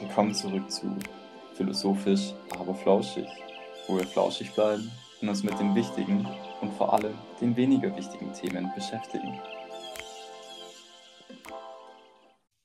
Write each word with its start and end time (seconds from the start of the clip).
Willkommen 0.00 0.34
zurück 0.34 0.70
zu 0.70 0.96
Philosophisch, 1.54 2.32
aber 2.58 2.74
flauschig, 2.74 3.26
wo 3.86 3.96
wir 3.96 4.06
flauschig 4.06 4.52
bleiben 4.52 4.90
und 5.20 5.28
uns 5.28 5.42
mit 5.42 5.58
den 5.58 5.74
wichtigen 5.74 6.26
und 6.60 6.72
vor 6.74 6.92
allem 6.92 7.14
den 7.40 7.56
weniger 7.56 7.94
wichtigen 7.96 8.32
Themen 8.32 8.70
beschäftigen. 8.74 9.38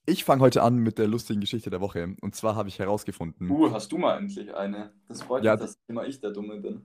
Ich 0.06 0.26
fange 0.26 0.42
heute 0.42 0.62
an 0.64 0.78
mit 0.78 0.98
der 0.98 1.08
lustigen 1.08 1.40
Geschichte 1.40 1.70
der 1.70 1.80
Woche. 1.80 2.16
Und 2.22 2.36
zwar 2.36 2.56
habe 2.56 2.68
ich 2.68 2.80
herausgefunden, 2.80 3.50
Uh, 3.50 3.72
hast 3.72 3.92
du 3.92 3.98
mal 3.98 4.18
endlich 4.18 4.54
eine? 4.54 4.92
Das 5.08 5.22
freut 5.22 5.44
Ja, 5.46 5.54
mich, 5.54 5.62
dass 5.62 5.80
immer 5.88 6.06
ich 6.06 6.20
der 6.20 6.32
Dumme 6.32 6.60
bin. 6.60 6.82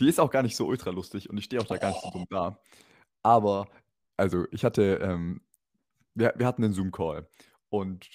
die 0.00 0.08
ist 0.08 0.18
auch 0.18 0.30
gar 0.30 0.42
nicht 0.42 0.56
so 0.56 0.66
ultra 0.66 0.90
lustig 0.90 1.30
und 1.30 1.36
ich 1.38 1.44
stehe 1.44 1.60
auch 1.62 1.66
da 1.66 1.76
gar 1.76 1.90
nicht 1.90 2.00
so 2.02 2.10
dumm 2.10 2.26
da. 2.30 2.58
Aber, 3.22 3.66
also, 4.16 4.44
ich 4.50 4.64
hatte, 4.64 4.98
ähm, 5.02 5.40
wir, 6.14 6.34
wir 6.36 6.46
hatten 6.46 6.64
einen 6.64 6.74
Zoom-Call. 6.74 7.28
Und 7.74 8.08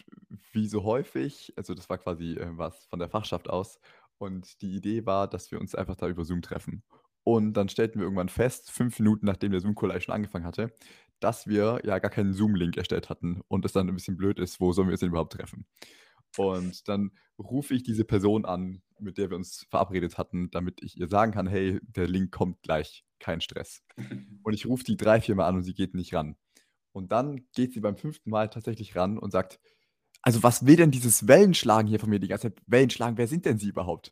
wie 0.54 0.70
so 0.70 0.86
häufig, 0.86 1.52
also 1.58 1.74
das 1.74 1.90
war 1.90 1.98
quasi 1.98 2.36
äh, 2.36 2.48
was 2.52 2.86
von 2.86 2.98
der 2.98 3.10
Fachschaft 3.10 3.50
aus. 3.50 3.78
Und 4.18 4.62
die 4.62 4.74
Idee 4.74 5.06
war, 5.06 5.28
dass 5.28 5.52
wir 5.52 5.60
uns 5.60 5.76
einfach 5.76 5.98
da 5.98 6.08
über 6.08 6.24
Zoom 6.24 6.42
treffen. 6.42 6.82
Und 7.26 7.56
dann 7.56 7.68
stellten 7.68 8.00
wir 8.00 8.06
irgendwann 8.06 8.30
fest, 8.30 8.72
fünf 8.72 8.98
Minuten 9.00 9.26
nachdem 9.26 9.52
der 9.52 9.60
Zoom-Call 9.60 9.92
eigentlich 9.92 10.06
schon 10.06 10.16
angefangen 10.16 10.46
hatte, 10.46 10.74
dass 11.20 11.46
wir 11.46 11.82
ja 11.84 12.00
gar 12.00 12.10
keinen 12.10 12.32
Zoom-Link 12.34 12.78
erstellt 12.78 13.10
hatten 13.10 13.42
und 13.50 13.66
es 13.66 13.74
dann 13.74 13.90
ein 13.90 13.94
bisschen 13.94 14.16
blöd 14.16 14.40
ist, 14.40 14.62
wo 14.62 14.72
sollen 14.72 14.88
wir 14.88 14.94
uns 14.94 15.02
denn 15.02 15.10
überhaupt 15.10 15.34
treffen? 15.34 15.66
Und 16.38 16.88
dann 16.88 17.12
rufe 17.38 17.74
ich 17.74 17.84
diese 17.84 18.06
Person 18.06 18.46
an, 18.46 18.82
mit 18.98 19.18
der 19.18 19.30
wir 19.30 19.36
uns 19.36 19.66
verabredet 19.70 20.18
hatten, 20.18 20.50
damit 20.52 20.82
ich 20.82 20.98
ihr 20.98 21.10
sagen 21.10 21.34
kann, 21.34 21.48
hey, 21.48 21.82
der 21.82 22.08
Link 22.08 22.32
kommt 22.32 22.62
gleich, 22.62 23.04
kein 23.20 23.42
Stress. 23.42 23.84
Und 24.44 24.54
ich 24.54 24.66
rufe 24.66 24.86
die 24.86 24.96
drei, 24.96 25.20
vier 25.20 25.36
Mal 25.36 25.48
an 25.48 25.58
und 25.58 25.64
sie 25.64 25.74
geht 25.74 25.96
nicht 25.96 26.14
ran. 26.14 26.38
Und 27.00 27.14
dann 27.14 27.48
geht 27.54 27.72
sie 27.72 27.80
beim 27.80 27.96
fünften 27.96 28.30
Mal 28.30 28.50
tatsächlich 28.50 28.94
ran 28.94 29.18
und 29.18 29.32
sagt, 29.32 29.58
also 30.22 30.44
was 30.44 30.66
will 30.66 30.76
denn 30.76 30.92
dieses 30.92 31.30
Wellenschlagen 31.30 31.88
hier 31.88 31.98
von 31.98 32.10
mir 32.10 32.20
die 32.20 32.28
ganze 32.28 32.54
Zeit? 32.54 32.62
Wellenschlagen, 32.68 33.18
wer 33.18 33.30
sind 33.30 33.46
denn 33.46 33.58
sie 33.58 33.70
überhaupt? 33.70 34.12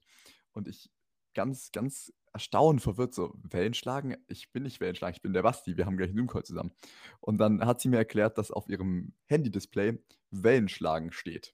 Und 0.54 0.70
ich 0.70 0.90
ganz, 1.34 1.74
ganz 1.74 2.14
erstaunt, 2.32 2.82
verwirrt 2.82 3.14
so, 3.14 3.34
Wellenschlagen? 3.44 4.16
Ich 4.30 4.54
bin 4.54 4.64
nicht 4.64 4.80
Wellenschlagen, 4.80 5.18
ich 5.18 5.22
bin 5.22 5.34
der 5.34 5.44
Basti, 5.44 5.76
wir 5.76 5.86
haben 5.86 5.98
gleich 5.98 6.12
einen 6.12 6.20
Zoom-Call 6.20 6.46
zusammen. 6.46 6.72
Und 7.20 7.40
dann 7.40 7.66
hat 7.66 7.82
sie 7.82 7.90
mir 7.90 7.98
erklärt, 7.98 8.38
dass 8.38 8.52
auf 8.52 8.70
ihrem 8.70 9.12
Handy-Display 9.26 10.00
Wellenschlagen 10.32 11.12
steht. 11.12 11.54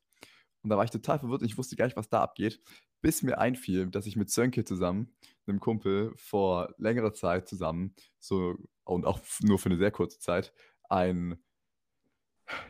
Und 0.62 0.70
da 0.70 0.78
war 0.78 0.84
ich 0.84 0.92
total 0.92 1.18
verwirrt 1.18 1.42
und 1.42 1.48
ich 1.48 1.58
wusste 1.58 1.76
gar 1.76 1.86
nicht, 1.86 1.98
was 1.98 2.10
da 2.10 2.22
abgeht, 2.22 2.62
bis 3.02 3.24
mir 3.24 3.40
einfiel, 3.40 3.88
dass 3.88 4.06
ich 4.06 4.16
mit 4.16 4.30
Sönke 4.30 4.66
zusammen, 4.66 5.16
einem 5.48 5.60
Kumpel, 5.60 6.14
vor 6.16 6.76
längerer 6.78 7.14
Zeit 7.14 7.48
zusammen, 7.48 7.96
so 8.20 8.56
und 8.84 9.06
auch 9.06 9.20
nur 9.42 9.58
für 9.60 9.70
eine 9.70 9.78
sehr 9.78 9.92
kurze 9.92 10.20
Zeit, 10.20 10.54
ein, 10.94 11.38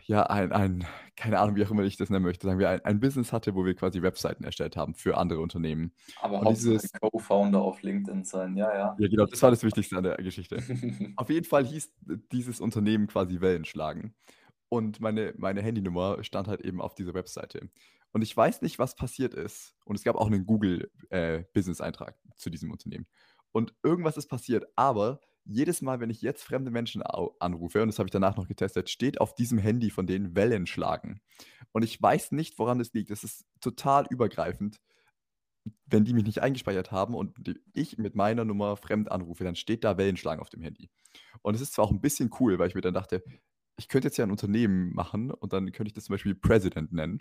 ja, 0.06 0.24
ein, 0.24 0.52
ein, 0.52 0.86
keine 1.16 1.40
Ahnung, 1.40 1.56
wie 1.56 1.66
auch 1.66 1.72
immer 1.72 1.84
ich 1.84 1.98
das 1.98 2.10
nennen 2.10 2.24
möchte, 2.24 2.48
sagen 2.48 2.60
wir, 2.60 2.70
ein, 2.70 2.84
ein 2.86 3.00
Business 3.00 3.34
hatte, 3.34 3.56
wo 3.56 3.66
wir 3.66 3.76
quasi 3.76 4.02
Webseiten 4.02 4.44
erstellt 4.44 4.78
haben 4.78 4.94
für 4.94 5.18
andere 5.18 5.40
Unternehmen. 5.42 5.94
Aber 6.22 6.40
Und 6.40 6.50
dieses, 6.50 6.92
Co-Founder 6.94 7.62
auf 7.62 7.82
LinkedIn 7.82 8.24
sein, 8.24 8.56
ja, 8.56 8.74
ja. 8.74 8.96
ja 8.98 9.08
genau, 9.08 9.26
das 9.26 9.42
war 9.42 9.52
das 9.52 9.64
Wichtigste 9.64 9.98
an 9.98 10.04
der 10.04 10.18
Geschichte. 10.18 10.58
Auf 11.18 11.30
jeden 11.30 11.46
Fall 11.46 11.66
hieß 11.66 11.94
dieses 12.32 12.62
Unternehmen 12.62 13.08
quasi 13.08 13.42
Wellenschlagen. 13.42 14.16
Und 14.70 15.00
meine, 15.00 15.34
meine 15.38 15.62
Handynummer 15.62 16.24
stand 16.24 16.48
halt 16.48 16.62
eben 16.62 16.82
auf 16.82 16.96
dieser 16.96 17.14
Webseite. 17.14 17.70
Und 18.12 18.22
ich 18.22 18.36
weiß 18.36 18.62
nicht, 18.62 18.80
was 18.80 18.96
passiert 18.96 19.34
ist. 19.34 19.76
Und 19.86 19.96
es 19.96 20.04
gab 20.04 20.16
auch 20.16 20.28
einen 20.28 20.46
Google-Business-Eintrag 20.46 22.16
zu 22.36 22.50
diesem 22.50 22.72
Unternehmen. 22.72 23.06
Und 23.52 23.76
irgendwas 23.84 24.18
ist 24.18 24.28
passiert. 24.28 24.66
Aber 24.76 25.20
jedes 25.46 25.82
Mal, 25.82 26.00
wenn 26.00 26.10
ich 26.10 26.22
jetzt 26.22 26.44
fremde 26.44 26.72
Menschen 26.72 27.02
anrufe, 27.02 27.82
und 27.82 27.88
das 27.88 28.00
habe 28.00 28.08
ich 28.08 28.12
danach 28.12 28.38
noch 28.38 28.48
getestet, 28.48 28.90
steht 28.90 29.20
auf 29.20 29.36
diesem 29.36 29.58
Handy 29.58 29.90
von 29.90 30.08
denen 30.08 30.36
Wellenschlagen. 30.36 31.20
Und 31.72 31.84
ich 31.84 32.02
weiß 32.02 32.32
nicht, 32.32 32.58
woran 32.60 32.80
das 32.80 32.94
liegt. 32.94 33.10
Das 33.10 33.24
ist 33.24 33.46
total 33.60 34.06
übergreifend. 34.10 34.80
Wenn 35.86 36.06
die 36.06 36.14
mich 36.14 36.26
nicht 36.26 36.42
eingespeichert 36.42 36.92
haben 36.92 37.16
und 37.16 37.36
ich 37.74 37.98
mit 37.98 38.16
meiner 38.16 38.46
Nummer 38.46 38.76
fremd 38.78 39.12
anrufe, 39.12 39.44
dann 39.44 39.56
steht 39.56 39.84
da 39.84 39.98
Wellenschlagen 39.98 40.42
auf 40.42 40.50
dem 40.50 40.62
Handy. 40.62 40.90
Und 41.42 41.56
es 41.56 41.62
ist 41.62 41.74
zwar 41.74 41.86
auch 41.86 41.92
ein 41.92 42.02
bisschen 42.02 42.30
cool, 42.40 42.60
weil 42.60 42.68
ich 42.68 42.76
mir 42.76 42.82
dann 42.82 42.94
dachte, 42.94 43.24
ich 43.78 43.88
könnte 43.88 44.08
jetzt 44.08 44.18
ja 44.18 44.26
ein 44.26 44.32
Unternehmen 44.32 44.94
machen 44.94 45.32
und 45.32 45.54
dann 45.54 45.72
könnte 45.72 45.90
ich 45.90 45.94
das 45.94 46.06
zum 46.06 46.14
Beispiel 46.14 46.36
President 46.36 46.92
nennen. 46.92 47.20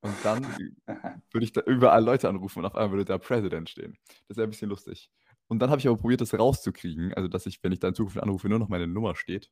Und 0.00 0.14
dann 0.22 0.44
würde 1.32 1.44
ich 1.44 1.52
da 1.52 1.62
überall 1.62 2.04
Leute 2.04 2.28
anrufen 2.28 2.60
und 2.60 2.66
auf 2.66 2.74
einmal 2.74 2.92
würde 2.92 3.04
da 3.04 3.18
President 3.18 3.70
stehen. 3.70 3.96
Das 4.28 4.36
wäre 4.36 4.46
ein 4.46 4.50
bisschen 4.50 4.68
lustig. 4.68 5.10
Und 5.48 5.60
dann 5.60 5.70
habe 5.70 5.80
ich 5.80 5.86
aber 5.86 5.96
probiert, 5.96 6.20
das 6.20 6.34
rauszukriegen, 6.34 7.14
also 7.14 7.28
dass 7.28 7.46
ich, 7.46 7.62
wenn 7.62 7.72
ich 7.72 7.78
da 7.78 7.88
in 7.88 7.94
Zukunft 7.94 8.18
anrufe, 8.18 8.48
nur 8.48 8.58
noch 8.58 8.68
meine 8.68 8.86
Nummer 8.86 9.14
steht. 9.14 9.50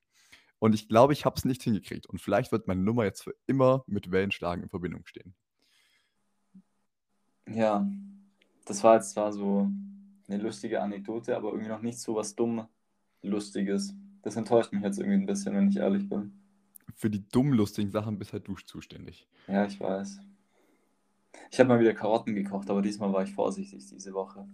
Und 0.58 0.74
ich 0.74 0.88
glaube, 0.88 1.12
ich 1.12 1.24
habe 1.24 1.36
es 1.36 1.44
nicht 1.44 1.62
hingekriegt. 1.62 2.06
Und 2.06 2.20
vielleicht 2.20 2.52
wird 2.52 2.66
meine 2.66 2.80
Nummer 2.80 3.04
jetzt 3.04 3.22
für 3.22 3.34
immer 3.46 3.84
mit 3.86 4.10
Wellenschlagen 4.10 4.62
in 4.62 4.70
Verbindung 4.70 5.04
stehen. 5.06 5.34
Ja, 7.48 7.86
das 8.64 8.82
war 8.82 8.94
jetzt 8.96 9.12
zwar 9.12 9.32
so 9.32 9.70
eine 10.28 10.42
lustige 10.42 10.80
Anekdote, 10.80 11.36
aber 11.36 11.50
irgendwie 11.50 11.68
noch 11.68 11.82
nicht 11.82 11.98
so 11.98 12.14
was 12.14 12.34
dumm 12.34 12.66
Lustiges. 13.22 13.94
Das 14.22 14.36
enttäuscht 14.36 14.72
mich 14.72 14.82
jetzt 14.82 14.98
irgendwie 14.98 15.18
ein 15.18 15.26
bisschen, 15.26 15.54
wenn 15.54 15.68
ich 15.68 15.76
ehrlich 15.76 16.08
bin. 16.08 16.32
Für 16.94 17.10
die 17.10 17.26
dumm 17.28 17.52
lustigen 17.52 17.90
Sachen 17.90 18.18
bist 18.18 18.32
halt 18.32 18.48
du 18.48 18.54
zuständig. 18.54 19.26
Ja, 19.48 19.66
ich 19.66 19.78
weiß. 19.80 20.20
Ich 21.50 21.60
habe 21.60 21.68
mal 21.68 21.80
wieder 21.80 21.94
Karotten 21.94 22.34
gekocht, 22.34 22.70
aber 22.70 22.80
diesmal 22.80 23.12
war 23.12 23.22
ich 23.22 23.32
vorsichtig 23.32 23.86
diese 23.86 24.12
Woche. 24.14 24.46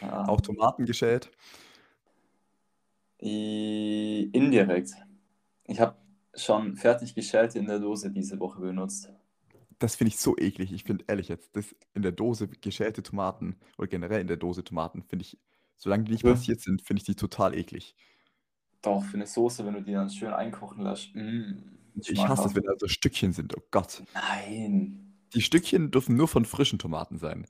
Ja. 0.00 0.24
Auch 0.28 0.40
Tomaten 0.40 0.84
geschält. 0.86 1.30
I- 3.22 4.30
Indirekt. 4.32 4.90
Ich 5.66 5.80
habe 5.80 5.96
schon 6.34 6.76
fertig 6.76 7.14
geschälte 7.14 7.58
in 7.58 7.66
der 7.66 7.78
Dose 7.78 8.10
diese 8.10 8.38
Woche 8.40 8.60
benutzt. 8.60 9.10
Das 9.78 9.96
finde 9.96 10.08
ich 10.08 10.18
so 10.18 10.36
eklig. 10.36 10.72
Ich 10.72 10.84
finde 10.84 11.04
ehrlich 11.08 11.28
jetzt, 11.28 11.56
das 11.56 11.74
in 11.94 12.02
der 12.02 12.12
Dose 12.12 12.48
geschälte 12.48 13.02
Tomaten 13.02 13.56
oder 13.78 13.88
generell 13.88 14.20
in 14.20 14.26
der 14.26 14.36
Dose 14.36 14.62
Tomaten 14.64 15.02
finde 15.02 15.24
ich, 15.24 15.38
solange 15.76 16.04
die 16.04 16.12
nicht 16.12 16.24
Ja. 16.24 16.32
passiert 16.32 16.60
sind, 16.60 16.82
finde 16.82 17.00
ich 17.00 17.06
die 17.06 17.14
total 17.14 17.54
eklig. 17.56 17.94
Doch, 18.82 19.02
für 19.04 19.16
eine 19.16 19.26
Soße, 19.26 19.64
wenn 19.66 19.74
du 19.74 19.82
die 19.82 19.92
dann 19.92 20.10
schön 20.10 20.32
einkochen 20.32 20.82
lässt. 20.84 21.14
Mm, 21.14 21.62
Ich 21.94 22.08
hasse 22.10 22.12
es, 22.12 22.18
schmackhaft. 22.18 22.56
wenn 22.56 22.62
da 22.64 22.72
so 22.78 22.88
Stückchen 22.88 23.32
sind. 23.32 23.56
Oh 23.56 23.62
Gott. 23.70 24.02
Nein, 24.14 25.14
Die 25.34 25.42
Stückchen 25.42 25.90
dürfen 25.90 26.16
nur 26.16 26.28
von 26.28 26.44
frischen 26.44 26.78
Tomaten 26.78 27.18
sein. 27.18 27.46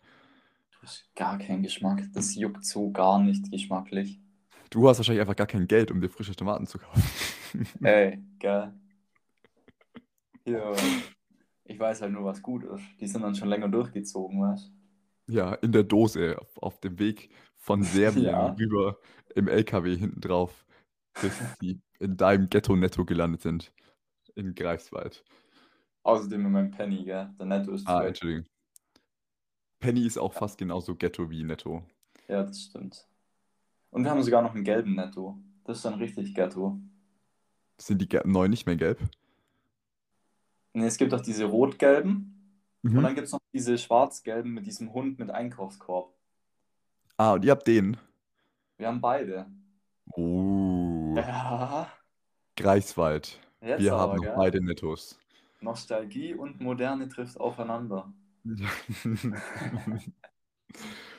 Gar 1.14 1.38
keinen 1.38 1.62
Geschmack. 1.62 2.02
Das 2.12 2.34
juckt 2.34 2.64
so 2.64 2.90
gar 2.90 3.22
nicht 3.22 3.50
geschmacklich. 3.50 4.20
Du 4.70 4.88
hast 4.88 4.98
wahrscheinlich 4.98 5.20
einfach 5.20 5.36
gar 5.36 5.46
kein 5.46 5.66
Geld, 5.66 5.90
um 5.90 6.00
dir 6.00 6.08
frische 6.08 6.34
Tomaten 6.36 6.66
zu 6.66 6.78
kaufen. 6.78 7.02
Ey, 7.84 8.22
geil. 8.38 8.72
Hier, 10.44 10.74
ich 11.64 11.78
weiß 11.78 12.02
halt 12.02 12.12
nur, 12.12 12.24
was 12.24 12.42
gut 12.42 12.64
ist. 12.64 12.82
Die 13.00 13.06
sind 13.06 13.22
dann 13.22 13.34
schon 13.34 13.48
länger 13.48 13.68
durchgezogen, 13.68 14.40
weißt 14.40 14.72
Ja, 15.28 15.54
in 15.54 15.72
der 15.72 15.82
Dose, 15.84 16.38
auf, 16.40 16.58
auf 16.58 16.80
dem 16.80 16.98
Weg 16.98 17.30
von 17.56 17.82
Serbien 17.82 18.24
Ja. 18.26 18.52
rüber 18.52 18.98
im 19.34 19.48
LKW 19.48 19.96
hinten 19.96 20.20
drauf, 20.20 20.66
bis 21.20 21.32
sie 21.60 21.80
in 21.98 22.16
deinem 22.16 22.48
Ghetto-Netto 22.48 23.04
gelandet 23.04 23.42
sind. 23.42 23.72
In 24.36 24.54
Greifswald. 24.54 25.24
Außerdem 26.02 26.46
in 26.46 26.52
meinem 26.52 26.70
Penny, 26.70 27.04
gell? 27.04 27.30
Der 27.38 27.46
Netto 27.46 27.72
ist 27.72 27.86
Ah. 27.86 28.04
Entschuldigung. 28.06 28.46
Penny 29.80 30.06
ist 30.06 30.18
auch 30.18 30.32
fast 30.34 30.58
genauso 30.58 30.94
Ghetto 30.94 31.30
wie 31.30 31.42
Netto. 31.42 31.82
Ja, 32.28 32.42
das 32.44 32.60
stimmt. 32.62 33.06
Und 33.90 34.04
wir 34.04 34.10
haben 34.10 34.22
sogar 34.22 34.42
noch 34.42 34.54
einen 34.54 34.62
gelben 34.64 34.94
Netto. 34.94 35.38
Das 35.64 35.78
ist 35.78 35.84
dann 35.84 35.94
richtig 35.94 36.34
Ghetto. 36.34 36.78
Sind 37.78 38.00
die 38.00 38.08
ge- 38.08 38.22
neu 38.24 38.46
nicht 38.48 38.66
mehr 38.66 38.76
gelb? 38.76 39.00
Nee, 40.74 40.86
es 40.86 40.98
gibt 40.98 41.12
auch 41.14 41.20
diese 41.22 41.46
rot-gelben 41.46 42.36
und 42.82 42.92
Mhm. 42.92 43.02
dann 43.02 43.14
gibt 43.14 43.26
es 43.26 43.32
noch 43.32 43.40
diese 43.52 43.76
schwarz-gelben 43.78 44.52
mit 44.52 44.66
diesem 44.66 44.92
Hund 44.92 45.18
mit 45.18 45.30
Einkaufskorb. 45.30 46.14
Ah, 47.16 47.32
und 47.32 47.44
ihr 47.44 47.50
habt 47.50 47.66
den. 47.66 47.96
Wir 48.76 48.86
haben 48.88 49.00
beide. 49.00 49.46
Oh, 50.12 51.14
Ja, 51.16 51.90
Greifswald. 52.56 53.40
jetzt 53.60 53.80
Wir 53.82 53.94
aber, 53.94 54.12
haben 54.12 54.16
noch 54.16 54.22
gell? 54.24 54.34
beide 54.36 54.64
Nettos. 54.64 55.18
Nostalgie 55.60 56.34
und 56.34 56.60
Moderne 56.60 57.08
trifft 57.08 57.38
aufeinander. 57.40 58.12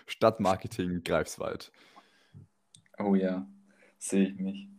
Stadtmarketing 0.08 1.04
Greifswald. 1.04 1.72
Oh 2.98 3.16
ja, 3.16 3.48
sehe 3.98 4.30
ich 4.30 4.40
mich. 4.40 4.70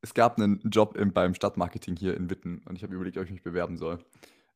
Es 0.00 0.14
gab 0.14 0.38
einen 0.38 0.60
Job 0.64 0.96
im, 0.96 1.12
beim 1.12 1.34
Stadtmarketing 1.34 1.96
hier 1.96 2.16
in 2.16 2.28
Witten 2.28 2.62
und 2.66 2.76
ich 2.76 2.82
habe 2.82 2.94
überlegt, 2.94 3.18
ob 3.18 3.24
ich 3.24 3.30
mich 3.30 3.42
bewerben 3.42 3.76
soll. 3.76 4.04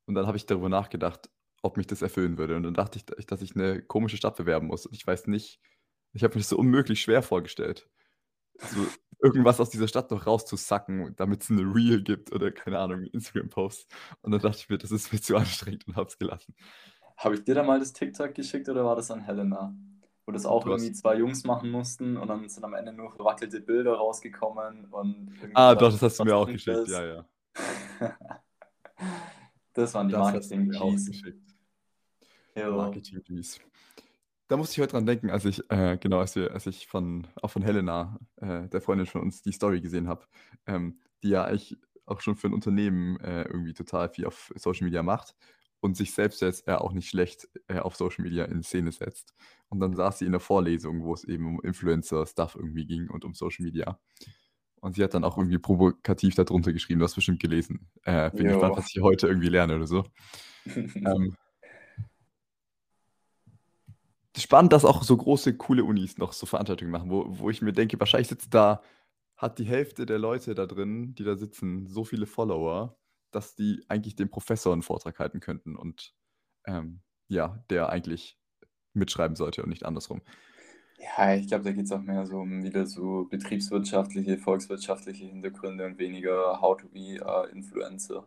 Und 0.07 0.15
dann 0.15 0.27
habe 0.27 0.37
ich 0.37 0.47
darüber 0.47 0.69
nachgedacht, 0.69 1.31
ob 1.63 1.77
mich 1.77 1.87
das 1.87 2.03
erfüllen 2.03 2.39
würde. 2.39 2.57
Und 2.57 2.65
dann 2.65 2.75
dachte 2.75 2.99
ich, 2.99 3.27
dass 3.27 3.43
ich 3.43 3.55
eine 3.55 3.83
komische 3.83 4.17
Stadt 4.17 4.37
bewerben 4.37 4.67
muss. 4.69 4.87
Und 4.87 4.95
ich 4.95 5.07
weiß 5.07 5.27
nicht, 5.29 5.61
ich 6.13 6.25
habe 6.25 6.35
mir 6.35 6.41
das 6.41 6.49
so 6.49 6.57
unmöglich 6.57 7.01
schwer 7.01 7.23
vorgestellt. 7.23 7.89
So 8.61 8.87
irgendwas 9.23 9.61
aus 9.61 9.71
dieser 9.71 9.89
Stadt 9.89 10.11
noch 10.11 10.27
rauszusacken, 10.27 11.15
damit 11.17 11.43
es 11.43 11.51
eine 11.51 11.63
Reel 11.63 12.03
gibt 12.03 12.33
oder 12.33 12.51
keine 12.51 12.79
Ahnung, 12.79 13.05
Instagram-Post. 13.05 13.91
Und 14.23 14.33
dann 14.33 14.41
dachte 14.41 14.59
ich 14.59 14.69
mir, 14.69 14.79
das 14.79 14.91
ist 14.91 15.13
mir 15.13 15.21
zu 15.21 15.37
anstrengend 15.37 15.87
und 15.89 15.97
habe 15.97 16.09
es 16.09 16.19
gelassen. 16.19 16.55
Habe 17.17 17.35
ich 17.37 17.45
dir 17.45 17.55
da 17.55 17.63
mal 17.63 17.79
das 17.79 17.93
TikTok 17.93 18.35
geschickt 18.35 18.69
oder 18.69 18.85
war 18.85 18.95
das 18.97 19.11
an 19.11 19.21
Helena? 19.21 19.75
Wo 20.27 20.33
das 20.33 20.45
auch 20.45 20.65
Du 20.65 20.73
hast- 20.73 20.83
irgendwie 20.83 20.93
zwei 21.01 21.17
Jungs 21.17 21.45
machen 21.45 21.71
mussten 21.71 22.17
und 22.17 22.29
dann 22.29 22.47
sind 22.49 22.65
am 22.65 22.75
Ende 22.75 22.93
nur 22.93 23.11
verwackelte 23.13 23.61
Bilder 23.61 23.95
rausgekommen 23.95 24.87
und 24.87 25.31
Ah, 25.55 25.75
doch, 25.75 25.91
das 25.93 26.03
hast 26.03 26.19
du 26.19 26.25
mir 26.25 26.37
auch 26.37 26.47
geschickt, 26.47 26.77
ist. 26.77 26.91
ja, 26.91 27.05
ja. 27.05 27.27
Das 29.73 29.93
waren 29.95 30.09
die 30.09 30.15
Das 30.15 30.33
hast 30.33 30.51
du 30.51 30.57
mir 30.57 30.75
auch 30.81 30.91
Marketing-Keys. 30.91 31.33
Marketing-Keys. 32.57 33.61
Da 34.49 34.57
musste 34.57 34.75
ich 34.75 34.81
heute 34.81 34.93
dran 34.93 35.07
denken, 35.07 35.31
als 35.31 35.45
ich, 35.45 35.69
äh, 35.71 35.99
genau, 35.99 36.21
als, 36.21 36.37
wir, 36.37 36.53
als 36.53 36.67
ich 36.67 36.87
von, 36.87 37.27
auch 37.43 37.51
von 37.51 37.63
Helena, 37.63 38.19
äh, 38.37 38.69
der 38.69 38.81
Freundin 38.81 39.07
von 39.07 39.23
uns, 39.23 39.43
die 39.43 39.53
Story 39.53 39.81
gesehen 39.81 40.07
habe, 40.07 40.27
ähm, 40.67 41.01
die 41.23 41.31
ja 41.31 41.45
eigentlich 41.45 41.77
auch 42.05 42.21
schon 42.21 42.37
für 42.37 42.47
ein 42.47 42.55
Unternehmen 42.55 43.19
äh, 43.21 43.43
irgendwie 43.43 43.75
total 43.75 44.09
viel 44.09 44.27
auf 44.27 44.53
Social 44.55 44.85
Media 44.85 45.03
macht 45.03 45.35
und 45.81 45.97
sich 45.97 46.13
selbst 46.15 46.41
jetzt 46.43 46.69
auch 46.69 46.93
nicht 46.93 47.09
schlecht 47.09 47.49
äh, 47.67 47.81
auf 47.81 47.97
Social 47.97 48.25
Media 48.25 48.45
in 48.45 48.63
Szene 48.63 48.93
setzt. 48.93 49.35
Und 49.69 49.81
dann 49.81 49.95
saß 49.95 50.21
sie 50.21 50.27
in 50.27 50.33
der 50.33 50.41
Vorlesung, 50.41 51.03
wo 51.03 51.13
es 51.13 51.25
eben 51.25 51.47
um 51.47 51.61
Influencer-Stuff 51.61 52.55
irgendwie 52.55 52.87
ging 52.87 53.09
und 53.11 53.25
um 53.25 53.35
Social 53.35 53.65
Media. 53.65 53.99
Und 54.81 54.95
sie 54.95 55.03
hat 55.03 55.15
dann 55.15 55.25
auch 55.25 55.37
irgendwie 55.37 55.59
provokativ 55.59 56.37
darunter 56.37 56.73
geschrieben, 56.73 57.01
du 57.01 57.05
hast 57.05 57.17
bestimmt 57.17 57.41
gelesen. 57.41 57.91
Äh, 58.05 58.31
bin 58.31 58.47
Jo. 58.47 58.53
gespannt, 58.53 58.77
was 58.77 58.95
ich 58.95 59.03
heute 59.03 59.27
irgendwie 59.27 59.49
lerne 59.49 59.77
oder 59.77 59.87
so. 59.87 60.05
Ähm, 60.67 61.37
spannend, 64.43 64.73
dass 64.73 64.85
auch 64.85 65.03
so 65.03 65.17
große, 65.17 65.57
coole 65.57 65.85
Unis 65.85 66.19
noch 66.19 66.33
so 66.33 66.47
Veranstaltungen 66.47 66.91
machen, 66.91 67.11
wo, 67.11 67.27
wo 67.29 67.51
ich 67.51 67.63
mir 67.63 67.73
denke, 67.73 67.99
wahrscheinlich 67.99 68.29
sitzt 68.29 68.53
da, 68.55 68.83
hat 69.37 69.59
die 69.59 69.65
Hälfte 69.65 70.07
der 70.07 70.19
Leute 70.19 70.55
da 70.55 70.67
drin, 70.67 71.15
die 71.15 71.25
da 71.25 71.37
sitzen, 71.37 71.87
so 71.87 72.05
viele 72.05 72.27
Follower, 72.27 72.97
dass 73.31 73.55
die 73.55 73.85
eigentlich 73.89 74.17
dem 74.17 74.31
Professor 74.31 74.73
einen 74.73 74.83
Vortrag 74.83 75.19
halten 75.19 75.41
könnten 75.41 75.77
und 75.77 76.15
ähm, 76.67 77.01
ja, 77.29 77.63
der 77.71 77.91
eigentlich 77.91 78.39
mitschreiben 78.95 79.37
sollte 79.37 79.63
und 79.63 79.69
nicht 79.69 79.85
andersrum. 79.85 80.23
Ja, 80.99 81.35
ich 81.35 81.49
glaube, 81.49 81.65
da 81.65 81.73
geht 81.73 81.85
es 81.85 81.93
auch 81.93 82.01
mehr 82.01 82.25
so 82.27 82.39
um 82.39 82.65
wieder 82.65 82.87
so 82.87 83.25
betriebswirtschaftliche, 83.25 84.39
volkswirtschaftliche 84.39 85.27
Hintergründe 85.27 85.85
und 85.85 85.99
weniger 85.99 86.61
How 86.61 86.77
to 86.81 86.89
be 86.89 87.19
a 87.25 87.45
Influencer. 87.45 88.27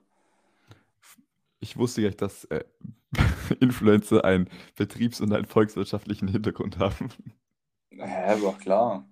Ich 1.60 1.78
wusste 1.78 2.02
gar 2.02 2.10
nicht, 2.10 2.22
dass 2.22 2.46
äh, 2.46 2.64
Influencer 3.60 4.24
einen 4.24 4.50
betriebs- 4.76 5.22
und 5.22 5.34
einen 5.34 5.46
volkswirtschaftlichen 5.46 6.28
Hintergrund 6.28 6.80
haben. 6.80 7.10
Hä, 7.92 8.34
aber 8.34 8.54
klar. 8.54 9.08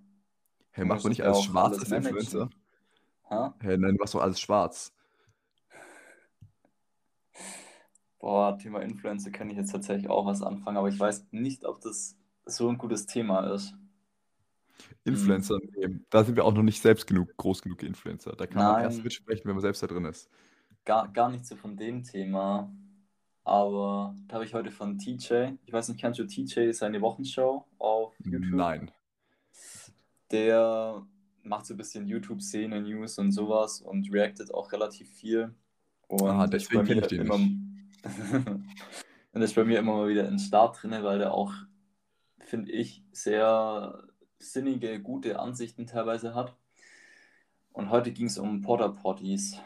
Hey, 0.71 0.85
man 0.85 0.95
musst 0.95 1.07
nicht 1.07 1.23
alles 1.23 1.43
schwarz 1.43 1.73
alles 1.73 1.79
als 1.81 1.89
managen. 1.89 2.17
Influencer? 2.17 2.49
Hä? 3.23 3.49
Hey, 3.59 3.77
nein, 3.77 3.95
du 3.95 3.97
machst 3.99 4.13
doch 4.13 4.21
alles 4.21 4.39
schwarz. 4.39 4.93
Boah, 8.19 8.57
Thema 8.57 8.81
Influencer 8.81 9.31
kann 9.31 9.49
ich 9.49 9.57
jetzt 9.57 9.71
tatsächlich 9.71 10.09
auch 10.09 10.25
was 10.25 10.41
anfangen, 10.41 10.77
aber 10.77 10.89
ich 10.89 10.99
weiß 10.99 11.27
nicht, 11.31 11.65
ob 11.65 11.81
das 11.81 12.15
so 12.45 12.69
ein 12.69 12.77
gutes 12.77 13.05
Thema 13.05 13.53
ist. 13.53 13.73
Influencer, 15.03 15.57
nee, 15.75 15.99
da 16.09 16.23
sind 16.23 16.35
wir 16.35 16.45
auch 16.45 16.53
noch 16.53 16.63
nicht 16.63 16.81
selbst 16.81 17.07
genug, 17.07 17.35
groß 17.37 17.61
genug 17.61 17.83
Influencer. 17.83 18.33
Da 18.33 18.45
kann 18.47 18.63
man 18.63 18.83
erst 18.83 18.97
Nein. 18.97 19.03
mitsprechen, 19.03 19.45
wenn 19.45 19.55
man 19.55 19.61
selbst 19.61 19.81
da 19.81 19.87
drin 19.87 20.05
ist. 20.05 20.29
Gar, 20.87 21.09
gar 21.09 21.29
nicht 21.29 21.45
so 21.45 21.57
von 21.57 21.75
dem 21.75 22.01
Thema, 22.01 22.73
aber 23.43 24.15
da 24.29 24.35
habe 24.35 24.45
ich 24.45 24.53
heute 24.53 24.71
von 24.71 24.97
TJ, 24.97 25.49
ich 25.65 25.73
weiß 25.73 25.89
nicht, 25.89 25.99
kennst 25.99 26.17
du 26.17 26.25
TJ, 26.25 26.71
seine 26.71 27.01
Wochenshow 27.01 27.65
auf 27.77 28.13
YouTube? 28.23 28.55
Nein. 28.55 28.91
Der 30.31 31.05
macht 31.43 31.65
so 31.65 31.73
ein 31.73 31.77
bisschen 31.77 32.07
YouTube-Szene, 32.07 32.81
News 32.81 33.19
und 33.19 33.33
sowas 33.33 33.81
und 33.81 34.09
reactet 34.13 34.53
auch 34.53 34.71
relativ 34.71 35.09
viel. 35.11 35.53
Und 36.07 36.29
Ah, 36.29 36.45
ist 36.45 36.53
deswegen 36.53 36.79
bei 36.79 36.87
kenn 36.87 36.97
mir 36.99 37.03
ich 37.03 37.09
den 37.09 37.21
immer, 37.21 37.35
und 39.33 39.41
ist 39.41 39.55
bei 39.55 39.65
mir 39.65 39.79
immer 39.79 39.97
mal 39.97 40.07
wieder 40.07 40.25
in 40.29 40.39
Start 40.39 40.81
drin, 40.81 40.91
weil 41.03 41.19
der 41.19 41.33
auch, 41.33 41.51
finde 42.39 42.71
ich, 42.71 43.03
sehr 43.11 44.07
sinnige, 44.39 45.01
gute 45.01 45.37
Ansichten 45.37 45.85
teilweise 45.85 46.33
hat. 46.33 46.55
Und 47.73 47.89
heute 47.89 48.13
ging 48.13 48.27
es 48.27 48.37
um 48.37 48.61
Porta 48.61 48.87
Potties. 48.87 49.59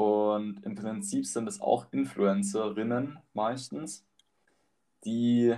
Und 0.00 0.64
im 0.64 0.76
Prinzip 0.76 1.26
sind 1.26 1.46
es 1.46 1.60
auch 1.60 1.92
Influencerinnen 1.92 3.18
meistens, 3.34 4.06
die 5.04 5.54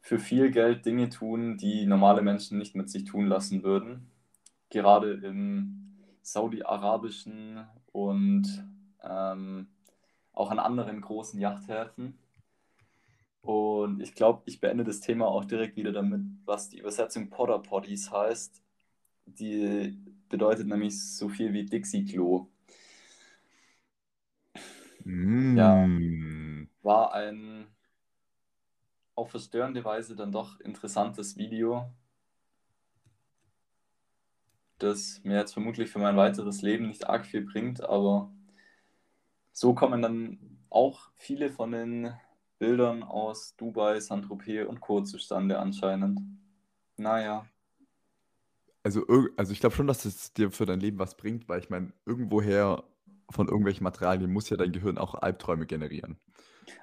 für 0.00 0.20
viel 0.20 0.52
Geld 0.52 0.86
Dinge 0.86 1.08
tun, 1.08 1.56
die 1.56 1.84
normale 1.84 2.22
Menschen 2.22 2.58
nicht 2.58 2.76
mit 2.76 2.88
sich 2.88 3.02
tun 3.02 3.26
lassen 3.26 3.64
würden. 3.64 4.08
Gerade 4.70 5.14
im 5.14 5.98
saudi-arabischen 6.22 7.66
und 7.90 8.64
ähm, 9.02 9.66
auch 10.32 10.52
an 10.52 10.60
anderen 10.60 11.00
großen 11.00 11.40
Yachthäfen. 11.40 12.16
Und 13.40 14.00
ich 14.00 14.14
glaube, 14.14 14.42
ich 14.46 14.60
beende 14.60 14.84
das 14.84 15.00
Thema 15.00 15.26
auch 15.26 15.44
direkt 15.44 15.74
wieder 15.74 15.90
damit, 15.90 16.20
was 16.44 16.68
die 16.68 16.78
Übersetzung 16.78 17.30
Porta 17.30 17.58
Potties 17.58 18.12
heißt. 18.12 18.62
Die 19.26 19.98
bedeutet 20.28 20.68
nämlich 20.68 21.02
so 21.02 21.28
viel 21.28 21.52
wie 21.52 21.64
Dixie-Klo. 21.64 22.46
Ja. 25.04 25.86
Mm. 25.86 26.68
War 26.82 27.12
ein 27.14 27.66
auf 29.14 29.30
verstörende 29.30 29.84
Weise 29.84 30.16
dann 30.16 30.32
doch 30.32 30.58
interessantes 30.60 31.36
Video, 31.36 31.92
das 34.78 35.20
mir 35.24 35.36
jetzt 35.38 35.52
vermutlich 35.52 35.90
für 35.90 35.98
mein 35.98 36.16
weiteres 36.16 36.62
Leben 36.62 36.88
nicht 36.88 37.08
arg 37.08 37.26
viel 37.26 37.42
bringt, 37.42 37.82
aber 37.82 38.32
so 39.52 39.74
kommen 39.74 40.02
dann 40.02 40.58
auch 40.70 41.10
viele 41.16 41.50
von 41.50 41.72
den 41.72 42.12
Bildern 42.58 43.02
aus 43.02 43.54
Dubai, 43.56 44.00
Saint-Tropez 44.00 44.66
und 44.66 44.80
Co. 44.80 45.02
zustande 45.02 45.58
anscheinend. 45.58 46.20
Naja, 46.96 47.46
Also, 48.84 49.06
also 49.36 49.52
ich 49.52 49.60
glaube 49.60 49.76
schon, 49.76 49.86
dass 49.86 50.04
es 50.04 50.32
dir 50.32 50.50
für 50.50 50.66
dein 50.66 50.80
Leben 50.80 50.98
was 50.98 51.16
bringt, 51.16 51.48
weil 51.48 51.60
ich 51.60 51.70
meine, 51.70 51.92
irgendwoher 52.04 52.84
von 53.32 53.48
irgendwelchen 53.48 53.84
Materialien 53.84 54.32
muss 54.32 54.50
ja 54.50 54.56
dein 54.56 54.72
Gehirn 54.72 54.98
auch 54.98 55.14
Albträume 55.14 55.66
generieren. 55.66 56.18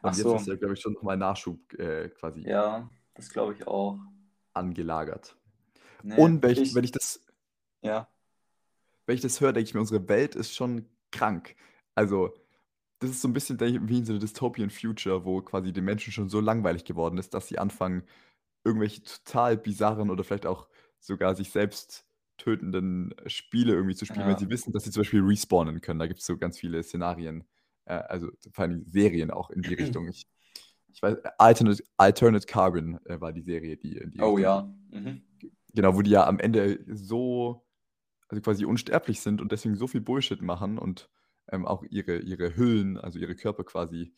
ach 0.01 0.11
Und 0.11 0.17
jetzt 0.17 0.23
so, 0.23 0.35
hast 0.35 0.47
du 0.47 0.51
ja, 0.51 0.57
glaube 0.57 0.73
ich, 0.73 0.81
schon 0.81 0.93
nochmal 0.93 1.17
Nachschub 1.17 1.73
äh, 1.75 2.09
quasi 2.09 2.41
ja, 2.41 2.89
das 3.15 3.29
glaube 3.29 3.53
ich 3.53 3.67
auch. 3.67 3.99
angelagert. 4.53 5.35
Nee, 6.03 6.15
Und 6.15 6.41
wenn 6.43 6.51
ich, 6.51 6.59
ich, 6.59 6.75
wenn 6.75 6.83
ich 6.83 6.91
das, 6.91 7.23
ja, 7.81 8.07
wenn 9.05 9.15
ich 9.15 9.21
das 9.21 9.41
höre, 9.41 9.53
denke 9.53 9.67
ich 9.67 9.73
mir, 9.73 9.79
unsere 9.81 10.07
Welt 10.07 10.35
ist 10.35 10.55
schon 10.55 10.85
krank. 11.11 11.55
Also, 11.95 12.33
das 12.99 13.09
ist 13.11 13.21
so 13.21 13.27
ein 13.27 13.33
bisschen 13.33 13.57
ich, 13.61 13.79
wie 13.87 13.99
in 13.99 14.05
so 14.05 14.13
einer 14.13 14.19
Dystopian 14.19 14.69
Future, 14.69 15.25
wo 15.25 15.41
quasi 15.41 15.73
den 15.73 15.85
Menschen 15.85 16.13
schon 16.13 16.29
so 16.29 16.39
langweilig 16.39 16.85
geworden 16.85 17.17
ist, 17.17 17.33
dass 17.33 17.47
sie 17.47 17.57
anfangen, 17.59 18.03
irgendwelche 18.63 19.01
total 19.03 19.57
bizarren 19.57 20.09
oder 20.09 20.23
vielleicht 20.23 20.45
auch 20.45 20.67
sogar 20.99 21.35
sich 21.35 21.51
selbst 21.51 22.05
tötenden 22.39 23.13
Spiele 23.27 23.73
irgendwie 23.73 23.95
zu 23.95 24.05
spielen, 24.05 24.25
wenn 24.25 24.33
ja, 24.33 24.39
sie 24.39 24.49
wissen, 24.49 24.73
dass 24.73 24.83
sie 24.83 24.91
zum 24.91 25.01
Beispiel 25.01 25.21
respawnen 25.21 25.81
können. 25.81 25.99
Da 25.99 26.07
gibt 26.07 26.19
es 26.19 26.25
so 26.25 26.37
ganz 26.37 26.57
viele 26.57 26.81
Szenarien, 26.81 27.43
äh, 27.85 27.93
also 27.93 28.29
vor 28.51 28.63
allem 28.63 28.83
Serien 28.85 29.29
auch 29.29 29.51
in 29.51 29.61
die 29.61 29.73
Richtung. 29.75 30.07
Ich, 30.07 30.27
ich 30.87 31.01
weiß, 31.01 31.17
Alternate, 31.37 31.83
Alternate 31.97 32.47
Carbon 32.47 32.99
äh, 33.05 33.21
war 33.21 33.31
die 33.31 33.41
Serie, 33.43 33.77
die 33.77 34.01
die 34.09 34.21
oh 34.21 34.37
ja, 34.37 34.73
mhm. 34.89 35.21
Genau, 35.73 35.95
wo 35.95 36.01
die 36.01 36.09
ja 36.09 36.25
am 36.25 36.39
Ende 36.39 36.79
so, 36.87 37.63
also 38.27 38.41
quasi 38.41 38.65
unsterblich 38.65 39.21
sind 39.21 39.39
und 39.39 39.51
deswegen 39.51 39.75
so 39.75 39.87
viel 39.87 40.01
Bullshit 40.01 40.41
machen 40.41 40.79
und 40.79 41.09
ähm, 41.51 41.65
auch 41.65 41.83
ihre, 41.89 42.19
ihre 42.19 42.55
Hüllen, 42.55 42.97
also 42.97 43.19
ihre 43.19 43.35
Körper 43.35 43.63
quasi 43.63 44.13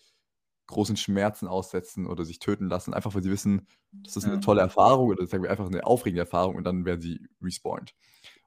großen 0.71 0.97
Schmerzen 0.97 1.47
aussetzen 1.47 2.07
oder 2.07 2.25
sich 2.25 2.39
töten 2.39 2.67
lassen, 2.67 2.93
einfach 2.93 3.13
weil 3.13 3.23
sie 3.23 3.31
wissen, 3.31 3.67
das 3.91 4.17
ist 4.17 4.25
eine 4.25 4.39
tolle 4.39 4.61
Erfahrung 4.61 5.09
oder 5.09 5.25
sagen 5.27 5.43
wir 5.43 5.51
einfach 5.51 5.67
eine 5.67 5.85
aufregende 5.85 6.21
Erfahrung 6.21 6.55
und 6.55 6.63
dann 6.63 6.85
werden 6.85 7.01
sie 7.01 7.27
respawned. 7.41 7.93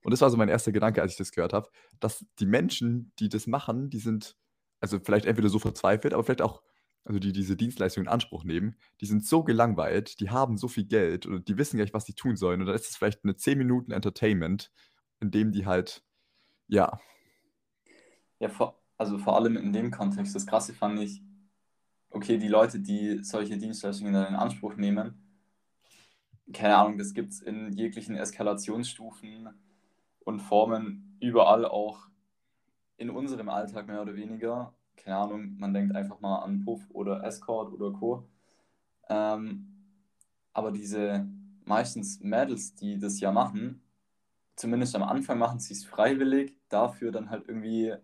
Und 0.02 0.10
das 0.10 0.20
war 0.20 0.30
so 0.30 0.36
mein 0.36 0.48
erster 0.48 0.72
Gedanke, 0.72 1.00
als 1.00 1.12
ich 1.12 1.18
das 1.18 1.32
gehört 1.32 1.52
habe, 1.52 1.70
dass 2.00 2.26
die 2.38 2.46
Menschen, 2.46 3.12
die 3.18 3.28
das 3.28 3.46
machen, 3.46 3.90
die 3.90 3.98
sind, 3.98 4.36
also 4.80 4.98
vielleicht 5.00 5.26
entweder 5.26 5.48
so 5.48 5.58
verzweifelt, 5.58 6.12
aber 6.12 6.24
vielleicht 6.24 6.42
auch, 6.42 6.62
also 7.04 7.18
die 7.18 7.32
diese 7.32 7.56
Dienstleistung 7.56 8.04
in 8.04 8.08
Anspruch 8.08 8.44
nehmen, 8.44 8.76
die 9.00 9.06
sind 9.06 9.24
so 9.24 9.44
gelangweilt, 9.44 10.20
die 10.20 10.30
haben 10.30 10.56
so 10.56 10.68
viel 10.68 10.84
Geld 10.84 11.26
oder 11.26 11.40
die 11.40 11.56
wissen 11.58 11.76
gar 11.76 11.84
nicht, 11.84 11.94
was 11.94 12.06
sie 12.06 12.14
tun 12.14 12.36
sollen. 12.36 12.60
Und 12.60 12.66
dann 12.66 12.74
ist 12.74 12.88
es 12.88 12.96
vielleicht 12.96 13.24
eine 13.24 13.36
10 13.36 13.58
Minuten 13.58 13.92
Entertainment, 13.92 14.72
in 15.20 15.30
dem 15.30 15.52
die 15.52 15.66
halt, 15.66 16.02
ja, 16.66 16.98
ja, 18.44 18.48
vor, 18.50 18.82
also 18.98 19.18
vor 19.18 19.36
allem 19.36 19.56
in 19.56 19.72
dem 19.72 19.90
Kontext. 19.90 20.34
Das 20.34 20.46
Krasse 20.46 20.74
fand 20.74 21.00
ich, 21.00 21.22
okay, 22.14 22.38
die 22.38 22.48
Leute, 22.48 22.78
die 22.78 23.22
solche 23.22 23.58
Dienstleistungen 23.58 24.14
dann 24.14 24.28
in 24.28 24.34
Anspruch 24.36 24.76
nehmen, 24.76 25.20
keine 26.52 26.76
Ahnung, 26.76 26.98
das 26.98 27.12
gibt 27.12 27.32
es 27.32 27.40
in 27.40 27.72
jeglichen 27.72 28.16
Eskalationsstufen 28.16 29.48
und 30.20 30.40
Formen 30.40 31.16
überall 31.20 31.64
auch 31.64 32.06
in 32.96 33.10
unserem 33.10 33.48
Alltag 33.48 33.88
mehr 33.88 34.02
oder 34.02 34.14
weniger. 34.14 34.74
Keine 34.96 35.16
Ahnung, 35.16 35.56
man 35.58 35.74
denkt 35.74 35.96
einfach 35.96 36.20
mal 36.20 36.38
an 36.38 36.64
Puff 36.64 36.82
oder 36.90 37.24
Escort 37.24 37.72
oder 37.72 37.90
Co. 37.90 38.28
Ähm, 39.08 39.66
aber 40.52 40.70
diese 40.70 41.26
meistens 41.64 42.20
Mädels, 42.20 42.74
die 42.76 42.98
das 42.98 43.18
ja 43.20 43.32
machen, 43.32 43.82
zumindest 44.54 44.94
am 44.94 45.02
Anfang 45.02 45.38
machen 45.38 45.58
sie 45.58 45.74
es 45.74 45.84
freiwillig, 45.84 46.56
dafür 46.68 47.10
dann 47.10 47.30
halt 47.30 47.48
irgendwie 47.48 47.94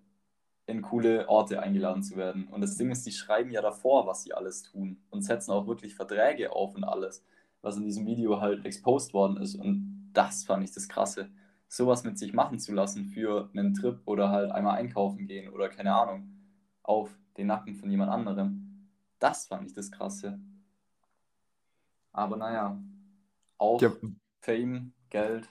in 0.71 0.83
coole 0.83 1.29
Orte 1.29 1.61
eingeladen 1.61 2.03
zu 2.03 2.17
werden. 2.17 2.49
Und 2.49 2.61
das 2.61 2.77
Ding 2.77 2.91
ist, 2.91 3.05
die 3.07 3.13
schreiben 3.13 3.51
ja 3.51 3.61
davor, 3.63 4.07
was 4.07 4.23
sie 4.23 4.33
alles 4.33 4.63
tun 4.63 4.99
und 5.11 5.23
setzen 5.23 5.53
auch 5.53 5.67
wirklich 5.67 5.95
Verträge 5.95 6.53
auf 6.53 6.75
und 6.75 6.85
alles, 6.85 7.25
was 7.63 7.77
in 7.77 7.85
diesem 7.85 8.07
Video 8.07 8.41
halt 8.41 8.65
exposed 8.65 9.13
worden 9.13 9.37
ist. 9.37 9.55
Und 9.55 10.11
das 10.13 10.45
fand 10.45 10.65
ich 10.65 10.73
das 10.73 10.89
Krasse. 10.89 11.31
Sowas 11.69 12.05
mit 12.05 12.19
sich 12.19 12.33
machen 12.33 12.59
zu 12.59 12.73
lassen 12.73 13.05
für 13.07 13.49
einen 13.55 13.75
Trip 13.75 14.01
oder 14.07 14.31
halt 14.31 14.51
einmal 14.51 14.79
einkaufen 14.79 15.27
gehen 15.27 15.53
oder 15.53 15.69
keine 15.69 15.95
Ahnung. 15.95 16.29
auf 16.83 17.11
den 17.37 17.47
Nacken 17.47 17.75
von 17.77 17.91
jemand 17.91 18.11
anderem. 18.11 18.89
Das 19.19 19.47
fand 19.47 19.67
ich 19.67 19.75
das 19.75 19.91
Krasse. 19.93 20.41
Aber 22.13 22.37
naja, 22.37 22.81
auch 23.59 23.81
Ja, 23.81 23.93
Fame, 24.41 24.93
Geld, 25.11 25.49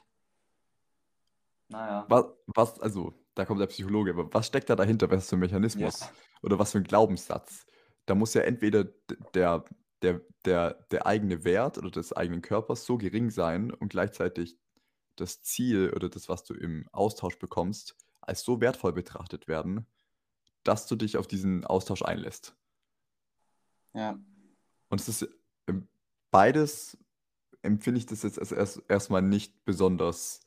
naja, 1.69 2.05
was, 2.09 2.25
was, 2.47 2.79
also, 2.79 3.13
da 3.35 3.45
kommt 3.45 3.61
der 3.61 3.67
Psychologe, 3.67 4.11
aber 4.11 4.33
was 4.33 4.47
steckt 4.47 4.69
da 4.69 4.75
dahinter? 4.75 5.09
Was 5.09 5.23
ist 5.23 5.29
für 5.29 5.35
ein 5.35 5.41
ja, 5.41 5.47
Mechanismus? 5.47 6.09
Oder 6.41 6.59
was 6.59 6.71
für 6.71 6.79
ein 6.79 6.83
Glaubenssatz? 6.83 7.65
Da 8.05 8.15
muss 8.15 8.33
ja 8.33 8.41
entweder 8.41 8.85
der, 9.33 9.65
der, 10.01 10.21
der, 10.45 10.73
der 10.91 11.05
eigene 11.05 11.43
Wert 11.43 11.77
oder 11.77 11.91
des 11.91 12.13
eigenen 12.13 12.41
Körpers 12.41 12.85
so 12.85 12.97
gering 12.97 13.29
sein 13.29 13.71
und 13.71 13.89
gleichzeitig 13.89 14.57
das 15.15 15.41
Ziel 15.41 15.93
oder 15.95 16.09
das, 16.09 16.29
was 16.29 16.43
du 16.43 16.53
im 16.53 16.87
Austausch 16.91 17.37
bekommst, 17.37 17.95
als 18.21 18.41
so 18.41 18.61
wertvoll 18.61 18.93
betrachtet 18.93 19.47
werden, 19.47 19.85
dass 20.63 20.87
du 20.87 20.95
dich 20.95 21.17
auf 21.17 21.27
diesen 21.27 21.65
Austausch 21.65 22.01
einlässt. 22.01 22.55
ja, 23.93 24.19
Und 24.89 25.01
es 25.01 25.09
ist 25.09 25.29
ähm, 25.67 25.87
beides, 26.31 26.97
empfinde 27.61 27.99
ich 27.99 28.05
das 28.05 28.23
jetzt 28.23 28.39
als 28.39 28.51
erst, 28.51 28.81
erstmal 28.87 29.21
nicht 29.21 29.65
besonders, 29.65 30.41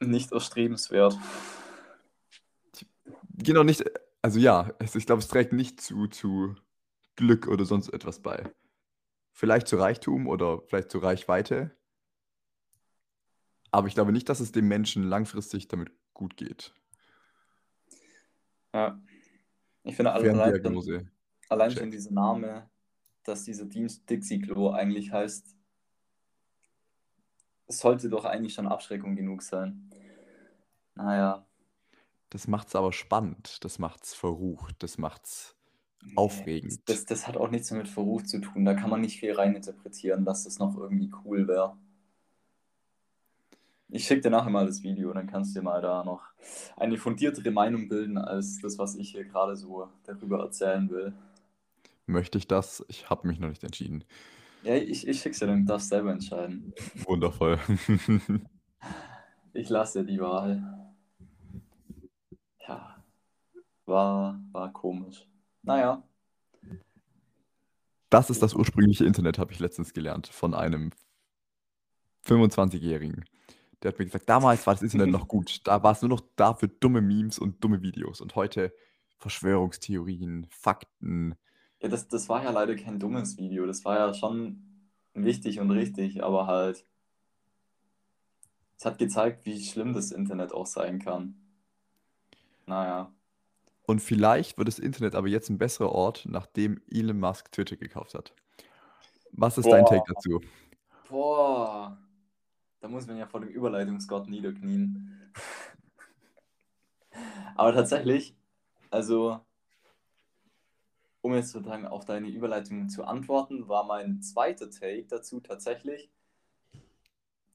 nicht 0.00 0.32
erstrebenswert. 0.32 1.18
Genau 3.38 3.62
nicht, 3.62 3.84
also 4.22 4.38
ja, 4.38 4.72
es, 4.78 4.94
ich 4.94 5.06
glaube, 5.06 5.20
es 5.20 5.28
trägt 5.28 5.52
nicht 5.52 5.80
zu, 5.80 6.06
zu 6.06 6.56
Glück 7.16 7.48
oder 7.48 7.64
sonst 7.64 7.88
etwas 7.88 8.20
bei. 8.20 8.44
Vielleicht 9.32 9.68
zu 9.68 9.76
Reichtum 9.76 10.26
oder 10.26 10.62
vielleicht 10.62 10.90
zu 10.90 10.98
Reichweite, 10.98 11.76
aber 13.70 13.88
ich 13.88 13.94
glaube 13.94 14.12
nicht, 14.12 14.28
dass 14.28 14.40
es 14.40 14.52
dem 14.52 14.68
Menschen 14.68 15.02
langfristig 15.04 15.68
damit 15.68 15.90
gut 16.14 16.36
geht. 16.36 16.74
Ja, 18.74 19.00
ich 19.82 19.96
finde 19.96 20.12
allein 20.12 20.62
schon, 20.62 21.10
allein 21.48 21.70
schon 21.70 21.90
dieser 21.90 22.10
Name, 22.10 22.68
dass 23.24 23.44
dieser 23.44 23.64
Dienst 23.64 24.08
Dixie-Klo 24.08 24.70
eigentlich 24.70 25.12
heißt, 25.12 25.56
es 27.66 27.78
sollte 27.78 28.08
doch 28.08 28.24
eigentlich 28.24 28.54
schon 28.54 28.66
Abschreckung 28.66 29.14
genug 29.14 29.42
sein. 29.42 29.90
Naja, 30.94 31.47
Das 32.30 32.46
macht 32.46 32.68
es 32.68 32.76
aber 32.76 32.92
spannend, 32.92 33.64
das 33.64 33.78
macht 33.78 34.04
es 34.04 34.14
verrucht, 34.14 34.82
das 34.82 34.98
macht 34.98 35.24
es 35.24 35.56
nee, 36.02 36.12
aufregend. 36.14 36.88
das, 36.88 37.06
das 37.06 37.26
hat 37.26 37.36
auch 37.36 37.50
nichts 37.50 37.70
mehr 37.70 37.80
mit 37.80 37.88
Verruf 37.88 38.24
zu 38.24 38.40
tun. 38.40 38.64
Da 38.64 38.74
kann 38.74 38.90
man 38.90 39.00
nicht 39.00 39.18
viel 39.18 39.32
reininterpretieren, 39.32 40.24
dass 40.24 40.44
das 40.44 40.58
noch 40.58 40.76
irgendwie 40.76 41.10
cool 41.24 41.48
wäre. 41.48 41.76
Ich 43.90 44.04
schicke 44.06 44.20
dir 44.20 44.30
nachher 44.30 44.50
mal 44.50 44.66
das 44.66 44.82
Video, 44.82 45.12
dann 45.14 45.26
kannst 45.26 45.54
du 45.54 45.60
dir 45.60 45.64
mal 45.64 45.80
da 45.80 46.04
noch 46.04 46.22
eine 46.76 46.98
fundiertere 46.98 47.50
Meinung 47.50 47.88
bilden, 47.88 48.18
als 48.18 48.58
das, 48.60 48.76
was 48.78 48.94
ich 48.96 49.12
hier 49.12 49.24
gerade 49.24 49.56
so 49.56 49.88
darüber 50.04 50.40
erzählen 50.40 50.90
will. 50.90 51.14
Möchte 52.04 52.36
ich 52.36 52.46
das? 52.46 52.84
Ich 52.88 53.08
habe 53.08 53.26
mich 53.26 53.38
noch 53.38 53.48
nicht 53.48 53.64
entschieden. 53.64 54.04
Ja, 54.62 54.74
ich, 54.74 55.08
ich 55.08 55.20
schick's 55.20 55.38
dir, 55.38 55.46
dann 55.46 55.64
darfst 55.64 55.88
selber 55.88 56.12
entscheiden. 56.12 56.74
Wundervoll. 57.06 57.58
Ich 59.54 59.70
lasse 59.70 60.00
dir 60.04 60.12
die 60.12 60.20
Wahl. 60.20 60.62
Ja, 62.68 63.02
war, 63.88 64.40
war 64.52 64.72
komisch. 64.72 65.26
Naja, 65.62 66.02
Das 68.10 68.30
ist 68.30 68.42
das 68.42 68.54
ursprüngliche 68.54 69.04
Internet, 69.04 69.38
habe 69.38 69.52
ich 69.52 69.58
letztens 69.58 69.92
gelernt, 69.92 70.28
von 70.28 70.54
einem 70.54 70.92
25-Jährigen. 72.26 73.24
Der 73.82 73.92
hat 73.92 73.98
mir 73.98 74.06
gesagt, 74.06 74.28
damals 74.28 74.66
war 74.66 74.74
das 74.74 74.82
Internet 74.82 75.10
noch 75.10 75.28
gut. 75.28 75.60
Da 75.66 75.82
war 75.82 75.92
es 75.92 76.02
nur 76.02 76.08
noch 76.08 76.22
da 76.36 76.54
für 76.54 76.68
dumme 76.68 77.00
Memes 77.00 77.38
und 77.38 77.62
dumme 77.62 77.82
Videos. 77.82 78.20
Und 78.20 78.34
heute 78.34 78.72
Verschwörungstheorien, 79.18 80.46
Fakten. 80.50 81.36
ja, 81.80 81.88
das, 81.88 82.08
das 82.08 82.28
war 82.28 82.42
ja 82.42 82.50
leider 82.50 82.76
kein 82.76 82.98
dummes 82.98 83.36
Video. 83.36 83.66
Das 83.66 83.84
war 83.84 83.96
ja 83.98 84.14
schon 84.14 84.62
wichtig 85.14 85.60
und 85.60 85.70
richtig, 85.70 86.22
aber 86.22 86.46
halt, 86.46 86.86
es 88.78 88.84
hat 88.84 88.98
gezeigt, 88.98 89.44
wie 89.44 89.62
schlimm 89.62 89.92
das 89.92 90.12
Internet 90.12 90.52
auch 90.52 90.66
sein 90.66 90.98
kann. 90.98 91.36
Naja, 92.66 93.12
Und 93.88 94.00
vielleicht 94.00 94.58
wird 94.58 94.68
das 94.68 94.78
Internet 94.78 95.14
aber 95.14 95.28
jetzt 95.28 95.48
ein 95.48 95.56
besserer 95.56 95.92
Ort, 95.92 96.26
nachdem 96.28 96.82
Elon 96.90 97.18
Musk 97.18 97.50
Twitter 97.52 97.74
gekauft 97.74 98.12
hat. 98.12 98.34
Was 99.32 99.56
ist 99.56 99.64
dein 99.64 99.82
boah, 99.82 99.88
Take 99.88 100.12
dazu? 100.14 100.40
boah, 101.08 101.98
da 102.80 102.88
muss 102.88 103.06
man 103.06 103.16
ja 103.16 103.26
vor 103.26 103.40
dem 103.40 103.48
Überleitungsgott 103.48 104.28
niederknien. 104.28 105.32
Aber 107.56 107.72
tatsächlich, 107.72 108.36
also, 108.90 109.40
um 111.22 111.32
jetzt 111.32 111.52
sozusagen 111.52 111.86
auf 111.86 112.04
deine 112.04 112.28
Überleitung 112.28 112.90
zu 112.90 113.04
antworten, 113.04 113.68
war 113.68 113.84
mein 113.84 114.20
zweiter 114.20 114.70
Take 114.70 115.06
dazu 115.08 115.40
tatsächlich 115.40 116.10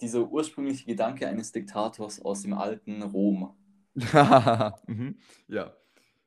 dieser 0.02 0.24
ursprüngliche 0.24 0.88
Gedanke 0.88 1.28
eines 1.28 1.52
Diktators 1.52 2.26
aus 2.26 2.42
dem 2.42 2.56
alten 2.56 3.04
Rom. 3.04 3.56
mhm. 4.88 5.20
Ja. 5.48 5.76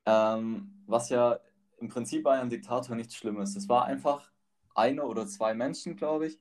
Ähm, 0.06 0.72
was 0.86 1.08
ja 1.08 1.40
im 1.78 1.88
Prinzip 1.88 2.24
bei 2.24 2.38
einem 2.38 2.50
Diktator 2.50 2.96
nichts 2.96 3.16
Schlimmes. 3.16 3.56
Es 3.56 3.68
war 3.68 3.84
einfach 3.84 4.30
eine 4.74 5.04
oder 5.04 5.26
zwei 5.26 5.54
Menschen, 5.54 5.96
glaube 5.96 6.26
ich, 6.26 6.40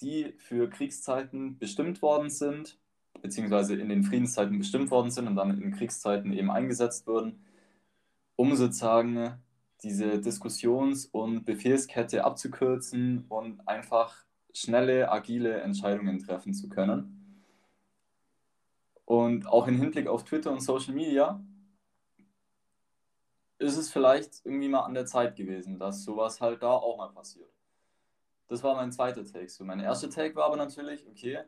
die 0.00 0.32
für 0.38 0.68
Kriegszeiten 0.68 1.58
bestimmt 1.58 2.02
worden 2.02 2.30
sind, 2.30 2.78
beziehungsweise 3.20 3.74
in 3.74 3.88
den 3.88 4.04
Friedenszeiten 4.04 4.58
bestimmt 4.58 4.90
worden 4.90 5.10
sind 5.10 5.26
und 5.26 5.36
dann 5.36 5.60
in 5.60 5.72
Kriegszeiten 5.72 6.32
eben 6.32 6.50
eingesetzt 6.50 7.06
wurden, 7.06 7.44
um 8.36 8.54
sozusagen 8.54 9.42
diese 9.82 10.20
Diskussions- 10.20 11.06
und 11.06 11.44
Befehlskette 11.44 12.24
abzukürzen 12.24 13.24
und 13.28 13.66
einfach 13.68 14.24
schnelle, 14.52 15.10
agile 15.10 15.60
Entscheidungen 15.60 16.18
treffen 16.18 16.52
zu 16.52 16.68
können. 16.68 17.44
Und 19.04 19.46
auch 19.46 19.66
im 19.68 19.80
Hinblick 19.80 20.06
auf 20.06 20.24
Twitter 20.24 20.52
und 20.52 20.60
Social 20.60 20.94
Media 20.94 21.40
ist 23.58 23.76
es 23.76 23.90
vielleicht 23.90 24.44
irgendwie 24.44 24.68
mal 24.68 24.80
an 24.84 24.94
der 24.94 25.06
Zeit 25.06 25.36
gewesen, 25.36 25.78
dass 25.78 26.04
sowas 26.04 26.40
halt 26.40 26.62
da 26.62 26.72
auch 26.72 26.96
mal 26.96 27.10
passiert. 27.10 27.50
Das 28.48 28.62
war 28.62 28.74
mein 28.76 28.92
zweiter 28.92 29.24
Take. 29.24 29.48
So, 29.48 29.64
mein 29.64 29.80
erster 29.80 30.08
Take 30.08 30.34
war 30.36 30.46
aber 30.46 30.56
natürlich, 30.56 31.06
okay, 31.06 31.40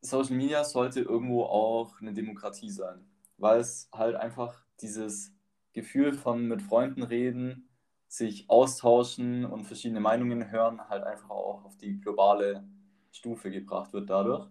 Social 0.00 0.36
Media 0.36 0.64
sollte 0.64 1.00
irgendwo 1.00 1.44
auch 1.44 2.00
eine 2.00 2.12
Demokratie 2.12 2.70
sein, 2.70 3.06
weil 3.38 3.60
es 3.60 3.88
halt 3.92 4.16
einfach 4.16 4.62
dieses 4.80 5.32
Gefühl 5.72 6.12
von 6.12 6.46
mit 6.46 6.60
Freunden 6.62 7.02
reden, 7.02 7.68
sich 8.06 8.48
austauschen 8.50 9.44
und 9.44 9.64
verschiedene 9.64 10.00
Meinungen 10.00 10.50
hören, 10.50 10.88
halt 10.88 11.04
einfach 11.04 11.30
auch 11.30 11.64
auf 11.64 11.76
die 11.76 12.00
globale 12.00 12.64
Stufe 13.12 13.50
gebracht 13.50 13.92
wird 13.92 14.10
dadurch. 14.10 14.48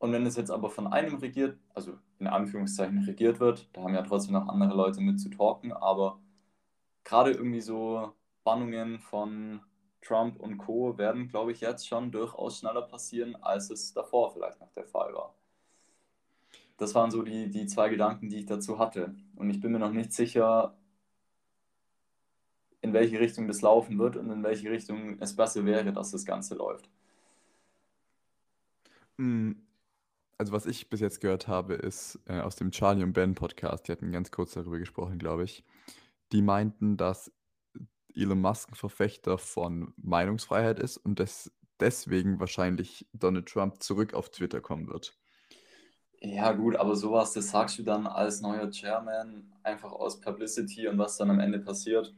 Und 0.00 0.12
wenn 0.12 0.26
es 0.26 0.36
jetzt 0.36 0.50
aber 0.50 0.70
von 0.70 0.86
einem 0.86 1.16
regiert, 1.16 1.58
also 1.74 1.98
in 2.18 2.26
Anführungszeichen 2.26 3.00
regiert 3.04 3.38
wird, 3.38 3.68
da 3.74 3.82
haben 3.82 3.94
ja 3.94 4.02
trotzdem 4.02 4.32
noch 4.32 4.48
andere 4.48 4.74
Leute 4.74 5.00
mit 5.02 5.20
zu 5.20 5.28
talken, 5.30 5.72
aber 5.72 6.18
gerade 7.04 7.32
irgendwie 7.32 7.60
so 7.60 8.14
Bannungen 8.42 8.98
von 9.00 9.60
Trump 10.02 10.40
und 10.40 10.58
Co. 10.58 10.96
werden, 10.98 11.28
glaube 11.28 11.52
ich, 11.52 11.60
jetzt 11.60 11.86
schon 11.86 12.10
durchaus 12.12 12.58
schneller 12.60 12.82
passieren, 12.82 13.36
als 13.36 13.70
es 13.70 13.92
davor 13.92 14.32
vielleicht 14.32 14.60
noch 14.60 14.72
der 14.72 14.86
Fall 14.86 15.12
war. 15.14 15.34
Das 16.78 16.94
waren 16.94 17.10
so 17.10 17.22
die, 17.22 17.50
die 17.50 17.66
zwei 17.66 17.90
Gedanken, 17.90 18.30
die 18.30 18.38
ich 18.38 18.46
dazu 18.46 18.78
hatte. 18.78 19.14
Und 19.36 19.50
ich 19.50 19.60
bin 19.60 19.72
mir 19.72 19.78
noch 19.78 19.92
nicht 19.92 20.14
sicher, 20.14 20.78
in 22.80 22.92
welche 22.94 23.20
Richtung 23.20 23.46
das 23.48 23.62
laufen 23.62 23.98
wird 23.98 24.16
und 24.16 24.30
in 24.30 24.42
welche 24.42 24.70
Richtung 24.70 25.18
es 25.20 25.36
besser 25.36 25.64
wäre, 25.66 25.92
dass 25.92 26.10
das 26.12 26.24
Ganze 26.24 26.54
läuft. 26.54 26.88
Also 30.40 30.54
was 30.54 30.64
ich 30.64 30.88
bis 30.88 31.00
jetzt 31.00 31.20
gehört 31.20 31.48
habe, 31.48 31.74
ist 31.74 32.18
äh, 32.24 32.40
aus 32.40 32.56
dem 32.56 32.70
Charlie 32.70 33.02
und 33.02 33.12
Ben 33.12 33.34
Podcast, 33.34 33.86
die 33.86 33.92
hatten 33.92 34.10
ganz 34.10 34.30
kurz 34.30 34.54
darüber 34.54 34.78
gesprochen, 34.78 35.18
glaube 35.18 35.44
ich. 35.44 35.66
Die 36.32 36.40
meinten, 36.40 36.96
dass 36.96 37.30
Elon 38.14 38.40
Musk 38.40 38.70
ein 38.70 38.74
Verfechter 38.74 39.36
von 39.36 39.92
Meinungsfreiheit 39.98 40.78
ist 40.78 40.96
und 40.96 41.20
dass 41.20 41.52
deswegen 41.78 42.40
wahrscheinlich 42.40 43.06
Donald 43.12 43.50
Trump 43.50 43.82
zurück 43.82 44.14
auf 44.14 44.30
Twitter 44.30 44.62
kommen 44.62 44.88
wird. 44.88 45.14
Ja, 46.22 46.52
gut, 46.52 46.74
aber 46.76 46.96
sowas, 46.96 47.34
das 47.34 47.50
sagst 47.50 47.78
du 47.78 47.82
dann 47.82 48.06
als 48.06 48.40
neuer 48.40 48.70
Chairman 48.70 49.52
einfach 49.62 49.92
aus 49.92 50.22
Publicity 50.22 50.88
und 50.88 50.96
was 50.96 51.18
dann 51.18 51.28
am 51.28 51.40
Ende 51.40 51.58
passiert, 51.58 52.14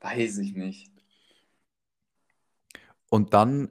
weiß 0.00 0.38
ich 0.38 0.54
nicht. 0.54 0.90
Und 3.10 3.34
dann, 3.34 3.70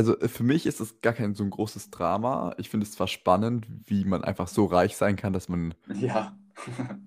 also 0.00 0.18
äh, 0.18 0.28
für 0.28 0.42
mich 0.42 0.64
ist 0.64 0.80
es 0.80 1.02
gar 1.02 1.12
kein 1.12 1.34
so 1.34 1.44
ein 1.44 1.50
großes 1.50 1.90
Drama. 1.90 2.54
Ich 2.56 2.70
finde 2.70 2.86
es 2.86 2.92
zwar 2.92 3.06
spannend, 3.06 3.66
wie 3.84 4.06
man 4.06 4.24
einfach 4.24 4.48
so 4.48 4.64
reich 4.64 4.96
sein 4.96 5.16
kann, 5.16 5.34
dass 5.34 5.50
man, 5.50 5.74
Ja. 5.94 6.38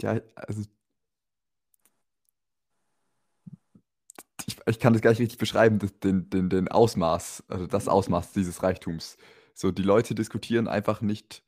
ja, 0.00 0.20
also 0.36 0.62
ich, 4.46 4.56
ich 4.64 4.78
kann 4.78 4.92
das 4.92 5.02
gar 5.02 5.10
nicht 5.10 5.18
richtig 5.18 5.38
beschreiben, 5.38 5.80
das, 5.80 5.98
den, 5.98 6.30
den, 6.30 6.48
den 6.48 6.68
Ausmaß, 6.68 7.42
also 7.48 7.66
das 7.66 7.88
Ausmaß 7.88 8.32
dieses 8.32 8.62
Reichtums. 8.62 9.16
So, 9.54 9.72
die 9.72 9.82
Leute 9.82 10.14
diskutieren 10.14 10.68
einfach 10.68 11.00
nicht 11.00 11.42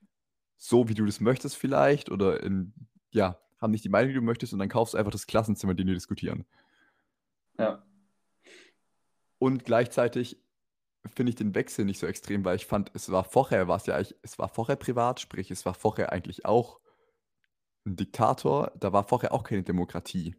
so, 0.57 0.89
wie 0.89 0.95
du 0.95 1.07
das 1.07 1.21
möchtest 1.21 1.55
vielleicht 1.55 2.11
oder 2.11 2.43
in 2.43 2.73
ja, 3.11 3.39
haben 3.61 3.71
nicht 3.71 3.85
die 3.85 3.89
Meinung, 3.89 4.09
die 4.09 4.15
du 4.17 4.23
möchtest 4.23 4.53
und 4.53 4.59
dann 4.59 4.69
kaufst 4.69 4.95
du 4.95 4.99
einfach 4.99 5.13
das 5.13 5.29
Klassenzimmer, 5.29 5.71
in 5.71 5.77
dem 5.77 5.87
die 5.87 5.95
diskutieren. 5.95 6.45
Ja. 7.57 7.85
Und 9.39 9.65
gleichzeitig 9.65 10.43
finde 11.15 11.31
ich 11.31 11.37
den 11.37 11.55
Wechsel 11.55 11.85
nicht 11.85 11.99
so 12.01 12.07
extrem, 12.07 12.45
weil 12.45 12.57
ich 12.57 12.67
fand, 12.67 12.91
es 12.95 13.11
war 13.11 13.25
vorher, 13.25 13.69
war 13.69 13.77
es 13.77 13.87
ja 13.87 13.99
es 13.99 14.39
war 14.39 14.49
vorher 14.49 14.77
privat, 14.77 15.21
sprich, 15.21 15.51
es 15.51 15.65
war 15.65 15.75
vorher 15.75 16.13
eigentlich 16.13 16.45
auch 16.45 16.81
ein 17.87 17.97
Diktator, 17.97 18.73
da 18.79 18.93
war 18.93 19.07
vorher 19.07 19.33
auch 19.33 19.45
keine 19.45 19.63
Demokratie. 19.63 20.37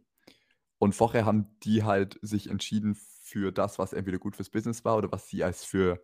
Und 0.78 0.94
vorher 0.94 1.26
haben 1.26 1.58
die 1.62 1.84
halt 1.84 2.18
sich 2.22 2.48
entschieden 2.48 2.94
für 2.94 3.52
das, 3.52 3.78
was 3.78 3.92
entweder 3.92 4.18
gut 4.18 4.36
fürs 4.36 4.50
Business 4.50 4.84
war 4.84 4.96
oder 4.96 5.12
was 5.12 5.28
sie 5.28 5.44
als 5.44 5.64
für 5.64 6.02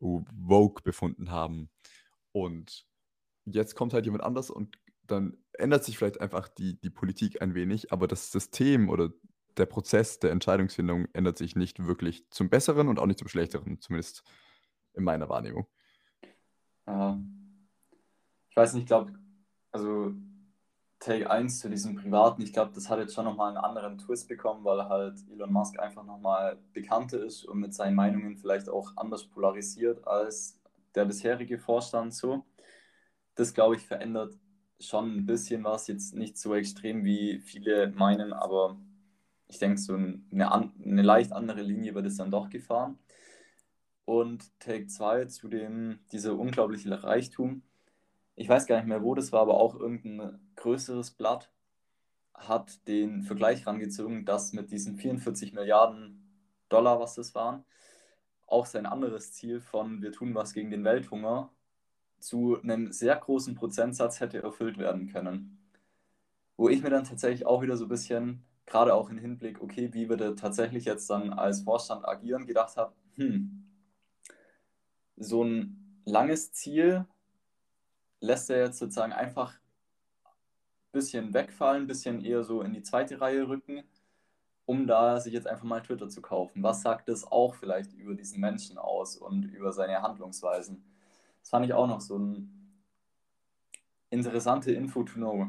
Vogue 0.00 0.82
befunden 0.82 1.30
haben. 1.30 1.70
Und 2.32 2.86
jetzt 3.44 3.74
kommt 3.74 3.92
halt 3.92 4.04
jemand 4.04 4.24
anders 4.24 4.50
und 4.50 4.78
dann 5.04 5.36
ändert 5.52 5.84
sich 5.84 5.98
vielleicht 5.98 6.20
einfach 6.20 6.48
die, 6.48 6.80
die 6.80 6.90
Politik 6.90 7.40
ein 7.40 7.54
wenig, 7.54 7.92
aber 7.92 8.08
das 8.08 8.32
System 8.32 8.88
oder 8.88 9.10
der 9.56 9.66
Prozess 9.66 10.18
der 10.18 10.30
Entscheidungsfindung 10.30 11.06
ändert 11.12 11.38
sich 11.38 11.56
nicht 11.56 11.86
wirklich 11.86 12.28
zum 12.30 12.48
Besseren 12.48 12.88
und 12.88 12.98
auch 12.98 13.06
nicht 13.06 13.18
zum 13.18 13.28
Schlechteren, 13.28 13.80
zumindest 13.80 14.22
in 14.94 15.04
meiner 15.04 15.28
Wahrnehmung. 15.28 15.66
Ja. 16.86 17.20
Ich 18.48 18.56
weiß 18.56 18.74
nicht, 18.74 18.84
ich 18.84 18.86
glaube, 18.88 19.12
also 19.70 20.14
Take 20.98 21.30
1 21.30 21.60
zu 21.60 21.68
diesem 21.68 21.94
Privaten, 21.94 22.40
ich 22.40 22.52
glaube, 22.52 22.72
das 22.74 22.88
hat 22.88 22.98
jetzt 22.98 23.14
schon 23.14 23.26
nochmal 23.26 23.48
einen 23.48 23.58
anderen 23.58 23.98
Twist 23.98 24.28
bekommen, 24.28 24.64
weil 24.64 24.88
halt 24.88 25.18
Elon 25.30 25.52
Musk 25.52 25.78
einfach 25.78 26.04
nochmal 26.04 26.58
bekannter 26.72 27.22
ist 27.22 27.44
und 27.44 27.58
mit 27.58 27.74
seinen 27.74 27.94
Meinungen 27.94 28.36
vielleicht 28.38 28.68
auch 28.68 28.96
anders 28.96 29.24
polarisiert 29.24 30.06
als 30.06 30.58
der 30.94 31.04
bisherige 31.04 31.58
Vorstand 31.58 32.14
so. 32.14 32.46
Das, 33.34 33.52
glaube 33.52 33.76
ich, 33.76 33.82
verändert 33.82 34.38
schon 34.80 35.16
ein 35.16 35.26
bisschen 35.26 35.64
was, 35.64 35.86
jetzt 35.86 36.14
nicht 36.14 36.38
so 36.38 36.54
extrem 36.54 37.04
wie 37.04 37.38
viele 37.40 37.88
meinen, 37.92 38.32
aber 38.32 38.78
ich 39.48 39.58
denke, 39.58 39.78
so 39.78 39.94
eine, 39.94 40.22
eine 40.52 41.02
leicht 41.02 41.32
andere 41.32 41.62
Linie 41.62 41.94
wird 41.94 42.06
es 42.06 42.16
dann 42.16 42.30
doch 42.30 42.50
gefahren. 42.50 42.98
Und 44.04 44.58
Take 44.60 44.86
2 44.86 45.26
zu 45.26 45.48
dem, 45.48 45.98
dieser 46.12 46.38
unglaubliche 46.38 47.02
Reichtum. 47.02 47.62
Ich 48.34 48.48
weiß 48.48 48.66
gar 48.66 48.76
nicht 48.76 48.86
mehr, 48.86 49.02
wo 49.02 49.14
das 49.14 49.32
war, 49.32 49.40
aber 49.40 49.54
auch 49.54 49.74
irgendein 49.74 50.38
größeres 50.56 51.12
Blatt 51.12 51.50
hat 52.34 52.86
den 52.86 53.22
Vergleich 53.22 53.66
rangezogen, 53.66 54.24
dass 54.24 54.52
mit 54.52 54.70
diesen 54.70 54.96
44 54.96 55.52
Milliarden 55.54 56.22
Dollar, 56.68 57.00
was 57.00 57.14
das 57.14 57.34
waren, 57.34 57.64
auch 58.46 58.66
sein 58.66 58.86
anderes 58.86 59.32
Ziel 59.32 59.60
von 59.60 60.02
wir 60.02 60.12
tun 60.12 60.34
was 60.34 60.52
gegen 60.52 60.70
den 60.70 60.84
Welthunger 60.84 61.50
zu 62.18 62.60
einem 62.62 62.92
sehr 62.92 63.16
großen 63.16 63.54
Prozentsatz 63.54 64.20
hätte 64.20 64.42
erfüllt 64.42 64.78
werden 64.78 65.08
können. 65.08 65.58
Wo 66.56 66.68
ich 66.68 66.82
mir 66.82 66.90
dann 66.90 67.04
tatsächlich 67.04 67.46
auch 67.46 67.62
wieder 67.62 67.76
so 67.76 67.86
ein 67.86 67.90
bisschen 67.90 68.44
gerade 68.66 68.94
auch 68.94 69.08
im 69.08 69.18
Hinblick, 69.18 69.62
okay, 69.62 69.92
wie 69.94 70.08
wir 70.08 70.36
tatsächlich 70.36 70.84
jetzt 70.84 71.08
dann 71.08 71.32
als 71.32 71.62
Vorstand 71.62 72.06
agieren, 72.06 72.46
gedacht 72.46 72.76
habe, 72.76 72.92
hm, 73.14 73.64
so 75.16 75.44
ein 75.44 76.02
langes 76.04 76.52
Ziel 76.52 77.06
lässt 78.20 78.50
er 78.50 78.64
jetzt 78.64 78.78
sozusagen 78.78 79.12
einfach 79.12 79.54
ein 79.54 80.92
bisschen 80.92 81.32
wegfallen, 81.32 81.84
ein 81.84 81.86
bisschen 81.86 82.24
eher 82.24 82.42
so 82.42 82.62
in 82.62 82.74
die 82.74 82.82
zweite 82.82 83.20
Reihe 83.20 83.48
rücken, 83.48 83.84
um 84.66 84.86
da 84.86 85.20
sich 85.20 85.32
jetzt 85.32 85.46
einfach 85.46 85.64
mal 85.64 85.80
Twitter 85.80 86.08
zu 86.08 86.20
kaufen. 86.20 86.62
Was 86.62 86.82
sagt 86.82 87.08
das 87.08 87.24
auch 87.24 87.54
vielleicht 87.54 87.92
über 87.94 88.14
diesen 88.14 88.40
Menschen 88.40 88.78
aus 88.78 89.16
und 89.16 89.44
über 89.44 89.72
seine 89.72 90.02
Handlungsweisen? 90.02 90.84
Das 91.40 91.50
fand 91.50 91.64
ich 91.66 91.72
auch 91.72 91.86
noch 91.86 92.00
so 92.00 92.16
eine 92.16 92.48
interessante 94.10 94.72
Info 94.72 95.04
to 95.04 95.14
know. 95.14 95.46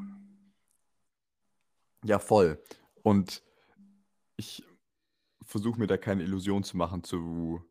Ja, 2.04 2.20
voll. 2.20 2.62
Und 3.08 3.42
ich 4.36 4.66
versuche 5.42 5.80
mir 5.80 5.88
da 5.88 5.96
keine 5.96 6.24
Illusion 6.24 6.66
zu 6.66 6.76
machen, 6.76 7.06
zu 7.06 7.64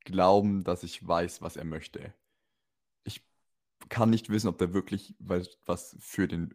glauben, 0.00 0.64
dass 0.64 0.82
ich 0.82 1.06
weiß, 1.06 1.42
was 1.42 1.56
er 1.58 1.66
möchte. 1.66 2.14
Ich 3.04 3.22
kann 3.90 4.08
nicht 4.08 4.30
wissen, 4.30 4.48
ob 4.48 4.56
der 4.56 4.72
wirklich 4.72 5.14
was 5.20 5.94
für 6.00 6.26
den 6.26 6.54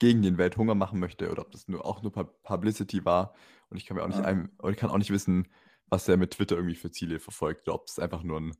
gegen 0.00 0.20
den 0.22 0.36
Welthunger 0.36 0.74
machen 0.74 0.98
möchte 0.98 1.30
oder 1.30 1.42
ob 1.42 1.52
das 1.52 1.68
nur 1.68 1.86
auch 1.86 2.02
nur 2.02 2.10
Publicity 2.10 3.04
war. 3.04 3.34
Und 3.70 3.76
ich 3.76 3.86
kann 3.86 3.96
mir 3.96 4.02
auch 4.02 4.08
nicht 4.08 4.18
ja. 4.18 4.24
ein, 4.24 4.50
ich 4.68 4.76
kann 4.76 4.90
auch 4.90 4.98
nicht 4.98 5.10
wissen, 5.10 5.46
was 5.86 6.08
er 6.08 6.16
mit 6.16 6.32
Twitter 6.32 6.56
irgendwie 6.56 6.74
für 6.74 6.90
Ziele 6.90 7.20
verfolgt, 7.20 7.68
oder 7.68 7.76
ob 7.76 7.86
es 7.86 8.00
einfach 8.00 8.24
nur 8.24 8.40
ein 8.40 8.56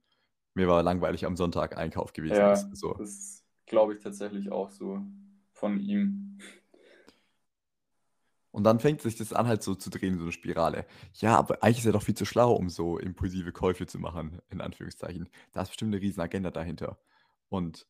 mir 0.54 0.68
war 0.68 0.84
langweilig 0.84 1.26
am 1.26 1.36
Sonntag 1.36 1.76
Einkauf 1.76 2.12
gewesen 2.12 2.36
ja, 2.36 2.52
ist. 2.52 2.76
So. 2.76 2.94
Das 2.94 3.44
glaube 3.66 3.94
ich 3.94 4.00
tatsächlich 4.04 4.52
auch 4.52 4.70
so 4.70 5.04
von 5.50 5.80
ihm. 5.80 6.38
Und 8.58 8.64
dann 8.64 8.80
fängt 8.80 9.02
sich 9.02 9.14
das 9.14 9.32
an, 9.32 9.46
halt 9.46 9.62
so 9.62 9.76
zu 9.76 9.88
drehen, 9.88 10.16
so 10.18 10.24
eine 10.24 10.32
Spirale. 10.32 10.84
Ja, 11.14 11.38
aber 11.38 11.62
eigentlich 11.62 11.78
ist 11.78 11.86
er 11.86 11.92
doch 11.92 12.02
viel 12.02 12.16
zu 12.16 12.24
schlau, 12.24 12.52
um 12.54 12.68
so 12.68 12.98
impulsive 12.98 13.52
Käufe 13.52 13.86
zu 13.86 14.00
machen, 14.00 14.40
in 14.50 14.60
Anführungszeichen. 14.60 15.28
Da 15.52 15.62
ist 15.62 15.68
bestimmt 15.68 15.94
eine 15.94 16.02
riesen 16.02 16.20
Agenda 16.20 16.50
dahinter. 16.50 16.98
Und 17.50 17.86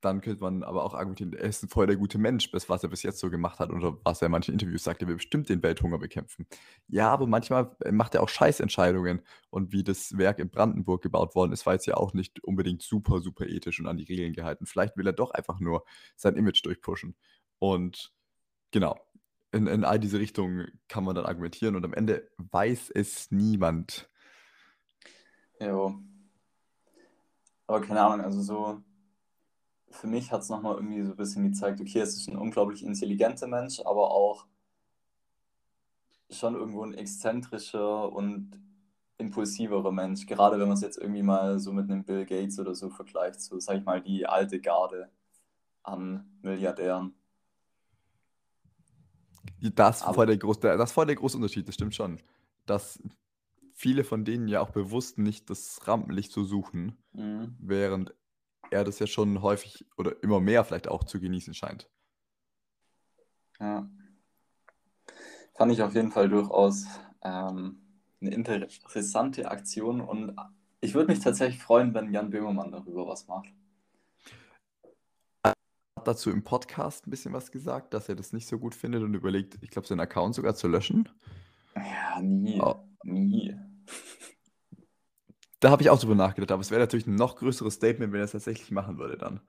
dann 0.00 0.20
könnte 0.20 0.42
man 0.42 0.64
aber 0.64 0.84
auch 0.84 0.94
argumentieren, 0.94 1.34
er 1.34 1.44
ist 1.44 1.62
ein 1.62 1.68
voll 1.68 1.86
der 1.86 1.94
gute 1.94 2.18
Mensch, 2.18 2.50
bis 2.50 2.68
was 2.68 2.82
er 2.82 2.88
bis 2.88 3.04
jetzt 3.04 3.20
so 3.20 3.30
gemacht 3.30 3.60
hat 3.60 3.70
oder 3.70 3.96
was 4.02 4.20
er 4.22 4.26
in 4.26 4.32
manchen 4.32 4.54
Interviews 4.54 4.82
sagt, 4.82 5.02
er 5.02 5.06
will 5.06 5.14
bestimmt 5.14 5.48
den 5.48 5.62
Welthunger 5.62 5.98
bekämpfen. 5.98 6.48
Ja, 6.88 7.08
aber 7.12 7.28
manchmal 7.28 7.76
äh, 7.84 7.92
macht 7.92 8.16
er 8.16 8.24
auch 8.24 8.28
Scheißentscheidungen 8.28 9.22
und 9.50 9.70
wie 9.70 9.84
das 9.84 10.18
Werk 10.18 10.40
in 10.40 10.50
Brandenburg 10.50 11.02
gebaut 11.02 11.36
worden 11.36 11.52
ist, 11.52 11.64
war 11.64 11.74
jetzt 11.74 11.86
ja 11.86 11.96
auch 11.96 12.12
nicht 12.12 12.42
unbedingt 12.42 12.82
super, 12.82 13.20
super 13.20 13.46
ethisch 13.46 13.78
und 13.78 13.86
an 13.86 13.98
die 13.98 14.04
Regeln 14.04 14.32
gehalten. 14.32 14.66
Vielleicht 14.66 14.96
will 14.96 15.06
er 15.06 15.12
doch 15.12 15.30
einfach 15.30 15.60
nur 15.60 15.84
sein 16.16 16.34
Image 16.34 16.64
durchpushen. 16.66 17.14
Und 17.60 18.12
genau, 18.72 18.96
in, 19.52 19.66
in 19.66 19.84
all 19.84 20.00
diese 20.00 20.18
Richtungen 20.18 20.80
kann 20.88 21.04
man 21.04 21.14
dann 21.14 21.26
argumentieren 21.26 21.76
und 21.76 21.84
am 21.84 21.92
Ende 21.94 22.28
weiß 22.38 22.90
es 22.94 23.30
niemand. 23.30 24.10
Ja. 25.60 25.94
Aber 27.66 27.80
keine 27.80 28.00
Ahnung, 28.00 28.24
also 28.24 28.40
so, 28.42 28.82
für 29.90 30.06
mich 30.06 30.32
hat 30.32 30.40
es 30.40 30.48
nochmal 30.48 30.76
irgendwie 30.76 31.02
so 31.02 31.12
ein 31.12 31.16
bisschen 31.16 31.44
gezeigt, 31.44 31.80
okay, 31.80 32.00
es 32.00 32.16
ist 32.16 32.28
ein 32.28 32.36
unglaublich 32.36 32.82
intelligenter 32.82 33.46
Mensch, 33.46 33.80
aber 33.80 34.10
auch 34.10 34.46
schon 36.30 36.54
irgendwo 36.54 36.82
ein 36.82 36.94
exzentrischer 36.94 38.10
und 38.10 38.58
impulsiverer 39.18 39.92
Mensch. 39.92 40.26
Gerade 40.26 40.58
wenn 40.58 40.68
man 40.68 40.76
es 40.76 40.82
jetzt 40.82 40.98
irgendwie 40.98 41.22
mal 41.22 41.58
so 41.58 41.72
mit 41.72 41.90
einem 41.90 42.04
Bill 42.04 42.24
Gates 42.24 42.58
oder 42.58 42.74
so 42.74 42.88
vergleicht, 42.90 43.40
so 43.40 43.58
sag 43.60 43.78
ich 43.78 43.84
mal 43.84 44.00
die 44.00 44.26
alte 44.26 44.60
Garde 44.60 45.10
an 45.82 46.38
Milliardären. 46.42 47.14
Das 49.60 50.02
voll 50.02 50.26
der 50.26 50.36
große, 50.36 50.60
das 50.60 50.90
ist 50.90 50.92
voll 50.92 51.06
der 51.06 51.16
große 51.16 51.36
Unterschied, 51.36 51.66
das 51.68 51.74
stimmt 51.74 51.94
schon. 51.94 52.20
Dass 52.66 53.02
viele 53.74 54.04
von 54.04 54.24
denen 54.24 54.48
ja 54.48 54.60
auch 54.60 54.70
bewusst 54.70 55.18
nicht 55.18 55.50
das 55.50 55.80
Rampenlicht 55.86 56.32
so 56.32 56.44
suchen, 56.44 56.96
mhm. 57.12 57.56
während 57.58 58.14
er 58.70 58.84
das 58.84 58.98
ja 58.98 59.06
schon 59.06 59.42
häufig 59.42 59.84
oder 59.96 60.22
immer 60.22 60.40
mehr 60.40 60.64
vielleicht 60.64 60.88
auch 60.88 61.04
zu 61.04 61.20
genießen 61.20 61.54
scheint. 61.54 61.88
Ja. 63.60 63.88
Fand 65.54 65.72
ich 65.72 65.82
auf 65.82 65.94
jeden 65.94 66.10
Fall 66.10 66.28
durchaus 66.28 66.86
ähm, 67.22 67.80
eine 68.20 68.30
interessante 68.30 69.50
Aktion 69.50 70.00
und 70.00 70.36
ich 70.80 70.94
würde 70.94 71.12
mich 71.12 71.20
tatsächlich 71.20 71.62
freuen, 71.62 71.94
wenn 71.94 72.12
Jan 72.12 72.30
Böhmermann 72.30 72.72
darüber 72.72 73.06
was 73.06 73.26
macht 73.26 73.52
dazu 76.04 76.30
im 76.30 76.44
Podcast 76.44 77.06
ein 77.06 77.10
bisschen 77.10 77.32
was 77.32 77.50
gesagt, 77.50 77.94
dass 77.94 78.08
er 78.08 78.14
das 78.14 78.32
nicht 78.32 78.46
so 78.46 78.58
gut 78.58 78.74
findet 78.74 79.02
und 79.02 79.14
überlegt, 79.14 79.58
ich 79.60 79.70
glaube, 79.70 79.86
seinen 79.86 80.00
Account 80.00 80.34
sogar 80.34 80.54
zu 80.54 80.68
löschen. 80.68 81.08
Ja, 81.74 82.20
nie. 82.20 82.60
Oh. 82.60 82.76
Nie. 83.04 83.56
Da 85.60 85.70
habe 85.70 85.82
ich 85.82 85.90
auch 85.90 85.98
drüber 85.98 86.14
nachgedacht, 86.14 86.50
aber 86.50 86.60
es 86.60 86.70
wäre 86.70 86.80
natürlich 86.80 87.06
ein 87.06 87.14
noch 87.14 87.36
größeres 87.36 87.74
Statement, 87.74 88.12
wenn 88.12 88.20
er 88.20 88.24
es 88.24 88.32
tatsächlich 88.32 88.70
machen 88.70 88.98
würde 88.98 89.16
dann. 89.16 89.40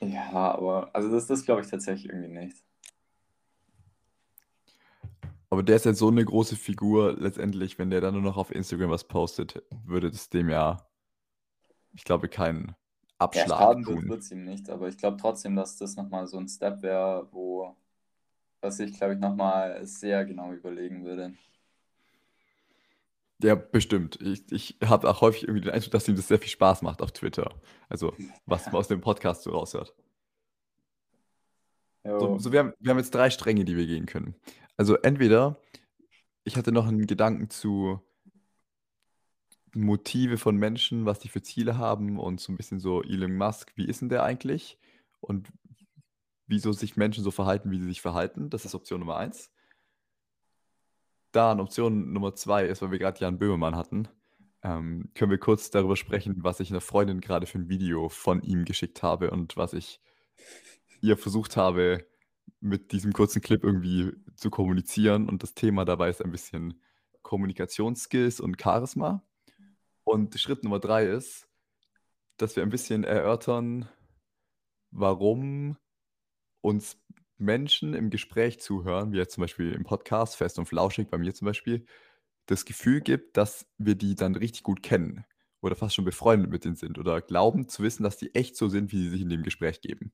Ja, 0.00 0.54
aber 0.54 0.90
also 0.94 1.10
das, 1.10 1.26
das 1.26 1.44
glaube 1.44 1.60
ich 1.60 1.68
tatsächlich 1.68 2.10
irgendwie 2.10 2.32
nicht. 2.32 2.56
Aber 5.50 5.62
der 5.62 5.76
ist 5.76 5.84
jetzt 5.84 5.98
so 5.98 6.08
eine 6.08 6.24
große 6.24 6.56
Figur, 6.56 7.16
letztendlich, 7.18 7.78
wenn 7.78 7.90
der 7.90 8.00
dann 8.00 8.14
nur 8.14 8.22
noch 8.22 8.36
auf 8.36 8.54
Instagram 8.54 8.90
was 8.90 9.04
postet, 9.04 9.62
würde 9.84 10.10
das 10.10 10.28
dem 10.28 10.48
ja, 10.48 10.88
ich 11.92 12.04
glaube, 12.04 12.28
keinen 12.28 12.76
Abschlag 13.20 13.48
ja, 13.48 13.56
schaden 13.56 13.84
tun. 13.84 14.08
wird 14.08 14.20
es 14.20 14.30
ihm 14.30 14.44
nicht, 14.44 14.70
aber 14.70 14.88
ich 14.88 14.96
glaube 14.96 15.18
trotzdem, 15.18 15.54
dass 15.54 15.76
das 15.76 15.96
nochmal 15.96 16.26
so 16.26 16.38
ein 16.38 16.48
Step 16.48 16.82
wäre, 16.82 17.28
wo 17.32 17.76
was 18.60 18.78
ich, 18.78 18.94
glaube 18.94 19.14
ich, 19.14 19.20
nochmal 19.20 19.84
sehr 19.86 20.24
genau 20.24 20.52
überlegen 20.52 21.04
würde. 21.04 21.34
Ja, 23.42 23.54
bestimmt. 23.54 24.20
Ich, 24.20 24.50
ich 24.52 24.76
habe 24.84 25.08
auch 25.08 25.22
häufig 25.22 25.44
irgendwie 25.44 25.62
den 25.62 25.70
Eindruck, 25.70 25.92
dass 25.92 26.08
ihm 26.08 26.16
das 26.16 26.28
sehr 26.28 26.38
viel 26.38 26.50
Spaß 26.50 26.82
macht 26.82 27.00
auf 27.00 27.12
Twitter. 27.12 27.54
Also, 27.88 28.14
was 28.44 28.66
man 28.66 28.76
aus 28.76 28.88
dem 28.88 29.00
Podcast 29.00 29.42
so 29.42 29.52
raushört. 29.52 29.94
So, 32.04 32.38
so, 32.38 32.52
wir, 32.52 32.60
haben, 32.60 32.74
wir 32.78 32.90
haben 32.90 32.98
jetzt 32.98 33.14
drei 33.14 33.30
Stränge, 33.30 33.64
die 33.64 33.76
wir 33.76 33.86
gehen 33.86 34.06
können. 34.06 34.34
Also, 34.76 34.96
entweder, 34.96 35.58
ich 36.44 36.56
hatte 36.56 36.72
noch 36.72 36.86
einen 36.86 37.06
Gedanken 37.06 37.48
zu 37.48 38.00
Motive 39.74 40.38
von 40.38 40.56
Menschen, 40.56 41.06
was 41.06 41.18
die 41.18 41.28
für 41.28 41.42
Ziele 41.42 41.78
haben 41.78 42.18
und 42.18 42.40
so 42.40 42.52
ein 42.52 42.56
bisschen 42.56 42.80
so 42.80 43.02
Elon 43.02 43.36
Musk, 43.36 43.72
wie 43.76 43.86
ist 43.86 44.00
denn 44.00 44.08
der 44.08 44.22
eigentlich? 44.22 44.78
Und 45.20 45.48
wieso 46.46 46.72
sich 46.72 46.96
Menschen 46.96 47.22
so 47.22 47.30
verhalten, 47.30 47.70
wie 47.70 47.78
sie 47.78 47.86
sich 47.86 48.00
verhalten. 48.00 48.50
Das 48.50 48.64
ist 48.64 48.74
Option 48.74 49.00
Nummer 49.00 49.16
eins. 49.16 49.50
Dann 51.32 51.60
Option 51.60 52.12
Nummer 52.12 52.34
zwei 52.34 52.66
ist, 52.66 52.82
weil 52.82 52.90
wir 52.90 52.98
gerade 52.98 53.20
Jan 53.20 53.38
Böhmermann 53.38 53.76
hatten, 53.76 54.08
ähm, 54.62 55.10
können 55.14 55.30
wir 55.30 55.38
kurz 55.38 55.70
darüber 55.70 55.96
sprechen, 55.96 56.42
was 56.42 56.60
ich 56.60 56.70
einer 56.70 56.80
Freundin 56.80 57.20
gerade 57.20 57.46
für 57.46 57.58
ein 57.58 57.68
Video 57.68 58.08
von 58.08 58.42
ihm 58.42 58.64
geschickt 58.64 59.02
habe 59.02 59.30
und 59.30 59.56
was 59.56 59.72
ich 59.72 60.00
ihr 61.00 61.16
versucht 61.16 61.56
habe, 61.56 62.04
mit 62.60 62.92
diesem 62.92 63.12
kurzen 63.12 63.40
Clip 63.40 63.62
irgendwie 63.62 64.12
zu 64.34 64.50
kommunizieren. 64.50 65.28
Und 65.28 65.42
das 65.42 65.54
Thema 65.54 65.84
dabei 65.84 66.10
ist 66.10 66.22
ein 66.22 66.32
bisschen 66.32 66.80
Kommunikationsskills 67.22 68.40
und 68.40 68.60
Charisma. 68.60 69.22
Und 70.10 70.36
Schritt 70.40 70.64
Nummer 70.64 70.80
drei 70.80 71.06
ist, 71.06 71.46
dass 72.36 72.56
wir 72.56 72.64
ein 72.64 72.68
bisschen 72.68 73.04
erörtern, 73.04 73.88
warum 74.90 75.76
uns 76.62 77.00
Menschen 77.38 77.94
im 77.94 78.10
Gespräch 78.10 78.58
zuhören, 78.58 79.12
wie 79.12 79.18
jetzt 79.18 79.34
zum 79.34 79.42
Beispiel 79.42 79.72
im 79.72 79.84
Podcast, 79.84 80.34
Fest 80.34 80.58
und 80.58 80.66
Flauschig, 80.66 81.10
bei 81.10 81.18
mir 81.18 81.32
zum 81.32 81.46
Beispiel, 81.46 81.86
das 82.46 82.64
Gefühl 82.64 83.02
gibt, 83.02 83.36
dass 83.36 83.68
wir 83.78 83.94
die 83.94 84.16
dann 84.16 84.34
richtig 84.34 84.64
gut 84.64 84.82
kennen 84.82 85.24
oder 85.60 85.76
fast 85.76 85.94
schon 85.94 86.04
befreundet 86.04 86.50
mit 86.50 86.64
denen 86.64 86.74
sind 86.74 86.98
oder 86.98 87.20
glauben 87.20 87.68
zu 87.68 87.84
wissen, 87.84 88.02
dass 88.02 88.16
die 88.16 88.34
echt 88.34 88.56
so 88.56 88.68
sind, 88.68 88.90
wie 88.90 89.04
sie 89.04 89.10
sich 89.10 89.22
in 89.22 89.30
dem 89.30 89.44
Gespräch 89.44 89.80
geben. 89.80 90.12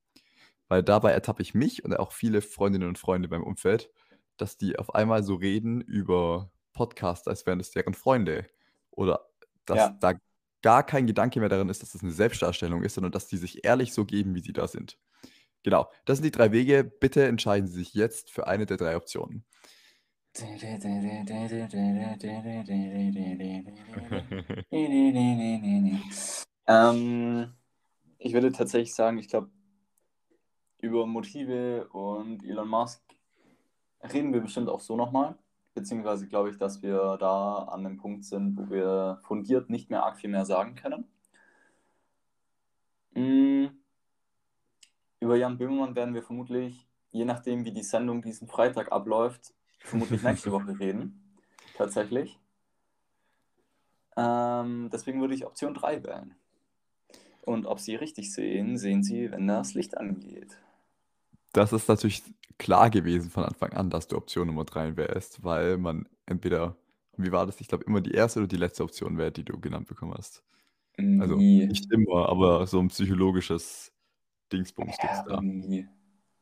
Weil 0.68 0.82
dabei 0.82 1.12
ertappe 1.12 1.40
ich 1.40 1.54
mich 1.54 1.86
und 1.86 1.98
auch 1.98 2.12
viele 2.12 2.42
Freundinnen 2.42 2.88
und 2.88 2.98
Freunde 2.98 3.28
beim 3.28 3.42
Umfeld, 3.42 3.90
dass 4.36 4.58
die 4.58 4.78
auf 4.78 4.94
einmal 4.94 5.22
so 5.22 5.36
reden 5.36 5.80
über 5.80 6.52
Podcasts, 6.74 7.26
als 7.28 7.46
wären 7.46 7.60
das 7.60 7.70
deren 7.70 7.94
Freunde. 7.94 8.44
Oder 8.90 9.26
dass 9.66 9.78
Ja. 9.78 9.96
da 10.00 10.14
gar 10.62 10.84
kein 10.84 11.06
Gedanke 11.06 11.40
mehr 11.40 11.48
darin 11.48 11.68
ist, 11.68 11.82
dass 11.82 11.92
das 11.92 12.02
eine 12.02 12.12
Selbstdarstellung 12.12 12.82
ist, 12.82 12.94
sondern 12.94 13.12
dass 13.12 13.28
die 13.28 13.36
sich 13.36 13.64
ehrlich 13.64 13.92
so 13.92 14.04
geben, 14.04 14.34
wie 14.34 14.40
sie 14.40 14.52
da 14.52 14.66
sind. 14.66 14.98
Genau, 15.62 15.90
das 16.04 16.18
sind 16.18 16.24
die 16.24 16.30
drei 16.30 16.52
Wege. 16.52 16.84
Bitte 16.84 17.26
entscheiden 17.26 17.66
Sie 17.66 17.74
sich 17.74 17.94
jetzt 17.94 18.30
für 18.30 18.46
eine 18.46 18.66
der 18.66 18.76
drei 18.76 18.96
Optionen. 18.96 19.44
Ähm, 26.68 27.54
ich 28.18 28.32
würde 28.32 28.52
tatsächlich 28.52 28.94
sagen, 28.94 29.18
ich 29.18 29.28
glaube, 29.28 29.50
über 30.78 31.06
Motive 31.06 31.88
und 31.92 32.44
Elon 32.44 32.68
Musk 32.68 33.02
reden 34.02 34.32
wir 34.32 34.40
bestimmt 34.40 34.68
auch 34.68 34.80
so 34.80 34.96
nochmal. 34.96 35.36
Beziehungsweise 35.76 36.26
glaube 36.26 36.48
ich, 36.48 36.56
dass 36.56 36.82
wir 36.82 37.18
da 37.20 37.64
an 37.64 37.84
dem 37.84 37.98
Punkt 37.98 38.24
sind, 38.24 38.56
wo 38.56 38.70
wir 38.70 39.20
fundiert 39.24 39.68
nicht 39.68 39.90
mehr 39.90 40.04
arg 40.04 40.16
viel 40.16 40.30
mehr 40.30 40.46
sagen 40.46 40.74
können. 40.74 41.04
Mm, 43.12 43.66
Über 45.20 45.36
Jan 45.36 45.58
Böhmermann 45.58 45.94
werden 45.94 46.14
wir 46.14 46.22
vermutlich, 46.22 46.88
je 47.10 47.26
nachdem 47.26 47.66
wie 47.66 47.72
die 47.72 47.82
Sendung 47.82 48.22
diesen 48.22 48.48
Freitag 48.48 48.90
abläuft, 48.90 49.52
vermutlich 49.80 50.22
nächste 50.22 50.50
Woche 50.50 50.78
reden. 50.80 51.36
Tatsächlich. 51.76 52.40
Ähm, 54.16 54.88
deswegen 54.90 55.20
würde 55.20 55.34
ich 55.34 55.44
Option 55.44 55.74
3 55.74 56.04
wählen. 56.04 56.34
Und 57.42 57.66
ob 57.66 57.80
Sie 57.80 57.96
richtig 57.96 58.32
sehen, 58.32 58.78
sehen 58.78 59.02
Sie, 59.02 59.30
wenn 59.30 59.46
das 59.46 59.74
Licht 59.74 59.98
angeht. 59.98 60.56
Das 61.56 61.72
ist 61.72 61.88
natürlich 61.88 62.22
klar 62.58 62.90
gewesen 62.90 63.30
von 63.30 63.42
Anfang 63.44 63.72
an, 63.72 63.88
dass 63.88 64.08
du 64.08 64.16
Option 64.18 64.46
Nummer 64.48 64.64
3 64.66 64.98
wärst, 64.98 65.42
weil 65.42 65.78
man 65.78 66.06
entweder, 66.26 66.76
wie 67.16 67.32
war 67.32 67.46
das? 67.46 67.62
Ich 67.62 67.68
glaube, 67.68 67.84
immer 67.84 68.02
die 68.02 68.10
erste 68.12 68.40
oder 68.40 68.46
die 68.48 68.56
letzte 68.58 68.84
Option 68.84 69.16
wäre, 69.16 69.32
die 69.32 69.42
du 69.44 69.58
genannt 69.58 69.88
bekommen 69.88 70.12
hast. 70.14 70.42
Also 70.98 71.36
Nie. 71.36 71.66
nicht 71.66 71.90
immer, 71.90 72.28
aber 72.28 72.66
so 72.66 72.78
ein 72.78 72.88
psychologisches 72.88 73.90
Dingsbums 74.52 74.96
Ja, 75.02 75.24
da. 75.28 75.40
nie. 75.40 75.88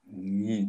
Nie. 0.04 0.68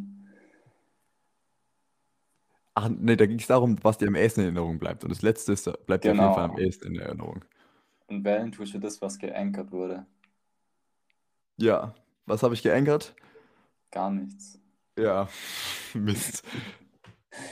Ach 2.75 2.89
nee, 2.89 3.15
da 3.15 3.25
ging 3.25 3.39
es 3.39 3.47
darum, 3.47 3.77
was 3.83 3.97
dir 3.97 4.07
am 4.09 4.15
ehesten 4.15 4.41
in 4.41 4.45
Erinnerung 4.47 4.77
bleibt. 4.79 5.03
Und 5.03 5.09
das 5.09 5.21
letzte 5.23 5.53
ist, 5.53 5.63
bleibt 5.87 6.03
dir 6.05 6.11
auf 6.11 6.19
jeden 6.19 6.33
Fall 6.33 6.43
am 6.45 6.55
Genau. 6.55 6.67
ehesten 6.67 6.93
in 6.93 6.99
Erinnerung. 6.99 7.45
Und 8.07 8.23
wählen 8.23 8.51
tust 8.51 8.73
du 8.73 8.79
das, 8.79 9.01
was 9.01 9.17
geankert 9.19 9.71
wurde. 9.71 10.05
Ja, 11.57 11.93
was 12.25 12.43
habe 12.43 12.53
ich 12.53 12.63
geankert? 12.63 13.15
Gar 13.95 14.11
nichts. 14.11 14.59
Ja, 14.99 15.29
Mist. 15.93 16.43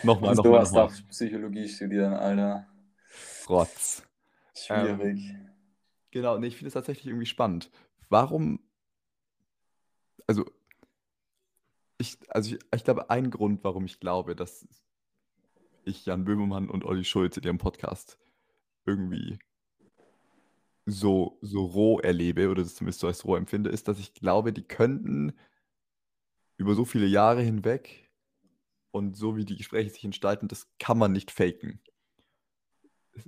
Nochmal, 0.03 0.31
Und 0.31 0.37
nochmal, 0.37 0.65
sowas 0.65 0.71
nochmal. 0.73 0.97
du 0.97 1.07
Psychologie 1.07 1.69
studieren, 1.69 2.13
Alter. 2.13 2.67
Rotz. 3.47 4.03
Ähm, 4.67 4.97
Schwierig. 4.97 5.35
genau, 6.11 6.37
nee, 6.37 6.47
ich 6.47 6.57
finde 6.57 6.67
es 6.67 6.73
tatsächlich 6.73 7.07
irgendwie 7.07 7.25
spannend. 7.25 7.71
Warum, 8.09 8.59
also 10.27 10.43
ich, 11.97 12.17
also 12.27 12.53
ich, 12.55 12.61
ich 12.75 12.83
glaube, 12.83 13.09
ein 13.09 13.29
Grund, 13.31 13.63
warum 13.63 13.85
ich 13.85 14.01
glaube, 14.01 14.35
dass 14.35 14.67
ich 15.85 16.05
Jan 16.05 16.25
Böhmermann 16.25 16.69
und 16.69 16.83
Olli 16.83 17.05
Schulz 17.05 17.37
in 17.37 17.43
ihrem 17.43 17.57
Podcast 17.57 18.17
irgendwie 18.85 19.39
so, 20.85 21.37
so 21.41 21.65
roh 21.65 21.99
erlebe 21.99 22.49
oder 22.49 22.63
das 22.63 22.75
zumindest 22.75 22.99
so 22.99 23.07
als 23.07 23.23
roh 23.23 23.37
empfinde, 23.37 23.69
ist, 23.69 23.87
dass 23.87 23.97
ich 23.99 24.13
glaube, 24.13 24.51
die 24.51 24.63
könnten 24.63 25.33
über 26.63 26.75
so 26.75 26.85
viele 26.85 27.05
Jahre 27.05 27.41
hinweg 27.41 28.09
und 28.91 29.17
so 29.17 29.35
wie 29.35 29.45
die 29.45 29.57
Gespräche 29.57 29.89
sich 29.89 30.01
gestalten, 30.01 30.47
das 30.47 30.67
kann 30.79 30.97
man 30.97 31.11
nicht 31.11 31.29
faken. 31.29 31.81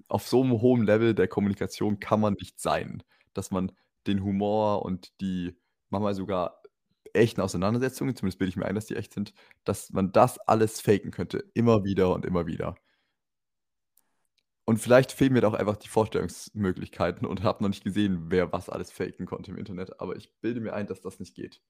Auf 0.08 0.28
so 0.28 0.42
einem 0.42 0.62
hohen 0.62 0.86
Level 0.86 1.14
der 1.14 1.28
Kommunikation 1.28 2.00
kann 2.00 2.22
man 2.22 2.36
nicht 2.40 2.60
sein, 2.60 3.04
dass 3.34 3.52
man 3.52 3.72
den 4.08 4.24
Humor 4.24 4.84
und 4.84 5.20
die 5.22 5.58
manchmal 5.90 6.16
sogar 6.16 6.62
echten 7.14 7.42
Auseinandersetzungen, 7.42 8.16
zumindest 8.16 8.40
bilde 8.40 8.50
ich 8.50 8.56
mir 8.56 8.66
ein, 8.66 8.76
dass 8.76 8.86
die 8.86 8.96
echt 8.96 9.14
sind, 9.14 9.34
dass 9.66 9.92
man 9.92 10.12
das 10.12 10.40
alles 10.40 10.82
faken 10.82 11.12
könnte, 11.12 11.44
immer 11.54 11.84
wieder 11.84 12.14
und 12.14 12.26
immer 12.26 12.48
wieder. 12.48 12.76
Und 14.66 14.78
vielleicht 14.78 15.12
fehlen 15.12 15.34
mir 15.34 15.42
da 15.42 15.50
auch 15.50 15.54
einfach 15.54 15.78
die 15.78 15.90
Vorstellungsmöglichkeiten 15.90 17.28
und 17.28 17.44
habe 17.44 17.64
noch 17.64 17.70
nicht 17.70 17.84
gesehen, 17.84 18.32
wer 18.32 18.52
was 18.52 18.70
alles 18.70 18.92
faken 18.92 19.26
konnte 19.26 19.52
im 19.52 19.58
Internet, 19.58 20.00
aber 20.00 20.16
ich 20.16 20.32
bilde 20.42 20.62
mir 20.62 20.74
ein, 20.74 20.88
dass 20.88 21.02
das 21.02 21.20
nicht 21.20 21.36
geht. 21.36 21.62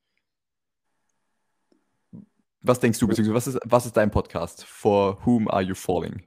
Was 2.67 2.79
denkst 2.79 2.97
du, 2.97 3.07
beziehungsweise 3.07 3.35
was 3.35 3.47
ist, 3.47 3.59
was 3.63 3.85
ist 3.85 3.95
dein 3.95 4.09
Podcast? 4.09 4.63
For 4.65 5.23
whom 5.23 5.47
are 5.47 5.61
you 5.61 5.75
falling? 5.75 6.23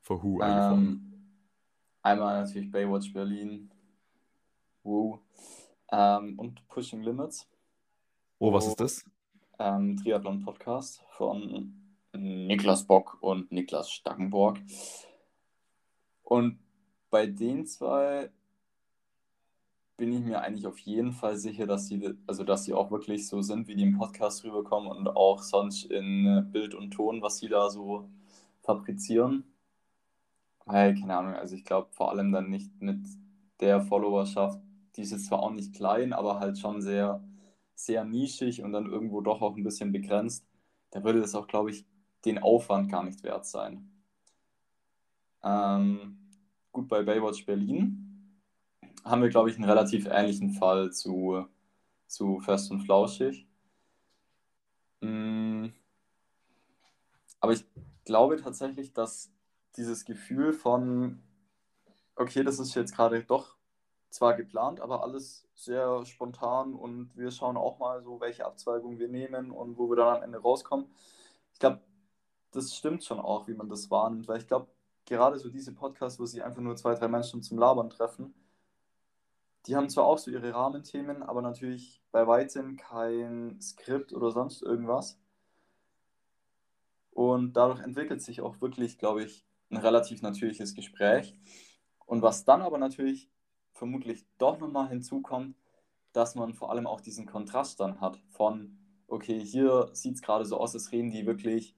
For 0.00 0.22
who 0.22 0.40
are 0.40 0.50
you 0.50 0.68
falling? 0.68 0.86
Ähm, 0.86 1.30
einmal 2.02 2.42
natürlich 2.42 2.70
Baywatch 2.70 3.12
Berlin. 3.12 3.68
Woo. 4.84 5.18
Ähm, 5.90 6.38
und 6.38 6.66
Pushing 6.68 7.02
Limits. 7.02 7.48
Oh, 8.38 8.52
was 8.52 8.68
ist 8.68 8.78
das? 8.78 9.04
Ähm, 9.58 9.96
Triathlon-Podcast 9.96 11.02
von 11.10 11.74
Niklas 12.12 12.86
Bock 12.86 13.18
und 13.20 13.50
Niklas 13.50 13.90
Stackenborg. 13.90 14.60
Und 16.22 16.60
bei 17.10 17.26
den 17.26 17.66
zwei 17.66 18.30
bin 19.96 20.12
ich 20.12 20.20
mir 20.20 20.40
eigentlich 20.42 20.66
auf 20.66 20.78
jeden 20.80 21.12
Fall 21.12 21.36
sicher, 21.36 21.66
dass 21.66 21.88
sie, 21.88 22.14
also 22.26 22.44
dass 22.44 22.64
sie 22.64 22.74
auch 22.74 22.90
wirklich 22.90 23.26
so 23.28 23.40
sind, 23.42 23.66
wie 23.68 23.74
die 23.76 23.84
im 23.84 23.98
Podcast 23.98 24.44
rüberkommen 24.44 24.90
und 24.90 25.08
auch 25.08 25.42
sonst 25.42 25.84
in 25.84 26.26
äh, 26.26 26.42
Bild 26.42 26.74
und 26.74 26.90
Ton, 26.90 27.22
was 27.22 27.38
sie 27.38 27.48
da 27.48 27.70
so 27.70 28.08
fabrizieren. 28.62 29.44
Weil, 30.66 30.94
keine 30.98 31.16
Ahnung, 31.16 31.34
also 31.34 31.54
ich 31.54 31.64
glaube 31.64 31.88
vor 31.92 32.10
allem 32.10 32.32
dann 32.32 32.50
nicht 32.50 32.70
mit 32.80 33.06
der 33.60 33.80
Followerschaft, 33.80 34.60
die 34.96 35.02
ist 35.02 35.12
jetzt 35.12 35.26
zwar 35.26 35.40
auch 35.40 35.52
nicht 35.52 35.74
klein, 35.74 36.12
aber 36.12 36.40
halt 36.40 36.58
schon 36.58 36.82
sehr, 36.82 37.22
sehr 37.74 38.04
nischig 38.04 38.62
und 38.62 38.72
dann 38.72 38.86
irgendwo 38.86 39.20
doch 39.20 39.40
auch 39.42 39.56
ein 39.56 39.64
bisschen 39.64 39.92
begrenzt. 39.92 40.46
Da 40.90 41.04
würde 41.04 41.20
das 41.20 41.34
auch, 41.34 41.46
glaube 41.46 41.70
ich, 41.70 41.86
den 42.24 42.38
Aufwand 42.38 42.90
gar 42.90 43.04
nicht 43.04 43.22
wert 43.22 43.46
sein. 43.46 43.88
Ähm, 45.42 46.18
gut, 46.72 46.88
bei 46.88 47.02
Baywatch 47.02 47.46
Berlin 47.46 48.05
haben 49.06 49.22
wir, 49.22 49.28
glaube 49.28 49.50
ich, 49.50 49.56
einen 49.56 49.64
relativ 49.64 50.06
ähnlichen 50.06 50.50
Fall 50.50 50.92
zu, 50.92 51.46
zu 52.06 52.40
Fest 52.40 52.70
und 52.70 52.80
Flauschig. 52.80 53.46
Mm, 55.00 55.68
aber 57.40 57.52
ich 57.52 57.64
glaube 58.04 58.36
tatsächlich, 58.36 58.92
dass 58.92 59.30
dieses 59.76 60.04
Gefühl 60.04 60.52
von, 60.52 61.22
okay, 62.16 62.42
das 62.42 62.58
ist 62.58 62.74
jetzt 62.74 62.94
gerade 62.94 63.22
doch 63.24 63.56
zwar 64.10 64.34
geplant, 64.34 64.80
aber 64.80 65.02
alles 65.02 65.46
sehr 65.54 66.04
spontan 66.06 66.74
und 66.74 67.16
wir 67.16 67.30
schauen 67.30 67.56
auch 67.56 67.78
mal 67.78 68.02
so, 68.02 68.20
welche 68.20 68.46
Abzweigung 68.46 68.98
wir 68.98 69.08
nehmen 69.08 69.50
und 69.50 69.78
wo 69.78 69.88
wir 69.88 69.96
dann 69.96 70.16
am 70.16 70.22
Ende 70.22 70.38
rauskommen. 70.38 70.86
Ich 71.52 71.58
glaube, 71.58 71.80
das 72.52 72.74
stimmt 72.74 73.04
schon 73.04 73.20
auch, 73.20 73.46
wie 73.48 73.54
man 73.54 73.68
das 73.68 73.90
wahrnimmt, 73.90 74.28
weil 74.28 74.38
ich 74.38 74.48
glaube, 74.48 74.68
gerade 75.04 75.38
so 75.38 75.50
diese 75.50 75.72
Podcasts, 75.74 76.18
wo 76.18 76.26
sie 76.26 76.42
einfach 76.42 76.62
nur 76.62 76.76
zwei, 76.76 76.94
drei 76.94 77.08
Menschen 77.08 77.42
zum 77.42 77.58
Labern 77.58 77.90
treffen, 77.90 78.34
die 79.66 79.76
haben 79.76 79.88
zwar 79.88 80.04
auch 80.04 80.18
so 80.18 80.30
ihre 80.30 80.52
Rahmenthemen, 80.54 81.22
aber 81.22 81.42
natürlich 81.42 82.02
bei 82.12 82.26
weitem 82.26 82.76
kein 82.76 83.60
Skript 83.60 84.12
oder 84.12 84.30
sonst 84.30 84.62
irgendwas. 84.62 85.18
Und 87.10 87.54
dadurch 87.54 87.80
entwickelt 87.80 88.22
sich 88.22 88.40
auch 88.40 88.60
wirklich, 88.60 88.98
glaube 88.98 89.24
ich, 89.24 89.44
ein 89.70 89.78
relativ 89.78 90.22
natürliches 90.22 90.74
Gespräch. 90.74 91.34
Und 92.04 92.22
was 92.22 92.44
dann 92.44 92.62
aber 92.62 92.78
natürlich 92.78 93.30
vermutlich 93.72 94.26
doch 94.38 94.58
nochmal 94.58 94.88
hinzukommt, 94.88 95.56
dass 96.12 96.34
man 96.34 96.54
vor 96.54 96.70
allem 96.70 96.86
auch 96.86 97.00
diesen 97.00 97.26
Kontrast 97.26 97.80
dann 97.80 98.00
hat 98.00 98.18
von, 98.30 98.78
okay, 99.08 99.44
hier 99.44 99.90
sieht 99.92 100.14
es 100.14 100.22
gerade 100.22 100.44
so 100.44 100.58
aus, 100.58 100.74
als 100.74 100.92
reden 100.92 101.10
die 101.10 101.26
wirklich, 101.26 101.74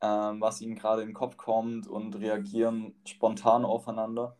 ähm, 0.00 0.40
was 0.40 0.60
ihnen 0.60 0.76
gerade 0.76 1.02
in 1.02 1.08
den 1.08 1.14
Kopf 1.14 1.36
kommt 1.36 1.86
und 1.86 2.14
reagieren 2.16 2.94
spontan 3.04 3.64
aufeinander. 3.64 4.36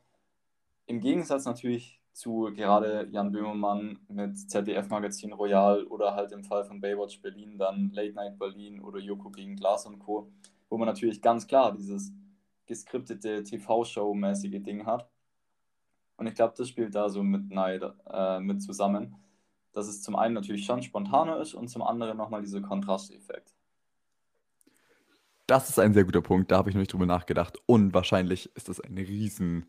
Im 0.86 1.00
Gegensatz 1.00 1.44
natürlich 1.44 1.99
zu 2.12 2.50
gerade 2.54 3.08
Jan 3.10 3.32
Böhmermann 3.32 3.98
mit 4.08 4.38
ZDF-Magazin 4.38 5.32
Royal 5.32 5.84
oder 5.84 6.14
halt 6.14 6.32
im 6.32 6.44
Fall 6.44 6.64
von 6.64 6.80
Baywatch 6.80 7.20
Berlin 7.22 7.56
dann 7.56 7.90
Late 7.92 8.14
Night 8.14 8.38
Berlin 8.38 8.80
oder 8.80 8.98
Joko 8.98 9.30
gegen 9.30 9.56
Glas 9.56 9.86
und 9.86 9.98
Co., 9.98 10.30
wo 10.68 10.78
man 10.78 10.86
natürlich 10.86 11.22
ganz 11.22 11.46
klar 11.46 11.72
dieses 11.72 12.12
geskriptete 12.66 13.42
TV-Show-mäßige 13.42 14.62
Ding 14.62 14.86
hat. 14.86 15.08
Und 16.16 16.26
ich 16.26 16.34
glaube, 16.34 16.54
das 16.56 16.68
spielt 16.68 16.94
da 16.94 17.08
so 17.08 17.22
mit, 17.22 17.50
Neid, 17.50 17.82
äh, 18.08 18.40
mit 18.40 18.62
zusammen, 18.62 19.16
dass 19.72 19.88
es 19.88 20.02
zum 20.02 20.16
einen 20.16 20.34
natürlich 20.34 20.66
schon 20.66 20.82
spontaner 20.82 21.38
ist 21.40 21.54
und 21.54 21.68
zum 21.68 21.82
anderen 21.82 22.16
nochmal 22.16 22.42
dieser 22.42 22.60
Kontrasteffekt. 22.60 23.54
Das 25.46 25.68
ist 25.68 25.80
ein 25.80 25.94
sehr 25.94 26.04
guter 26.04 26.20
Punkt, 26.20 26.52
da 26.52 26.58
habe 26.58 26.70
ich 26.70 26.76
noch 26.76 26.80
nicht 26.80 26.92
drüber 26.92 27.06
nachgedacht. 27.06 27.58
Und 27.66 27.92
wahrscheinlich 27.92 28.54
ist 28.54 28.68
das 28.68 28.80
ein 28.80 28.96
riesen 28.98 29.66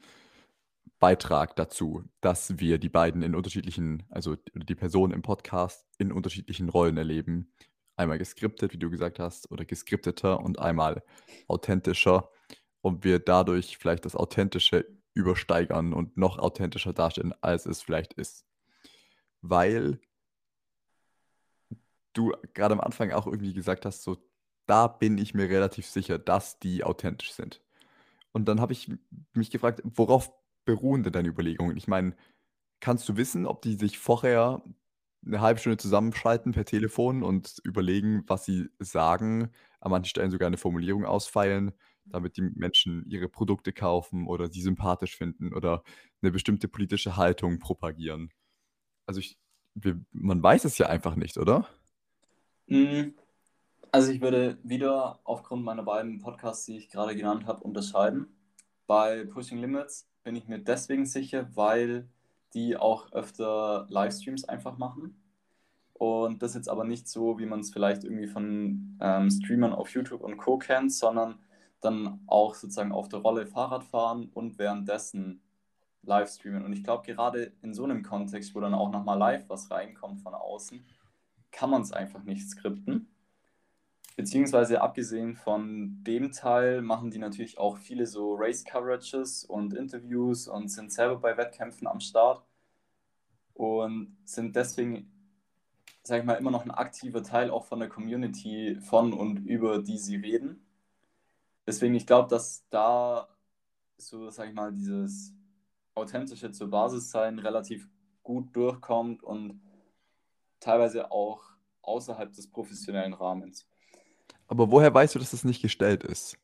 Beitrag 1.00 1.56
dazu, 1.56 2.04
dass 2.22 2.60
wir 2.60 2.78
die 2.78 2.90
beiden 2.90 3.24
in 3.24 3.36
unterschiedlichen, 3.36 4.04
also 4.10 4.36
die 4.54 4.76
Personen 4.76 5.14
im 5.14 5.22
Podcast 5.22 5.88
in 5.98 6.12
unterschiedlichen 6.12 6.70
Rollen 6.70 6.98
erleben. 6.98 7.52
Einmal 7.96 8.18
geskriptet, 8.18 8.74
wie 8.74 8.78
du 8.78 8.90
gesagt 8.90 9.20
hast, 9.20 9.52
oder 9.52 9.66
geskripteter 9.66 10.40
und 10.40 10.60
einmal 10.60 11.04
authentischer. 11.48 12.30
Und 12.82 13.04
wir 13.04 13.20
dadurch 13.20 13.78
vielleicht 13.78 14.06
das 14.06 14.16
Authentische 14.16 14.86
übersteigern 15.14 15.94
und 15.94 16.18
noch 16.18 16.40
authentischer 16.40 16.94
darstellen, 16.94 17.34
als 17.42 17.66
es 17.66 17.82
vielleicht 17.82 18.14
ist. 18.14 18.46
Weil 19.42 20.00
du 22.14 22.34
gerade 22.54 22.74
am 22.74 22.80
Anfang 22.80 23.12
auch 23.12 23.26
irgendwie 23.28 23.54
gesagt 23.54 23.86
hast, 23.86 24.04
so 24.04 24.18
da 24.68 24.88
bin 24.88 25.18
ich 25.18 25.34
mir 25.34 25.50
relativ 25.50 25.88
sicher, 25.88 26.18
dass 26.18 26.60
die 26.60 26.84
authentisch 26.84 27.34
sind. 27.34 27.62
Und 28.32 28.46
dann 28.46 28.62
habe 28.62 28.74
ich 28.74 28.90
mich 29.34 29.52
gefragt, 29.52 29.82
worauf 29.84 30.32
beruhen 30.76 31.04
denn 31.04 31.14
deine 31.14 31.30
Überlegungen? 31.30 31.78
Ich 31.78 31.88
meine, 31.88 32.16
kannst 32.80 33.08
du 33.10 33.18
wissen, 33.18 33.46
ob 33.46 33.62
die 33.62 33.76
sich 33.76 34.00
vorher 34.00 34.64
eine 35.26 35.42
halbe 35.42 35.60
Stunde 35.60 35.78
zusammenschalten 35.78 36.52
per 36.52 36.66
Telefon 36.66 37.24
und 37.24 37.60
überlegen, 37.64 38.24
was 38.28 38.46
sie 38.46 38.70
sagen, 38.80 39.52
an 39.80 39.92
manchen 39.92 40.10
Stellen 40.10 40.32
sogar 40.32 40.48
eine 40.48 40.58
Formulierung 40.58 41.06
ausfeilen, 41.06 41.74
damit 42.06 42.38
die 42.38 42.42
Menschen 42.42 43.06
ihre 43.08 43.30
Produkte 43.30 43.72
kaufen 43.72 44.28
oder 44.28 44.50
sie 44.50 44.62
sympathisch 44.62 45.16
finden 45.16 45.54
oder 45.54 45.84
eine 46.22 46.32
bestimmte 46.32 46.68
politische 46.68 47.18
Haltung 47.18 47.60
propagieren? 47.60 48.32
Also 49.06 49.20
ich, 49.20 49.38
wir, 49.76 50.04
man 50.12 50.42
weiß 50.42 50.66
es 50.66 50.78
ja 50.78 50.88
einfach 50.88 51.16
nicht, 51.16 51.38
oder? 51.38 51.68
Mm, 52.68 53.12
also 53.92 54.12
ich 54.12 54.22
würde 54.22 54.58
wieder 54.64 55.20
aufgrund 55.24 55.64
meiner 55.64 55.84
beiden 55.84 56.20
Podcasts, 56.20 56.66
die 56.66 56.78
ich 56.78 56.90
gerade 56.90 57.16
genannt 57.16 57.46
habe, 57.46 57.64
unterscheiden. 57.64 58.36
Bei 58.88 59.26
Pushing 59.26 59.60
Limits 59.60 60.11
bin 60.24 60.36
ich 60.36 60.48
mir 60.48 60.60
deswegen 60.60 61.06
sicher, 61.06 61.50
weil 61.56 62.08
die 62.54 62.78
auch 62.78 63.12
öfter 63.12 63.86
Livestreams 63.90 64.46
einfach 64.46 64.78
machen. 64.78 65.18
Und 65.94 66.42
das 66.42 66.56
jetzt 66.56 66.70
aber 66.70 66.84
nicht 66.84 67.08
so, 67.08 67.38
wie 67.38 67.46
man 67.46 67.60
es 67.60 67.72
vielleicht 67.72 68.04
irgendwie 68.04 68.28
von 68.28 68.98
ähm, 69.00 69.30
Streamern 69.30 69.74
auf 69.74 69.90
YouTube 69.90 70.22
und 70.22 70.38
Co. 70.38 70.58
kennt, 70.58 70.92
sondern 70.92 71.40
dann 71.80 72.20
auch 72.28 72.56
sozusagen 72.56 72.92
auf 72.92 73.10
der 73.10 73.20
Rolle 73.20 73.46
Fahrrad 73.46 73.84
fahren 73.84 74.30
und 74.34 74.58
währenddessen 74.58 75.42
Livestreamen. 76.04 76.66
Und 76.66 76.74
ich 76.74 76.84
glaube, 76.84 77.06
gerade 77.06 77.54
in 77.62 77.74
so 77.74 77.84
einem 77.84 78.04
Kontext, 78.04 78.56
wo 78.56 78.60
dann 78.60 78.74
auch 78.74 78.92
nochmal 78.92 79.18
live 79.18 79.50
was 79.50 79.70
reinkommt 79.70 80.22
von 80.22 80.34
außen, 80.34 80.84
kann 81.52 81.70
man 81.70 81.82
es 81.82 81.92
einfach 81.92 82.24
nicht 82.24 82.50
skripten. 82.50 83.08
Beziehungsweise 84.22 84.82
abgesehen 84.82 85.36
von 85.36 86.04
dem 86.04 86.32
Teil 86.32 86.84
machen 86.84 87.10
die 87.10 87.18
natürlich 87.18 87.58
auch 87.58 87.78
viele 87.78 88.06
so 88.06 88.36
Race-Coverages 88.36 89.46
und 89.46 89.74
Interviews 89.74 90.48
und 90.48 90.68
sind 90.68 90.94
selber 90.94 91.16
bei 91.16 91.38
Wettkämpfen 91.38 91.88
am 91.88 92.00
Start 92.00 92.46
und 93.56 94.16
sind 94.24 94.56
deswegen, 94.56 95.12
sag 96.04 96.20
ich 96.20 96.24
mal, 96.24 96.36
immer 96.36 96.52
noch 96.52 96.64
ein 96.64 96.70
aktiver 96.70 97.24
Teil 97.24 97.50
auch 97.50 97.66
von 97.66 97.80
der 97.80 97.90
Community 97.90 98.78
von 98.80 99.12
und 99.12 99.38
über 99.48 99.82
die 99.82 99.98
sie 99.98 100.18
reden. 100.18 100.68
Deswegen, 101.66 101.96
ich 101.96 102.06
glaube, 102.06 102.30
dass 102.30 102.64
da 102.70 103.28
so, 103.98 104.30
sag 104.30 104.50
ich 104.50 104.54
mal, 104.54 104.72
dieses 104.72 105.34
authentische 105.96 106.52
zur 106.52 106.70
Basis 106.70 107.10
sein 107.10 107.40
relativ 107.40 107.90
gut 108.22 108.56
durchkommt 108.56 109.24
und 109.24 109.64
teilweise 110.60 111.10
auch 111.10 111.42
außerhalb 111.82 112.32
des 112.32 112.52
professionellen 112.52 113.14
Rahmens. 113.14 113.68
Aber 114.52 114.70
woher 114.70 114.94
weißt 114.94 115.16
du, 115.16 115.20
dass 115.20 115.32
das 115.32 115.46
nicht 115.46 115.62
gestellt 115.62 116.04
ist? 116.04 116.38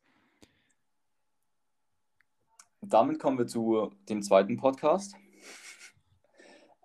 Damit 2.80 3.20
kommen 3.20 3.38
wir 3.38 3.48
zu 3.48 3.92
dem 4.08 4.22
zweiten 4.22 4.56
Podcast. 4.56 5.14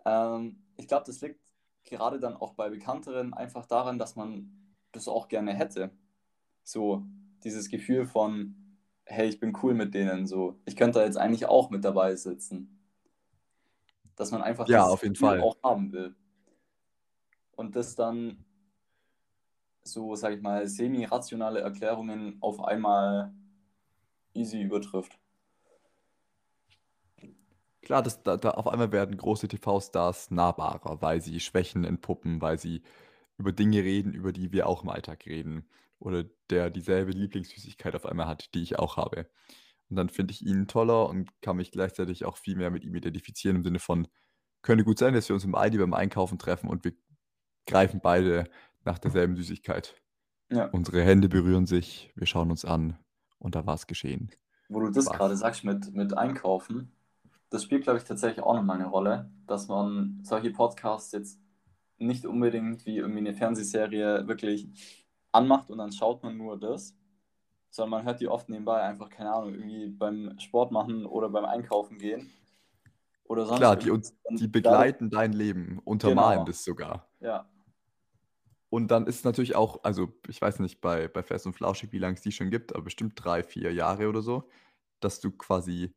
ähm, 0.05 0.65
ich 0.77 0.89
glaube, 0.89 1.05
das 1.07 1.21
liegt 1.21 1.39
gerade 1.85 2.19
dann 2.19 2.35
auch 2.35 2.55
bei 2.55 2.71
Bekannteren 2.71 3.35
einfach 3.35 3.67
daran, 3.67 4.01
dass 4.01 4.17
man 4.17 4.51
das 4.91 5.07
auch 5.07 5.29
gerne 5.29 5.55
hätte. 5.55 5.93
So 6.65 7.05
dieses 7.45 7.69
Gefühl 7.69 8.05
von, 8.05 8.57
hey, 9.05 9.29
ich 9.29 9.39
bin 9.39 9.57
cool 9.63 9.75
mit 9.75 9.95
denen, 9.95 10.27
so, 10.27 10.59
ich 10.65 10.75
könnte 10.75 10.99
da 10.99 11.05
jetzt 11.05 11.19
eigentlich 11.19 11.47
auch 11.47 11.71
mit 11.71 11.85
dabei 11.85 12.17
sitzen. 12.17 12.83
Dass 14.17 14.33
man 14.33 14.43
einfach 14.43 14.67
ja, 14.67 14.83
auf 14.83 15.05
jeden 15.05 15.15
Fall. 15.15 15.41
auch 15.41 15.57
haben 15.63 15.93
will. 15.93 16.17
Und 17.55 17.77
das 17.77 17.95
dann 17.95 18.45
so, 19.85 20.15
sag 20.15 20.35
ich 20.35 20.43
mal, 20.43 20.67
semi-rationale 20.67 21.61
Erklärungen 21.61 22.37
auf 22.41 22.63
einmal 22.63 23.33
easy 24.35 24.63
übertrifft. 24.63 25.19
Klar, 27.83 28.03
das, 28.03 28.23
da, 28.23 28.37
da 28.37 28.53
auf 28.53 28.69
einmal 28.69 28.93
werden 28.93 29.17
große 29.17 29.49
TV-Stars 29.49 30.31
nahbarer, 30.31 31.03
weil 31.03 31.21
sie 31.21 31.41
Schwächen 31.41 31.85
entpuppen, 31.85 32.41
weil 32.41 32.59
sie 32.59 32.83
über 33.39 33.53
Dinge 33.53 33.83
reden, 33.83 34.15
über 34.15 34.33
die 34.33 34.53
wir 34.53 34.69
auch 34.69 34.85
im 34.85 34.89
Alltag 34.89 35.27
reden. 35.27 35.69
Oder 35.99 36.25
der 36.51 36.71
dieselbe 36.71 37.13
Lieblingssüßigkeit 37.13 37.95
auf 37.95 38.07
einmal 38.07 38.27
hat, 38.29 38.55
die 38.55 38.63
ich 38.63 38.79
auch 38.79 38.97
habe. 38.97 39.29
Und 39.91 39.97
dann 39.97 40.09
finde 40.09 40.33
ich 40.33 40.43
ihn 40.43 40.69
toller 40.69 41.09
und 41.09 41.31
kann 41.43 41.57
mich 41.57 41.73
gleichzeitig 41.73 42.25
auch 42.25 42.37
viel 42.37 42.57
mehr 42.57 42.71
mit 42.71 42.85
ihm 42.85 42.95
identifizieren 42.95 43.57
im 43.57 43.63
Sinne 43.65 43.79
von, 43.79 44.09
könnte 44.63 44.85
gut 44.85 44.99
sein, 44.99 45.15
dass 45.15 45.29
wir 45.29 45.35
uns 45.35 45.45
im 45.45 45.55
Aldi 45.55 45.79
beim 45.79 45.93
Einkaufen 45.93 46.39
treffen 46.39 46.71
und 46.71 46.85
wir 46.85 46.93
greifen 47.67 48.01
beide 48.03 48.49
nach 48.85 48.99
derselben 48.99 49.37
Süßigkeit. 49.37 49.95
Ja. 50.51 50.67
Unsere 50.67 51.03
Hände 51.03 51.29
berühren 51.29 51.67
sich, 51.67 52.13
wir 52.15 52.27
schauen 52.27 52.51
uns 52.51 52.65
an 52.65 52.99
und 53.39 53.55
da 53.55 53.67
war 53.67 53.75
es 53.75 53.87
geschehen. 53.87 54.31
Wo 54.69 54.81
du 54.81 54.91
das 54.91 55.07
gerade 55.07 55.37
sagst 55.37 55.65
mit, 55.65 55.93
mit 55.95 56.17
Einkaufen, 56.17 56.93
das 57.51 57.65
spielt, 57.65 57.85
glaube 57.85 57.99
ich, 57.99 58.05
tatsächlich 58.05 58.43
auch 58.43 58.55
nochmal 58.55 58.77
eine 58.77 58.89
Rolle, 58.89 59.31
dass 59.47 59.69
man 59.69 60.21
solche 60.23 60.51
Podcasts 60.51 61.13
jetzt 61.13 61.41
nicht 61.99 62.27
unbedingt 62.27 62.85
wie 62.87 62.99
irgendwie 62.99 63.21
eine 63.21 63.35
Fernsehserie 63.35 64.27
wirklich 64.27 64.69
anmacht 65.31 65.71
und 65.71 65.79
dann 65.79 65.93
schaut 65.93 66.23
man 66.23 66.37
nur 66.37 66.59
das, 66.59 66.97
sondern 67.71 67.91
man 67.91 68.05
hört 68.05 68.21
die 68.21 68.29
oft 68.29 68.49
nebenbei 68.49 68.83
einfach, 68.83 69.09
keine 69.09 69.33
Ahnung, 69.33 69.55
irgendwie 69.55 69.89
beim 69.89 70.39
Sport 70.39 70.73
machen 70.73 71.07
oder 71.07 71.29
beim 71.29 71.45
Einkaufen 71.45 71.99
gehen. 71.99 72.31
Oder 73.25 73.47
sonst 73.47 73.61
Klar, 73.61 73.77
die, 73.77 73.91
uns, 73.91 74.15
die 74.31 74.49
begleiten 74.49 75.09
dein 75.09 75.33
Leben, 75.33 75.79
untermalen 75.85 76.41
genau. 76.41 76.45
das 76.45 76.65
sogar. 76.65 77.09
Ja, 77.21 77.49
und 78.73 78.89
dann 78.89 79.07
ist 79.07 79.17
es 79.17 79.25
natürlich 79.25 79.55
auch, 79.55 79.85
also 79.85 80.19
ich 80.29 80.41
weiß 80.41 80.59
nicht 80.61 80.81
bei, 80.81 81.07
bei 81.07 81.23
Fest 81.23 81.45
und 81.45 81.53
Flauschig, 81.53 81.93
wie 81.93 81.99
lange 81.99 82.15
es 82.15 82.23
die 82.23 82.33
schon 82.33 82.49
gibt, 82.49 82.75
aber 82.75 82.85
bestimmt 82.85 83.13
drei, 83.23 83.43
vier 83.43 83.71
Jahre 83.71 84.09
oder 84.09 84.23
so, 84.23 84.49
dass 85.01 85.21
du 85.21 85.31
quasi 85.31 85.93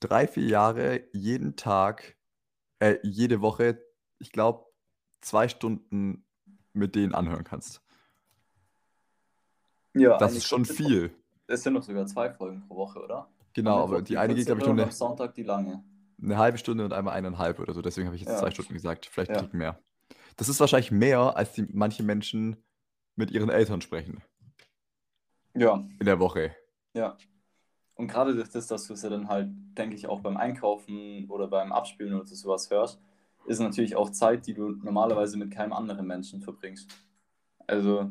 drei, 0.00 0.26
vier 0.26 0.46
Jahre 0.48 1.04
jeden 1.12 1.54
Tag, 1.54 2.16
äh, 2.80 2.96
jede 3.04 3.40
Woche, 3.42 3.80
ich 4.18 4.32
glaube, 4.32 4.66
zwei 5.20 5.46
Stunden 5.46 6.26
mit 6.72 6.96
denen 6.96 7.14
anhören 7.14 7.44
kannst. 7.44 7.80
Ja, 9.92 10.18
das 10.18 10.34
ist 10.34 10.46
schon 10.46 10.64
viel. 10.64 11.14
Es 11.46 11.62
sind 11.62 11.74
noch 11.74 11.84
sogar 11.84 12.06
zwei 12.06 12.28
Folgen 12.28 12.66
pro 12.66 12.74
Woche, 12.74 13.04
oder? 13.04 13.28
Genau, 13.52 13.84
aber 13.84 14.02
die 14.02 14.18
eine 14.18 14.34
geht, 14.34 14.46
glaube 14.46 14.62
ich, 14.62 14.66
nur 14.66 14.76
eine, 14.76 14.90
Sonntag 14.90 15.36
die 15.36 15.44
lange. 15.44 15.84
Eine 16.20 16.38
halbe 16.38 16.58
Stunde 16.58 16.84
und 16.86 16.92
einmal 16.92 17.14
eineinhalb 17.14 17.60
oder 17.60 17.72
so. 17.72 17.82
Deswegen 17.82 18.08
habe 18.08 18.16
ich 18.16 18.22
jetzt 18.22 18.32
ja. 18.32 18.38
zwei 18.38 18.50
Stunden 18.50 18.74
gesagt. 18.74 19.06
Vielleicht 19.06 19.30
ja. 19.30 19.48
mehr. 19.52 19.78
Das 20.36 20.48
ist 20.48 20.60
wahrscheinlich 20.60 20.90
mehr, 20.90 21.36
als 21.36 21.52
die 21.52 21.66
manche 21.72 22.02
Menschen 22.02 22.56
mit 23.16 23.30
ihren 23.30 23.50
Eltern 23.50 23.80
sprechen. 23.80 24.22
Ja. 25.54 25.86
In 26.00 26.06
der 26.06 26.18
Woche. 26.18 26.54
Ja. 26.94 27.16
Und 27.94 28.08
gerade 28.08 28.34
durch 28.34 28.50
das, 28.50 28.66
dass 28.66 28.86
du 28.86 28.94
es 28.94 29.02
ja 29.02 29.08
dann 29.08 29.28
halt, 29.28 29.48
denke 29.78 29.94
ich, 29.94 30.08
auch 30.08 30.20
beim 30.20 30.36
Einkaufen 30.36 31.30
oder 31.30 31.46
beim 31.46 31.72
Abspielen 31.72 32.14
oder 32.14 32.26
sowas 32.26 32.70
hörst, 32.70 33.00
ist 33.46 33.60
natürlich 33.60 33.94
auch 33.94 34.10
Zeit, 34.10 34.46
die 34.46 34.54
du 34.54 34.70
normalerweise 34.70 35.36
mit 35.36 35.52
keinem 35.52 35.72
anderen 35.72 36.06
Menschen 36.06 36.40
verbringst. 36.40 36.90
Also 37.66 38.10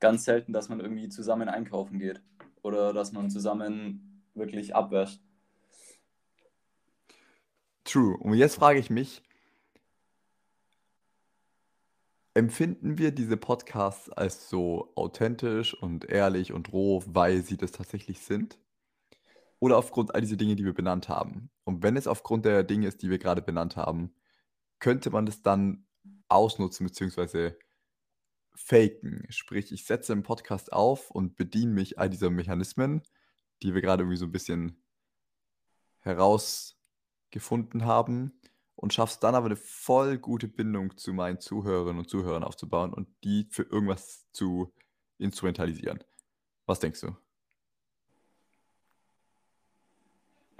ganz 0.00 0.24
selten, 0.24 0.52
dass 0.52 0.68
man 0.68 0.80
irgendwie 0.80 1.08
zusammen 1.08 1.48
einkaufen 1.48 1.98
geht 1.98 2.22
oder 2.62 2.92
dass 2.92 3.12
man 3.12 3.28
zusammen 3.28 4.22
wirklich 4.34 4.74
abwäscht. 4.74 5.20
True. 7.84 8.16
Und 8.16 8.34
jetzt 8.34 8.54
frage 8.54 8.78
ich 8.78 8.88
mich, 8.88 9.22
empfinden 12.34 12.98
wir 12.98 13.12
diese 13.12 13.36
Podcasts 13.36 14.08
als 14.10 14.48
so 14.48 14.92
authentisch 14.96 15.74
und 15.74 16.06
ehrlich 16.06 16.52
und 16.52 16.72
roh, 16.72 17.02
weil 17.06 17.42
sie 17.42 17.56
das 17.56 17.72
tatsächlich 17.72 18.20
sind? 18.20 18.58
Oder 19.58 19.78
aufgrund 19.78 20.14
all 20.14 20.20
dieser 20.22 20.36
Dinge, 20.36 20.56
die 20.56 20.64
wir 20.64 20.74
benannt 20.74 21.08
haben? 21.08 21.50
Und 21.64 21.82
wenn 21.82 21.96
es 21.96 22.06
aufgrund 22.06 22.44
der 22.44 22.64
Dinge 22.64 22.88
ist, 22.88 23.02
die 23.02 23.10
wir 23.10 23.18
gerade 23.18 23.42
benannt 23.42 23.76
haben, 23.76 24.14
könnte 24.80 25.10
man 25.10 25.26
das 25.26 25.42
dann 25.42 25.86
ausnutzen 26.28 26.86
bzw. 26.86 27.52
faken? 28.54 29.26
Sprich, 29.30 29.70
ich 29.72 29.84
setze 29.84 30.12
einen 30.12 30.24
Podcast 30.24 30.72
auf 30.72 31.10
und 31.10 31.36
bediene 31.36 31.72
mich 31.72 31.98
all 31.98 32.10
dieser 32.10 32.30
Mechanismen, 32.30 33.02
die 33.62 33.74
wir 33.74 33.82
gerade 33.82 34.02
irgendwie 34.02 34.18
so 34.18 34.26
ein 34.26 34.32
bisschen 34.32 34.82
herausgefunden 36.00 37.84
haben 37.84 38.32
und 38.76 38.92
schaffst 38.92 39.22
dann 39.22 39.34
aber 39.34 39.46
eine 39.46 39.56
voll 39.56 40.18
gute 40.18 40.48
Bindung 40.48 40.96
zu 40.96 41.12
meinen 41.12 41.40
Zuhörerinnen 41.40 41.98
und 41.98 42.08
Zuhörern 42.08 42.44
aufzubauen 42.44 42.92
und 42.92 43.08
die 43.24 43.46
für 43.50 43.62
irgendwas 43.62 44.26
zu 44.32 44.72
instrumentalisieren. 45.18 46.02
Was 46.66 46.80
denkst 46.80 47.00
du? 47.00 47.16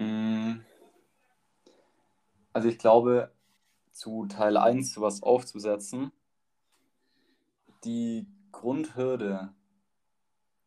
Mm. 0.03 0.61
Also 2.53 2.67
ich 2.67 2.77
glaube, 2.77 3.31
zu 3.91 4.25
Teil 4.27 4.57
1 4.57 4.93
sowas 4.93 5.23
aufzusetzen, 5.23 6.11
die 7.83 8.27
Grundhürde 8.51 9.53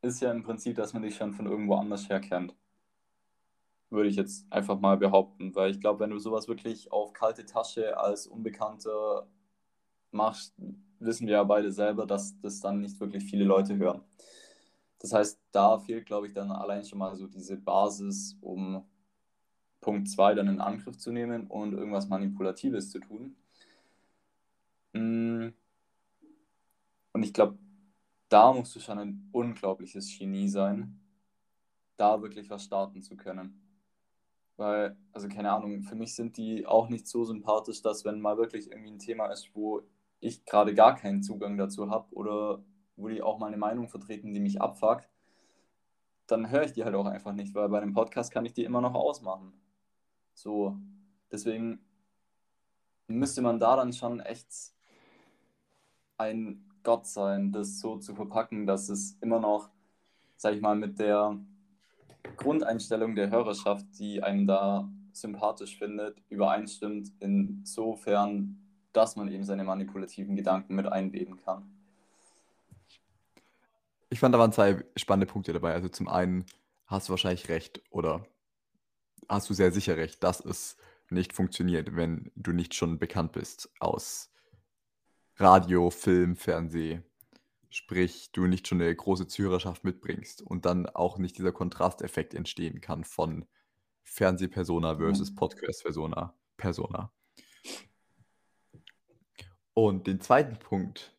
ist 0.02 0.20
ja 0.20 0.30
im 0.30 0.42
Prinzip, 0.42 0.76
dass 0.76 0.92
man 0.92 1.02
dich 1.02 1.16
schon 1.16 1.32
von 1.32 1.46
irgendwo 1.46 1.76
anders 1.76 2.08
her 2.08 2.20
kennt 2.20 2.54
würde 3.90 4.08
ich 4.08 4.16
jetzt 4.16 4.50
einfach 4.50 4.80
mal 4.80 4.96
behaupten. 4.96 5.54
Weil 5.54 5.70
ich 5.70 5.80
glaube, 5.80 6.00
wenn 6.00 6.10
du 6.10 6.18
sowas 6.18 6.48
wirklich 6.48 6.92
auf 6.92 7.12
kalte 7.12 7.44
Tasche 7.46 7.98
als 7.98 8.26
Unbekannter 8.26 9.26
machst, 10.10 10.54
wissen 10.98 11.26
wir 11.26 11.34
ja 11.34 11.44
beide 11.44 11.72
selber, 11.72 12.06
dass 12.06 12.38
das 12.40 12.60
dann 12.60 12.80
nicht 12.80 12.98
wirklich 13.00 13.24
viele 13.24 13.44
Leute 13.44 13.76
hören. 13.76 14.02
Das 14.98 15.12
heißt, 15.12 15.40
da 15.52 15.78
fehlt, 15.78 16.06
glaube 16.06 16.26
ich, 16.26 16.32
dann 16.32 16.50
allein 16.50 16.84
schon 16.84 16.98
mal 16.98 17.14
so 17.16 17.26
diese 17.26 17.56
Basis, 17.56 18.36
um 18.40 18.84
Punkt 19.80 20.08
2 20.08 20.34
dann 20.34 20.48
in 20.48 20.60
Angriff 20.60 20.96
zu 20.96 21.12
nehmen 21.12 21.46
und 21.46 21.74
irgendwas 21.74 22.08
Manipulatives 22.08 22.90
zu 22.90 22.98
tun. 22.98 23.36
Mm. 24.92 25.48
Und 27.12 27.22
ich 27.22 27.32
glaube, 27.32 27.58
da 28.28 28.52
musst 28.52 28.74
du 28.74 28.80
schon 28.80 28.98
ein 28.98 29.28
unglaubliches 29.32 30.18
Genie 30.18 30.48
sein, 30.48 31.00
da 31.96 32.20
wirklich 32.20 32.50
was 32.50 32.64
starten 32.64 33.02
zu 33.02 33.16
können. 33.16 33.65
Weil, 34.56 34.96
also 35.12 35.28
keine 35.28 35.52
Ahnung, 35.52 35.82
für 35.82 35.94
mich 35.94 36.14
sind 36.14 36.36
die 36.36 36.66
auch 36.66 36.88
nicht 36.88 37.06
so 37.06 37.24
sympathisch, 37.24 37.82
dass 37.82 38.04
wenn 38.04 38.20
mal 38.20 38.38
wirklich 38.38 38.70
irgendwie 38.70 38.92
ein 38.92 38.98
Thema 38.98 39.26
ist, 39.26 39.50
wo 39.54 39.82
ich 40.20 40.44
gerade 40.46 40.74
gar 40.74 40.94
keinen 40.96 41.22
Zugang 41.22 41.58
dazu 41.58 41.90
habe 41.90 42.14
oder 42.14 42.64
wo 42.96 43.08
die 43.08 43.22
auch 43.22 43.38
mal 43.38 43.48
eine 43.48 43.58
Meinung 43.58 43.88
vertreten, 43.88 44.32
die 44.32 44.40
mich 44.40 44.60
abfuckt, 44.60 45.10
dann 46.26 46.50
höre 46.50 46.64
ich 46.64 46.72
die 46.72 46.84
halt 46.84 46.94
auch 46.94 47.06
einfach 47.06 47.32
nicht, 47.32 47.54
weil 47.54 47.68
bei 47.68 47.80
einem 47.80 47.92
Podcast 47.92 48.32
kann 48.32 48.46
ich 48.46 48.54
die 48.54 48.64
immer 48.64 48.80
noch 48.80 48.94
ausmachen. 48.94 49.52
So, 50.34 50.76
deswegen 51.30 51.84
müsste 53.06 53.42
man 53.42 53.58
da 53.58 53.76
dann 53.76 53.92
schon 53.92 54.20
echt 54.20 54.48
ein 56.18 56.64
Gott 56.82 57.06
sein, 57.06 57.52
das 57.52 57.78
so 57.80 57.98
zu 57.98 58.14
verpacken, 58.14 58.66
dass 58.66 58.88
es 58.88 59.18
immer 59.20 59.40
noch, 59.40 59.70
sag 60.36 60.54
ich 60.54 60.60
mal, 60.60 60.76
mit 60.76 60.98
der 60.98 61.38
Grundeinstellung 62.26 63.14
der 63.14 63.30
Hörerschaft, 63.30 63.86
die 63.98 64.22
einen 64.22 64.46
da 64.46 64.88
sympathisch 65.12 65.78
findet, 65.78 66.22
übereinstimmt, 66.28 67.12
insofern, 67.20 68.58
dass 68.92 69.16
man 69.16 69.28
eben 69.28 69.44
seine 69.44 69.64
manipulativen 69.64 70.36
Gedanken 70.36 70.74
mit 70.74 70.86
einweben 70.86 71.40
kann. 71.44 71.70
Ich 74.10 74.20
fand, 74.20 74.34
da 74.34 74.38
waren 74.38 74.52
zwei 74.52 74.84
spannende 74.96 75.26
Punkte 75.26 75.52
dabei. 75.52 75.72
Also 75.72 75.88
zum 75.88 76.08
einen 76.08 76.44
hast 76.86 77.08
du 77.08 77.10
wahrscheinlich 77.12 77.48
recht 77.48 77.82
oder 77.90 78.26
hast 79.28 79.50
du 79.50 79.54
sehr 79.54 79.72
sicher 79.72 79.96
recht, 79.96 80.22
dass 80.22 80.44
es 80.44 80.76
nicht 81.10 81.32
funktioniert, 81.32 81.96
wenn 81.96 82.30
du 82.36 82.52
nicht 82.52 82.74
schon 82.74 82.98
bekannt 82.98 83.32
bist 83.32 83.70
aus 83.80 84.30
Radio, 85.36 85.90
Film, 85.90 86.36
Fernsehen 86.36 87.05
Sprich, 87.76 88.32
du 88.32 88.46
nicht 88.46 88.66
schon 88.66 88.80
eine 88.80 88.96
große 88.96 89.26
Zuhörerschaft 89.26 89.84
mitbringst 89.84 90.40
und 90.40 90.64
dann 90.64 90.86
auch 90.86 91.18
nicht 91.18 91.36
dieser 91.36 91.52
Kontrasteffekt 91.52 92.32
entstehen 92.32 92.80
kann 92.80 93.04
von 93.04 93.44
Fernsehpersona 94.02 94.96
versus 94.96 95.32
mhm. 95.32 95.34
Podcast-Persona. 95.34 96.34
Persona. 96.56 97.12
Und 99.74 100.06
den 100.06 100.22
zweiten 100.22 100.58
Punkt, 100.58 101.14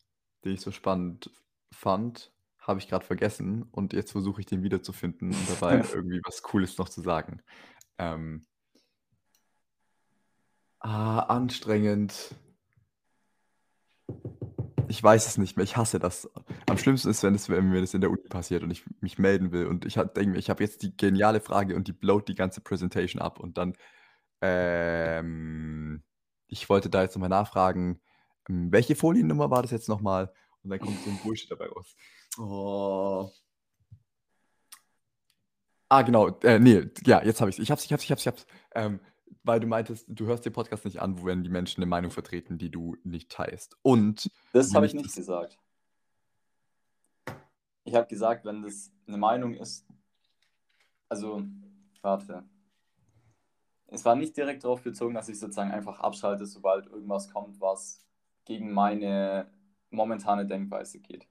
den 0.45 0.53
ich 0.53 0.61
so 0.61 0.71
spannend 0.71 1.29
fand, 1.71 2.33
habe 2.57 2.79
ich 2.79 2.87
gerade 2.87 3.05
vergessen 3.05 3.61
und 3.69 3.93
jetzt 3.93 4.11
versuche 4.11 4.41
ich 4.41 4.47
den 4.47 4.63
wiederzufinden 4.63 5.35
und 5.35 5.49
dabei 5.51 5.75
irgendwie 5.93 6.21
was 6.25 6.41
Cooles 6.41 6.79
noch 6.79 6.89
zu 6.89 7.01
sagen. 7.01 7.43
Ähm, 7.99 8.47
ah, 10.79 11.19
anstrengend. 11.19 12.33
Ich 14.89 15.03
weiß 15.03 15.27
es 15.27 15.37
nicht 15.37 15.57
mehr. 15.57 15.63
Ich 15.63 15.75
hasse 15.75 15.99
das. 15.99 16.29
Am 16.67 16.77
schlimmsten 16.77 17.09
ist, 17.09 17.23
wenn, 17.23 17.35
es, 17.35 17.49
wenn 17.49 17.69
mir 17.69 17.81
das 17.81 17.93
in 17.93 18.01
der 18.01 18.09
Uni 18.09 18.27
passiert 18.29 18.63
und 18.63 18.71
ich 18.71 18.83
mich 19.01 19.17
melden 19.17 19.51
will 19.51 19.67
und 19.67 19.85
ich 19.85 19.95
denke 19.95 20.27
mir, 20.27 20.37
ich 20.37 20.49
habe 20.49 20.63
jetzt 20.63 20.81
die 20.81 20.95
geniale 20.95 21.41
Frage 21.41 21.75
und 21.75 21.87
die 21.87 21.93
blowt 21.93 22.27
die 22.27 22.35
ganze 22.35 22.61
Präsentation 22.61 23.21
ab 23.21 23.39
und 23.39 23.57
dann, 23.57 23.73
ähm, 24.41 26.03
ich 26.47 26.69
wollte 26.69 26.89
da 26.89 27.01
jetzt 27.01 27.15
nochmal 27.15 27.29
nachfragen, 27.29 27.99
ähm, 28.49 28.71
welche 28.71 28.95
Foliennummer 28.95 29.51
war 29.51 29.61
das 29.61 29.71
jetzt 29.71 29.89
nochmal? 29.89 30.31
Und 30.63 30.69
dann 30.69 30.79
kommt 30.79 30.99
so 31.03 31.09
ein 31.09 31.19
Bullshit 31.23 31.51
dabei 31.51 31.67
raus. 31.67 31.95
Oh. 32.37 33.29
Ah, 35.89 36.01
genau. 36.01 36.29
Äh, 36.43 36.59
nee, 36.59 36.89
ja, 37.05 37.23
jetzt 37.23 37.39
habe 37.41 37.49
ich 37.49 37.57
es. 37.57 37.63
Ich 37.63 37.71
hab's, 37.71 37.85
ich 37.85 37.93
hab's, 37.93 38.03
ich 38.03 38.11
hab's, 38.11 38.21
ich 38.21 38.27
hab's. 38.27 38.45
Ähm, 38.75 38.99
weil 39.43 39.59
du 39.59 39.67
meintest, 39.67 40.05
du 40.07 40.25
hörst 40.25 40.45
den 40.45 40.53
Podcast 40.53 40.85
nicht 40.85 41.01
an, 41.01 41.19
wo 41.19 41.25
wenn 41.25 41.43
die 41.43 41.49
Menschen 41.49 41.81
eine 41.81 41.89
Meinung 41.89 42.11
vertreten, 42.11 42.57
die 42.57 42.69
du 42.69 42.95
nicht 43.03 43.31
teilst. 43.31 43.77
Und 43.81 44.29
das 44.53 44.73
habe 44.73 44.85
ich 44.85 44.93
nicht 44.93 45.13
gesagt. 45.15 45.57
Ich 47.83 47.95
habe 47.95 48.07
gesagt, 48.07 48.45
wenn 48.45 48.63
das 48.63 48.91
eine 49.07 49.17
Meinung 49.17 49.53
ist, 49.53 49.85
also 51.09 51.43
warte. 52.01 52.43
Es 53.87 54.03
war 54.03 54.15
nicht 54.15 54.35
direkt 54.35 54.65
darauf 54.65 54.81
bezogen, 54.81 55.13
dass 55.13 55.29
ich 55.29 55.39
sozusagen 55.39 55.71
einfach 55.71 56.01
abschalte, 56.01 56.45
sobald 56.45 56.87
irgendwas 56.87 57.31
kommt, 57.31 57.61
was 57.61 58.05
gegen 58.43 58.73
meine 58.73 59.49
momentane 59.89 60.45
Denkweise 60.45 60.99
geht. 60.99 61.27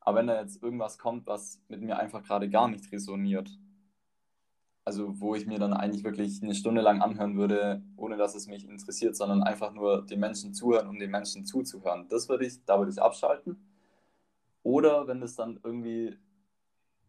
Aber 0.00 0.18
wenn 0.18 0.26
da 0.26 0.40
jetzt 0.40 0.62
irgendwas 0.62 0.98
kommt, 0.98 1.26
was 1.26 1.62
mit 1.68 1.80
mir 1.80 1.98
einfach 1.98 2.22
gerade 2.22 2.50
gar 2.50 2.68
nicht 2.68 2.92
resoniert, 2.92 3.50
also 4.88 5.20
wo 5.20 5.34
ich 5.34 5.46
mir 5.46 5.58
dann 5.58 5.74
eigentlich 5.74 6.02
wirklich 6.02 6.42
eine 6.42 6.54
Stunde 6.54 6.80
lang 6.80 7.02
anhören 7.02 7.36
würde, 7.36 7.82
ohne 7.98 8.16
dass 8.16 8.34
es 8.34 8.46
mich 8.46 8.66
interessiert, 8.66 9.16
sondern 9.16 9.42
einfach 9.42 9.74
nur 9.74 10.06
den 10.06 10.18
Menschen 10.18 10.54
zuhören, 10.54 10.88
um 10.88 10.98
den 10.98 11.10
Menschen 11.10 11.44
zuzuhören. 11.44 12.06
Das 12.08 12.30
würde 12.30 12.46
ich, 12.46 12.64
da 12.64 12.78
würde 12.78 12.90
ich 12.90 13.02
abschalten. 13.02 13.58
Oder 14.62 15.06
wenn 15.06 15.20
das 15.20 15.36
dann 15.36 15.60
irgendwie 15.62 16.16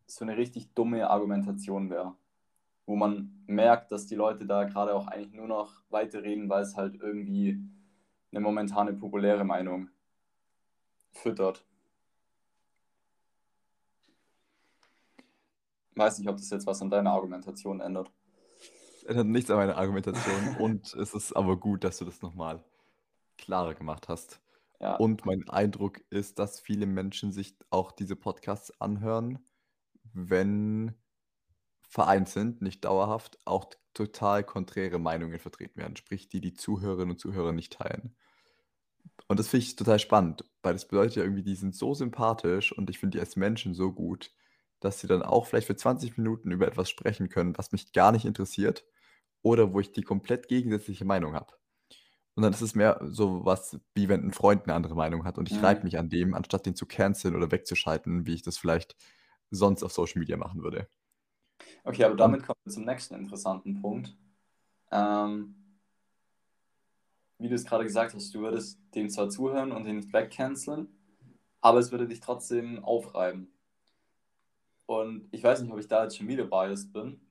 so 0.08 0.26
eine 0.26 0.36
richtig 0.36 0.74
dumme 0.74 1.10
Argumentation 1.10 1.90
wäre, 1.90 2.16
wo 2.86 2.98
man 2.98 3.46
merkt, 3.48 3.94
dass 3.94 4.08
die 4.08 4.16
Leute 4.16 4.46
da 4.46 4.66
gerade 4.66 4.94
auch 4.94 5.08
eigentlich 5.08 5.32
nur 5.32 5.48
noch 5.48 5.82
weiterreden, 5.90 6.50
weil 6.50 6.64
es 6.64 6.76
halt 6.76 6.96
irgendwie 6.96 7.64
eine 8.32 8.42
momentane 8.42 8.92
populäre 8.92 9.46
Meinung 9.46 9.88
füttert. 11.14 11.66
Weiß 16.00 16.18
nicht, 16.20 16.30
ob 16.30 16.38
das 16.38 16.50
jetzt 16.50 16.66
was 16.66 16.82
an 16.82 16.90
deiner 16.90 17.12
Argumentation 17.12 17.82
ändert. 17.82 18.12
Es 18.98 19.04
ändert 19.04 19.28
nichts 19.28 19.52
an 19.52 19.58
meiner 19.58 19.78
Argumentation 19.78 20.56
und 20.60 20.94
es 20.96 21.14
ist 21.14 21.34
aber 21.34 21.58
gut, 21.58 21.84
dass 21.84 22.00
du 22.00 22.06
das 22.06 22.22
nochmal 22.22 22.64
klarer 23.38 23.76
gemacht 23.76 24.08
hast. 24.10 24.42
Ja. 24.80 24.96
Und 24.96 25.26
mein 25.26 25.48
Eindruck 25.50 26.02
ist, 26.10 26.40
dass 26.40 26.60
viele 26.60 26.86
Menschen 26.86 27.32
sich 27.32 27.58
auch 27.70 27.92
diese 27.92 28.16
Podcasts 28.16 28.80
anhören, 28.80 29.40
wenn 30.14 30.96
vereinzelt, 31.82 32.62
nicht 32.62 32.86
dauerhaft, 32.86 33.40
auch 33.46 33.66
total 33.94 34.44
konträre 34.44 35.00
Meinungen 35.00 35.40
vertreten 35.40 35.80
werden, 35.80 35.96
sprich 35.96 36.30
die 36.30 36.40
die 36.40 36.54
Zuhörerinnen 36.54 37.12
und 37.12 37.20
Zuhörer 37.20 37.52
nicht 37.52 37.74
teilen. 37.74 38.16
Und 39.28 39.40
das 39.40 39.48
finde 39.48 39.66
ich 39.66 39.76
total 39.76 40.00
spannend, 40.00 40.46
weil 40.62 40.74
das 40.74 40.88
bedeutet 40.88 41.18
ja 41.18 41.24
irgendwie, 41.24 41.44
die 41.44 41.56
sind 41.56 41.76
so 41.76 41.94
sympathisch 41.94 42.72
und 42.72 42.90
ich 42.90 43.00
finde 43.00 43.18
die 43.18 43.20
als 43.20 43.36
Menschen 43.36 43.74
so 43.74 43.92
gut, 43.92 44.32
dass 44.80 45.00
sie 45.00 45.08
dann 45.08 45.22
auch 45.22 45.46
vielleicht 45.46 45.68
für 45.68 45.76
20 45.76 46.18
Minuten 46.18 46.52
über 46.52 46.68
etwas 46.68 46.90
sprechen 46.90 47.30
können, 47.30 47.58
was 47.58 47.72
mich 47.72 47.92
gar 47.92 48.12
nicht 48.12 48.26
interessiert 48.26 48.86
oder 49.42 49.74
wo 49.74 49.80
ich 49.80 49.92
die 49.92 50.04
komplett 50.04 50.48
gegensätzliche 50.48 51.06
Meinung 51.06 51.34
habe. 51.34 51.54
Und 52.36 52.44
dann 52.44 52.54
ist 52.54 52.62
es 52.62 52.76
mehr 52.76 53.00
so 53.04 53.44
was, 53.44 53.80
wie 53.94 54.08
wenn 54.08 54.26
ein 54.26 54.32
Freund 54.32 54.64
eine 54.64 54.74
andere 54.74 54.96
Meinung 54.96 55.26
hat 55.26 55.38
und 55.38 55.52
ich 55.52 55.58
mhm. 55.58 55.66
reibe 55.66 55.84
mich 55.84 55.98
an 55.98 56.10
dem, 56.10 56.34
anstatt 56.34 56.66
den 56.66 56.76
zu 56.76 56.86
canceln 56.86 57.36
oder 57.36 57.52
wegzuschalten, 57.52 58.26
wie 58.26 58.34
ich 58.34 58.44
das 58.44 58.58
vielleicht 58.58 58.96
sonst 59.52 59.84
auf 59.84 59.92
Social 59.92 60.20
Media 60.20 60.38
machen 60.38 60.64
würde. 60.64 60.88
Okay, 61.84 62.04
aber 62.04 62.16
damit 62.16 62.44
kommen 62.44 62.60
wir 62.64 62.72
zum 62.72 62.86
nächsten 62.86 63.16
interessanten 63.16 63.82
Punkt. 63.82 64.16
Ähm, 64.92 65.56
wie 67.40 67.50
du 67.50 67.56
es 67.56 67.66
gerade 67.66 67.84
gesagt 67.84 68.14
hast, 68.14 68.34
du 68.34 68.42
würdest 68.42 68.80
dem 68.96 69.10
zwar 69.10 69.30
zuhören 69.30 69.72
und 69.72 69.86
den 69.86 69.98
nicht 69.98 70.14
wegcanceln, 70.14 70.88
aber 71.62 71.80
es 71.80 71.92
würde 71.92 72.08
dich 72.08 72.20
trotzdem 72.20 72.84
aufreiben. 72.84 73.52
Und 74.90 75.28
ich 75.30 75.44
weiß 75.44 75.62
nicht, 75.62 75.72
ob 75.72 75.78
ich 75.78 75.88
da 75.88 76.02
jetzt 76.02 76.18
schon 76.18 76.28
wieder 76.28 76.46
biased 76.46 76.92
bin, 76.92 77.22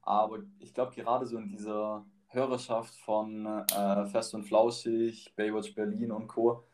aber 0.00 0.38
ich 0.58 0.72
glaube, 0.72 0.94
gerade 0.94 1.26
so 1.26 1.36
in 1.36 1.50
dieser 1.50 2.02
Hörerschaft 2.28 2.94
von 2.94 3.44
äh, 3.44 4.06
Fest 4.06 4.34
und 4.34 4.44
Flauschig, 4.44 5.34
Baywatch 5.36 5.74
Berlin 5.74 6.12
und 6.12 6.28
Co., 6.28 6.64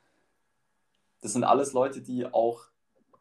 das 1.20 1.32
sind 1.32 1.42
alles 1.42 1.72
Leute, 1.72 2.00
die 2.00 2.32
auch, 2.32 2.62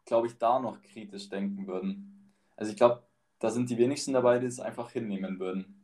glaube 0.04 0.28
ich, 0.28 0.38
da 0.38 0.60
noch 0.60 0.80
kritisch 0.82 1.28
denken 1.28 1.66
würden. 1.66 2.32
Also 2.54 2.70
ich 2.70 2.78
glaube, 2.78 3.02
da 3.40 3.50
sind 3.50 3.70
die 3.70 3.78
wenigsten 3.78 4.12
dabei, 4.12 4.38
die 4.38 4.46
es 4.46 4.60
einfach 4.60 4.92
hinnehmen 4.92 5.40
würden, 5.40 5.82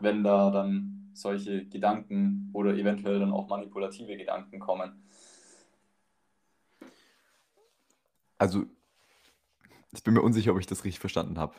wenn 0.00 0.24
da 0.24 0.50
dann 0.50 1.08
solche 1.12 1.66
Gedanken 1.66 2.50
oder 2.52 2.74
eventuell 2.74 3.20
dann 3.20 3.32
auch 3.32 3.46
manipulative 3.46 4.16
Gedanken 4.16 4.58
kommen. 4.58 5.04
Also, 8.38 8.64
ich 9.98 10.04
bin 10.04 10.14
mir 10.14 10.22
unsicher, 10.22 10.52
ob 10.52 10.60
ich 10.60 10.66
das 10.66 10.84
richtig 10.84 11.00
verstanden 11.00 11.38
habe. 11.38 11.54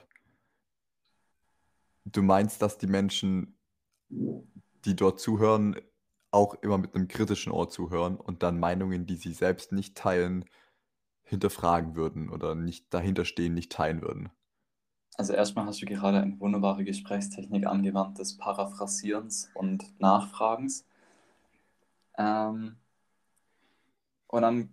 Du 2.05 2.21
meinst, 2.21 2.61
dass 2.61 2.77
die 2.77 2.88
Menschen, 2.88 3.57
die 4.09 4.95
dort 4.95 5.19
zuhören, 5.19 5.75
auch 6.31 6.55
immer 6.55 6.77
mit 6.77 6.93
einem 6.93 7.07
kritischen 7.07 7.51
Ohr 7.51 7.69
zuhören 7.69 8.17
und 8.17 8.43
dann 8.43 8.59
Meinungen, 8.59 9.05
die 9.05 9.15
sie 9.15 9.33
selbst 9.33 9.71
nicht 9.71 9.95
teilen, 9.95 10.45
hinterfragen 11.23 11.95
würden 11.95 12.29
oder 12.29 12.55
nicht 12.55 12.93
dahinterstehen, 12.93 13.53
nicht 13.53 13.71
teilen 13.71 14.01
würden? 14.01 14.29
Also 15.17 15.33
erstmal 15.33 15.65
hast 15.65 15.81
du 15.81 15.86
gerade 15.86 16.19
eine 16.19 16.39
wunderbare 16.39 16.83
Gesprächstechnik 16.83 17.65
angewandt 17.65 18.19
des 18.19 18.38
Paraphrasierens 18.38 19.49
und 19.55 19.99
Nachfragens. 19.99 20.86
Ähm, 22.17 22.75
und 24.27 24.41
dann, 24.41 24.69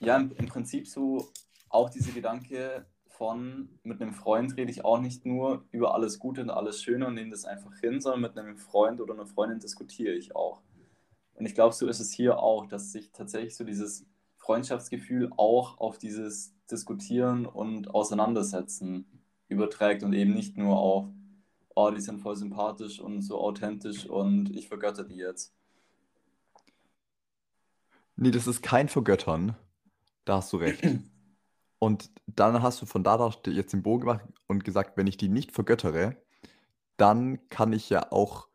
ja, 0.00 0.16
im, 0.16 0.32
im 0.32 0.46
Prinzip 0.46 0.88
so 0.88 1.30
auch 1.68 1.90
diese 1.90 2.12
Gedanke 2.12 2.86
von, 3.16 3.68
mit 3.82 4.00
einem 4.00 4.12
Freund 4.12 4.56
rede 4.56 4.70
ich 4.70 4.84
auch 4.84 5.00
nicht 5.00 5.24
nur 5.24 5.64
über 5.70 5.94
alles 5.94 6.18
Gute 6.18 6.42
und 6.42 6.50
alles 6.50 6.82
Schöne 6.82 7.06
und 7.06 7.14
nehme 7.14 7.30
das 7.30 7.44
einfach 7.44 7.74
hin, 7.78 8.00
sondern 8.00 8.20
mit 8.20 8.38
einem 8.38 8.58
Freund 8.58 9.00
oder 9.00 9.14
einer 9.14 9.26
Freundin 9.26 9.58
diskutiere 9.58 10.12
ich 10.12 10.36
auch. 10.36 10.60
Und 11.34 11.46
ich 11.46 11.54
glaube, 11.54 11.74
so 11.74 11.86
ist 11.86 12.00
es 12.00 12.12
hier 12.12 12.38
auch, 12.38 12.66
dass 12.66 12.92
sich 12.92 13.12
tatsächlich 13.12 13.56
so 13.56 13.64
dieses 13.64 14.06
Freundschaftsgefühl 14.36 15.30
auch 15.36 15.78
auf 15.78 15.98
dieses 15.98 16.54
Diskutieren 16.70 17.46
und 17.46 17.94
Auseinandersetzen 17.94 19.06
überträgt 19.48 20.02
und 20.02 20.12
eben 20.12 20.34
nicht 20.34 20.56
nur 20.56 20.78
auf, 20.78 21.08
oh, 21.74 21.90
die 21.90 22.00
sind 22.00 22.20
voll 22.20 22.36
sympathisch 22.36 23.00
und 23.00 23.22
so 23.22 23.40
authentisch 23.40 24.06
und 24.06 24.54
ich 24.56 24.68
vergötter 24.68 25.04
die 25.04 25.16
jetzt. 25.16 25.54
Nee, 28.16 28.30
das 28.30 28.46
ist 28.46 28.62
kein 28.62 28.88
Vergöttern. 28.88 29.56
Da 30.24 30.36
hast 30.36 30.52
du 30.52 30.56
recht. 30.56 30.82
Und 31.78 32.10
dann 32.26 32.62
hast 32.62 32.80
du 32.80 32.86
von 32.86 33.04
da 33.04 33.30
jetzt 33.46 33.72
den 33.72 33.82
Bogen 33.82 34.00
gemacht 34.00 34.24
und 34.46 34.64
gesagt, 34.64 34.96
wenn 34.96 35.06
ich 35.06 35.16
die 35.16 35.28
nicht 35.28 35.52
vergöttere, 35.52 36.16
dann 36.96 37.48
kann 37.48 37.72
ich 37.72 37.90
ja 37.90 38.10
auch 38.12 38.48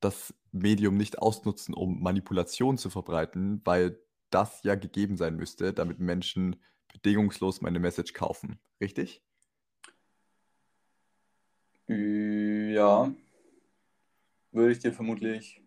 das 0.00 0.34
Medium 0.52 0.96
nicht 0.96 1.18
ausnutzen, 1.18 1.74
um 1.74 2.00
Manipulation 2.00 2.78
zu 2.78 2.90
verbreiten, 2.90 3.60
weil 3.64 3.98
das 4.30 4.62
ja 4.62 4.74
gegeben 4.74 5.16
sein 5.16 5.36
müsste, 5.36 5.72
damit 5.72 5.98
Menschen 5.98 6.56
bedingungslos 6.92 7.60
meine 7.60 7.80
Message 7.80 8.12
kaufen. 8.12 8.58
Richtig? 8.80 9.22
Ja, 11.88 13.10
würde 14.52 14.72
ich 14.72 14.78
dir 14.78 14.92
vermutlich 14.92 15.62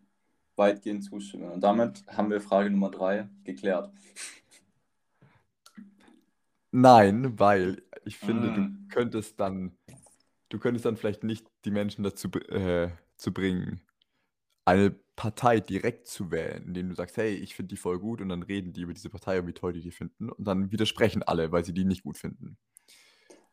weitgehend 0.56 1.04
zustimmen. 1.04 1.52
Und 1.52 1.62
damit 1.62 2.06
haben 2.08 2.30
wir 2.30 2.40
Frage 2.42 2.70
Nummer 2.70 2.92
drei 2.92 3.28
geklärt. 3.44 3.92
Nein, 6.72 7.38
weil 7.40 7.84
ich 8.06 8.18
finde, 8.18 8.52
du 8.52 8.64
Mm. 8.64 8.88
könntest 8.90 9.40
dann, 9.40 9.78
du 10.50 10.60
könntest 10.60 10.86
dann 10.86 10.98
vielleicht 10.98 11.24
nicht 11.24 11.48
die 11.66 11.72
Menschen 11.72 12.04
dazu 12.04 12.30
äh, 12.50 12.92
zu 13.18 13.34
bringen, 13.34 13.82
eine 14.66 14.92
Partei 15.16 15.60
direkt 15.62 16.08
zu 16.08 16.32
wählen, 16.32 16.66
indem 16.68 16.90
du 16.90 16.96
sagst, 16.96 17.18
hey, 17.18 17.36
ich 17.36 17.56
finde 17.56 17.70
die 17.70 17.78
voll 17.78 18.00
gut 18.00 18.22
und 18.22 18.30
dann 18.30 18.44
reden 18.44 18.74
die 18.74 18.82
über 18.84 18.94
diese 18.94 19.10
Partei 19.10 19.40
und 19.40 19.48
wie 19.48 19.54
toll 19.54 19.74
die 19.74 19.82
die 19.82 19.92
finden 19.92 20.30
und 20.32 20.46
dann 20.48 20.72
widersprechen 20.72 21.24
alle, 21.24 21.52
weil 21.52 21.66
sie 21.66 21.74
die 21.74 21.86
nicht 21.86 22.04
gut 22.04 22.18
finden. 22.18 22.58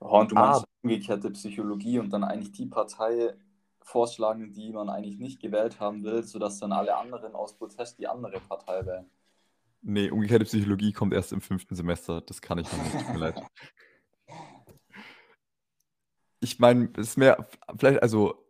Oh, 0.01 0.19
und 0.21 0.31
du 0.31 0.37
meinst 0.37 0.65
Aber 0.65 0.69
umgekehrte 0.83 1.31
Psychologie 1.31 1.99
und 1.99 2.11
dann 2.11 2.25
eigentlich 2.25 2.53
die 2.53 2.67
Partei 2.67 3.35
vorschlagen, 3.83 4.53
die 4.53 4.73
man 4.73 4.89
eigentlich 4.89 5.19
nicht 5.19 5.41
gewählt 5.41 5.81
haben 5.81 6.03
will, 6.05 6.23
sodass 6.23 6.59
dann 6.59 6.73
alle 6.73 6.97
anderen 6.97 7.35
aus 7.35 7.55
Protest 7.57 7.99
die 7.99 8.07
andere 8.09 8.41
Partei 8.41 8.85
wählen. 8.87 9.11
Nee, 9.83 10.11
umgekehrte 10.11 10.45
Psychologie 10.45 10.93
kommt 10.93 11.15
erst 11.15 11.33
im 11.33 11.41
fünften 11.41 11.75
Semester. 11.75 12.21
Das 12.21 12.41
kann 12.43 12.59
ich 12.59 12.71
noch 12.73 12.83
nicht. 12.85 12.99
Tut 12.99 13.09
mir 13.15 13.19
leid. 13.19 13.43
Ich 16.41 16.61
meine, 16.61 16.91
es 16.97 17.09
ist 17.09 17.17
mehr, 17.17 17.49
vielleicht 17.77 18.01
also 18.01 18.47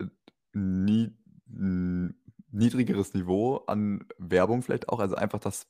äh, 0.00 0.06
nie, 0.52 1.10
niedrigeres 2.52 3.14
Niveau 3.14 3.56
an 3.66 4.06
Werbung 4.16 4.62
vielleicht 4.62 4.88
auch. 4.88 5.00
Also 5.00 5.16
einfach, 5.16 5.40
dass 5.40 5.66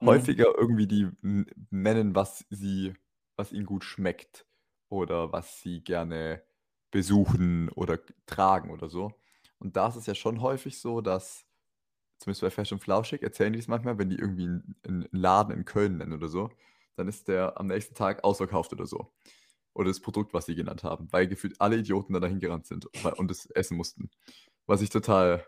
Mhm. 0.00 0.06
häufiger 0.06 0.46
irgendwie 0.56 0.86
die 0.86 1.08
nennen, 1.70 2.14
was 2.14 2.44
sie, 2.50 2.94
was 3.36 3.52
ihnen 3.52 3.66
gut 3.66 3.84
schmeckt 3.84 4.46
oder 4.88 5.32
was 5.32 5.60
sie 5.60 5.82
gerne 5.82 6.42
besuchen 6.90 7.68
oder 7.70 7.98
tragen 8.26 8.70
oder 8.70 8.88
so. 8.88 9.12
Und 9.58 9.76
da 9.76 9.88
ist 9.88 9.96
es 9.96 10.06
ja 10.06 10.14
schon 10.14 10.40
häufig 10.40 10.80
so, 10.80 11.00
dass, 11.00 11.44
zumindest 12.18 12.42
bei 12.42 12.50
Fashion 12.50 12.80
Flauschig, 12.80 13.22
erzählen 13.22 13.52
die 13.52 13.58
es 13.58 13.68
manchmal, 13.68 13.98
wenn 13.98 14.10
die 14.10 14.16
irgendwie 14.18 14.44
einen, 14.44 14.76
einen 14.86 15.08
Laden 15.12 15.54
in 15.54 15.64
Köln 15.64 15.98
nennen 15.98 16.12
oder 16.12 16.28
so, 16.28 16.50
dann 16.96 17.08
ist 17.08 17.28
der 17.28 17.58
am 17.58 17.66
nächsten 17.68 17.94
Tag 17.94 18.24
ausverkauft 18.24 18.72
oder 18.72 18.86
so. 18.86 19.12
Oder 19.74 19.88
das 19.88 20.00
Produkt, 20.00 20.34
was 20.34 20.46
sie 20.46 20.56
genannt 20.56 20.82
haben, 20.82 21.08
weil 21.12 21.28
gefühlt 21.28 21.60
alle 21.60 21.76
Idioten 21.76 22.12
da 22.12 22.20
dahin 22.20 22.40
gerannt 22.40 22.66
sind 22.66 22.86
und 23.16 23.30
es 23.30 23.46
essen 23.46 23.76
mussten. 23.76 24.10
Was 24.66 24.82
ich 24.82 24.90
total 24.90 25.46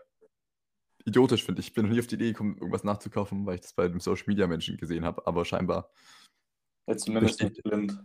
idiotisch 1.05 1.43
finde. 1.43 1.61
Ich 1.61 1.73
bin 1.73 1.85
noch 1.85 1.91
nie 1.91 1.99
auf 1.99 2.07
die 2.07 2.15
Idee 2.15 2.31
gekommen, 2.31 2.55
irgendwas 2.55 2.83
nachzukaufen, 2.83 3.45
weil 3.45 3.55
ich 3.55 3.61
das 3.61 3.73
bei 3.73 3.85
einem 3.85 3.99
Social 3.99 4.23
Media 4.27 4.47
Menschen 4.47 4.77
gesehen 4.77 5.03
habe, 5.03 5.25
aber 5.27 5.43
scheinbar 5.45 5.91
Jetzt 6.87 7.05
zumindest 7.05 7.39
besteht, 7.39 7.57
nicht 7.57 7.63
blind. 7.63 8.03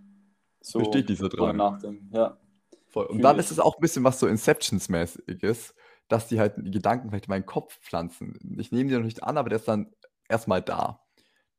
So 0.60 0.80
besteht 0.80 1.08
dieser 1.08 1.28
Drang. 1.28 1.58
Ja, 2.12 2.38
Voll. 2.88 3.06
Und 3.06 3.16
fühle 3.16 3.22
dann 3.22 3.36
ich. 3.36 3.44
ist 3.44 3.50
es 3.50 3.58
auch 3.58 3.76
ein 3.76 3.80
bisschen 3.80 4.04
was 4.04 4.18
so 4.18 4.26
Inceptions-mäßiges, 4.26 5.74
dass 6.08 6.28
die 6.28 6.38
halt 6.38 6.54
die 6.58 6.70
Gedanken 6.70 7.10
vielleicht 7.10 7.26
in 7.26 7.30
meinen 7.30 7.46
Kopf 7.46 7.78
pflanzen. 7.80 8.38
Ich 8.58 8.72
nehme 8.72 8.88
die 8.88 8.96
noch 8.96 9.04
nicht 9.04 9.22
an, 9.22 9.38
aber 9.38 9.48
der 9.48 9.58
ist 9.58 9.68
dann 9.68 9.92
erstmal 10.28 10.62
da. 10.62 11.02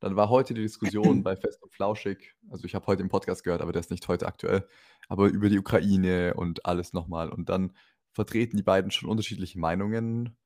Dann 0.00 0.16
war 0.16 0.28
heute 0.28 0.54
die 0.54 0.62
Diskussion 0.62 1.22
bei 1.24 1.36
Fest 1.36 1.62
und 1.62 1.72
Flauschig, 1.72 2.34
also 2.50 2.64
ich 2.64 2.74
habe 2.74 2.86
heute 2.86 3.02
im 3.02 3.08
Podcast 3.08 3.44
gehört, 3.44 3.60
aber 3.60 3.72
der 3.72 3.80
ist 3.80 3.90
nicht 3.90 4.06
heute 4.08 4.26
aktuell, 4.26 4.66
aber 5.08 5.26
über 5.26 5.48
die 5.48 5.58
Ukraine 5.58 6.34
und 6.34 6.66
alles 6.66 6.92
nochmal. 6.92 7.30
Und 7.30 7.48
dann 7.48 7.76
vertreten 8.12 8.56
die 8.56 8.62
beiden 8.62 8.90
schon 8.90 9.08
unterschiedliche 9.08 9.58
Meinungen, 9.58 10.36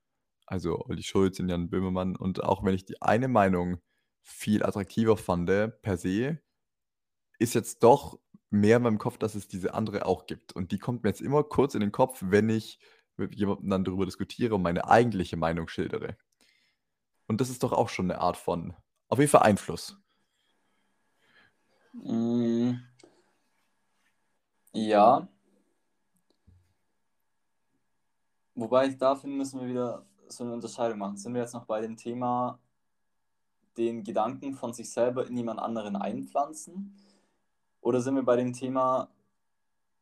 also 0.46 0.80
Olli 0.86 1.02
Schulz 1.02 1.38
und 1.38 1.48
Jan 1.48 1.70
Böhmermann. 1.70 2.16
Und 2.16 2.42
auch 2.42 2.64
wenn 2.64 2.74
ich 2.74 2.84
die 2.84 3.00
eine 3.00 3.28
Meinung 3.28 3.78
viel 4.22 4.62
attraktiver 4.62 5.16
fand, 5.16 5.46
per 5.82 5.96
se, 5.96 6.38
ist 7.38 7.54
jetzt 7.54 7.82
doch 7.82 8.18
mehr 8.50 8.76
in 8.76 8.82
meinem 8.82 8.98
Kopf, 8.98 9.18
dass 9.18 9.34
es 9.34 9.48
diese 9.48 9.74
andere 9.74 10.06
auch 10.06 10.26
gibt. 10.26 10.52
Und 10.52 10.72
die 10.72 10.78
kommt 10.78 11.02
mir 11.02 11.10
jetzt 11.10 11.22
immer 11.22 11.42
kurz 11.42 11.74
in 11.74 11.80
den 11.80 11.92
Kopf, 11.92 12.22
wenn 12.24 12.48
ich 12.48 12.78
mit 13.16 13.34
jemandem 13.34 13.70
dann 13.70 13.84
darüber 13.84 14.06
diskutiere 14.06 14.54
und 14.54 14.62
meine 14.62 14.88
eigentliche 14.88 15.36
Meinung 15.36 15.68
schildere. 15.68 16.16
Und 17.26 17.40
das 17.40 17.50
ist 17.50 17.62
doch 17.62 17.72
auch 17.72 17.88
schon 17.88 18.10
eine 18.10 18.20
Art 18.20 18.36
von, 18.36 18.74
auf 19.08 19.18
jeden 19.18 19.30
Fall 19.30 19.42
Einfluss. 19.42 19.96
Mm, 21.92 22.72
ja, 24.72 25.28
wobei 28.54 28.86
ich 28.86 28.96
da 28.96 29.14
finde, 29.14 29.36
müssen 29.36 29.60
wir 29.60 29.68
wieder 29.68 30.06
so 30.28 30.44
eine 30.44 30.54
Unterscheidung 30.54 30.98
machen. 30.98 31.16
Sind 31.16 31.34
wir 31.34 31.42
jetzt 31.42 31.52
noch 31.54 31.66
bei 31.66 31.80
dem 31.80 31.96
Thema, 31.96 32.58
den 33.76 34.02
Gedanken 34.02 34.54
von 34.54 34.72
sich 34.72 34.90
selber 34.90 35.26
in 35.26 35.36
jemand 35.36 35.60
anderen 35.60 35.96
einpflanzen? 35.96 36.96
Oder 37.80 38.00
sind 38.00 38.14
wir 38.14 38.22
bei 38.22 38.36
dem 38.36 38.52
Thema, 38.52 39.08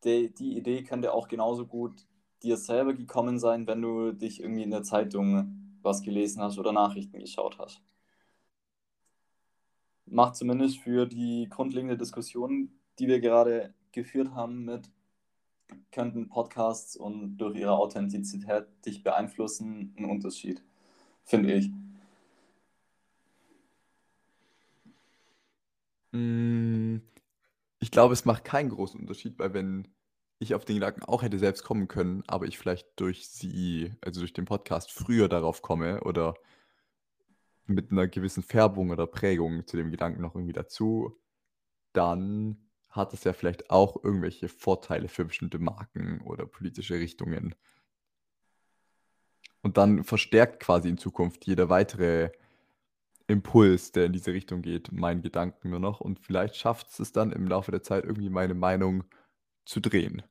die, 0.03 0.33
die 0.33 0.57
Idee 0.57 0.83
könnte 0.83 1.13
auch 1.13 1.27
genauso 1.27 1.65
gut 1.65 2.05
dir 2.43 2.57
selber 2.57 2.93
gekommen 2.93 3.39
sein, 3.39 3.67
wenn 3.67 3.81
du 3.81 4.11
dich 4.13 4.41
irgendwie 4.41 4.63
in 4.63 4.71
der 4.71 4.83
Zeitung 4.83 5.77
was 5.81 6.01
gelesen 6.03 6.41
hast 6.41 6.57
oder 6.59 6.71
Nachrichten 6.73 7.19
geschaut 7.19 7.57
hast? 7.59 7.81
Macht 10.05 10.35
zumindest 10.35 10.77
für 10.77 11.07
die 11.07 11.47
grundlegende 11.49 11.97
Diskussion, 11.97 12.69
die 12.99 13.07
wir 13.07 13.19
gerade 13.19 13.73
geführt 13.91 14.29
haben 14.35 14.63
mit, 14.65 14.91
könnten 15.91 16.27
Podcasts 16.27 16.95
und 16.95 17.37
durch 17.37 17.55
ihre 17.55 17.73
Authentizität 17.73 18.65
dich 18.85 19.03
beeinflussen, 19.03 19.93
einen 19.97 20.09
Unterschied, 20.09 20.63
finde 21.25 21.53
ich. 21.53 21.71
Mm, 26.11 26.97
Ich 27.79 27.91
glaube, 27.91 28.13
es 28.13 28.25
macht 28.25 28.45
keinen 28.45 28.69
großen 28.69 28.99
Unterschied, 29.01 29.39
weil 29.39 29.53
wenn 29.53 29.87
ich 30.41 30.55
auf 30.55 30.65
den 30.65 30.75
Gedanken 30.75 31.03
auch 31.03 31.21
hätte 31.21 31.37
selbst 31.37 31.63
kommen 31.63 31.87
können, 31.87 32.23
aber 32.27 32.47
ich 32.47 32.57
vielleicht 32.57 32.87
durch 32.99 33.27
sie, 33.29 33.93
also 34.01 34.21
durch 34.21 34.33
den 34.33 34.45
Podcast 34.45 34.91
früher 34.91 35.29
darauf 35.29 35.61
komme 35.61 36.01
oder 36.01 36.33
mit 37.67 37.91
einer 37.91 38.07
gewissen 38.07 38.43
Färbung 38.43 38.89
oder 38.89 39.05
Prägung 39.07 39.67
zu 39.67 39.77
dem 39.77 39.91
Gedanken 39.91 40.21
noch 40.21 40.35
irgendwie 40.35 40.53
dazu, 40.53 41.15
dann 41.93 42.57
hat 42.89 43.13
es 43.13 43.23
ja 43.23 43.33
vielleicht 43.33 43.69
auch 43.69 44.03
irgendwelche 44.03 44.49
Vorteile 44.49 45.07
für 45.07 45.25
bestimmte 45.25 45.59
Marken 45.59 46.21
oder 46.21 46.45
politische 46.45 46.95
Richtungen. 46.95 47.55
Und 49.61 49.77
dann 49.77 50.03
verstärkt 50.03 50.59
quasi 50.59 50.89
in 50.89 50.97
Zukunft 50.97 51.45
jeder 51.45 51.69
weitere 51.69 52.31
Impuls, 53.27 53.91
der 53.91 54.05
in 54.05 54.13
diese 54.13 54.33
Richtung 54.33 54.63
geht, 54.63 54.91
meinen 54.91 55.21
Gedanken 55.21 55.69
nur 55.69 55.79
noch. 55.79 56.01
Und 56.01 56.19
vielleicht 56.19 56.55
schafft 56.55 56.99
es 56.99 57.11
dann 57.11 57.31
im 57.31 57.47
Laufe 57.47 57.71
der 57.71 57.83
Zeit 57.83 58.05
irgendwie 58.05 58.29
meine 58.29 58.55
Meinung 58.55 59.03
zu 59.65 59.79
drehen. 59.79 60.23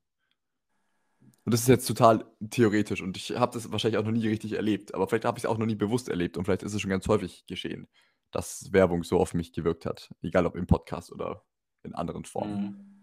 Und 1.45 1.55
das 1.55 1.63
ist 1.63 1.69
jetzt 1.69 1.87
total 1.87 2.25
theoretisch 2.51 3.03
und 3.03 3.17
ich 3.17 3.31
habe 3.37 3.53
das 3.53 3.73
wahrscheinlich 3.73 3.99
auch 3.99 4.05
noch 4.05 4.13
nie 4.13 4.29
richtig 4.29 4.53
erlebt, 4.53 4.95
aber 4.95 5.09
vielleicht 5.09 5.25
habe 5.25 5.39
ich 5.39 5.45
es 5.45 5.51
auch 5.51 5.57
noch 5.57 5.67
nie 5.67 5.75
bewusst 5.75 6.09
erlebt 6.09 6.37
und 6.37 6.45
vielleicht 6.45 6.63
ist 6.63 6.75
es 6.75 6.81
schon 6.81 6.91
ganz 6.91 7.09
häufig 7.09 7.47
geschehen, 7.47 7.89
dass 8.31 8.73
Werbung 8.73 9.05
so 9.05 9.19
auf 9.19 9.33
mich 9.33 9.53
gewirkt 9.53 9.87
hat, 9.87 10.11
egal 10.23 10.47
ob 10.47 10.55
im 10.55 10.67
Podcast 10.67 11.11
oder 11.11 11.43
in 11.83 11.95
anderen 11.95 12.25
Formen. 12.25 13.01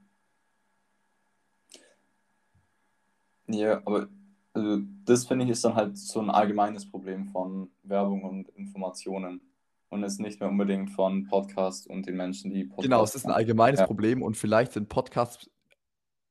Mhm. 3.47 3.55
Ja, 3.55 3.81
aber 3.85 4.07
also 4.53 4.81
das 5.05 5.25
finde 5.25 5.45
ich 5.45 5.51
ist 5.51 5.63
dann 5.63 5.75
halt 5.75 5.97
so 5.97 6.19
ein 6.19 6.29
allgemeines 6.29 6.89
Problem 6.89 7.27
von 7.27 7.71
Werbung 7.83 8.23
und 8.23 8.49
Informationen 8.49 9.41
und 9.89 10.03
ist 10.03 10.19
nicht 10.19 10.39
mehr 10.39 10.49
unbedingt 10.49 10.91
von 10.91 11.27
Podcast 11.27 11.87
und 11.87 12.05
den 12.05 12.17
Menschen, 12.17 12.51
die 12.51 12.65
Podcasts 12.65 12.83
Genau, 12.83 13.03
es 13.03 13.15
ist 13.15 13.25
ein 13.25 13.31
allgemeines 13.31 13.79
Ja. 13.79 13.85
Problem 13.85 14.21
und 14.21 14.35
vielleicht 14.35 14.73
sind 14.73 14.89
Podcasts 14.89 15.49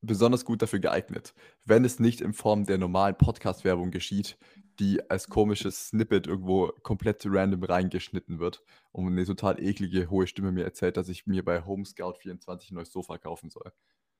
besonders 0.02 0.44
gut 0.44 0.62
dafür 0.62 0.78
geeignet, 0.78 1.34
wenn 1.64 1.84
es 1.84 1.98
nicht 1.98 2.20
in 2.20 2.32
Form 2.32 2.64
der 2.66 2.78
normalen 2.78 3.16
Podcast-Werbung 3.16 3.90
geschieht, 3.90 4.38
die 4.78 5.08
als 5.10 5.28
komisches 5.28 5.88
Snippet 5.88 6.26
irgendwo 6.26 6.68
komplett 6.82 7.24
random 7.26 7.62
reingeschnitten 7.64 8.38
wird 8.38 8.62
und 8.92 9.06
eine 9.06 9.24
total 9.24 9.60
eklige, 9.62 10.10
hohe 10.10 10.26
Stimme 10.26 10.52
mir 10.52 10.64
erzählt, 10.64 10.96
dass 10.96 11.08
ich 11.08 11.26
mir 11.26 11.44
bei 11.44 11.60
HomeScout24 11.60 12.70
ein 12.70 12.74
neues 12.74 12.92
Sofa 12.92 13.16
kaufen 13.18 13.50
soll. 13.50 13.72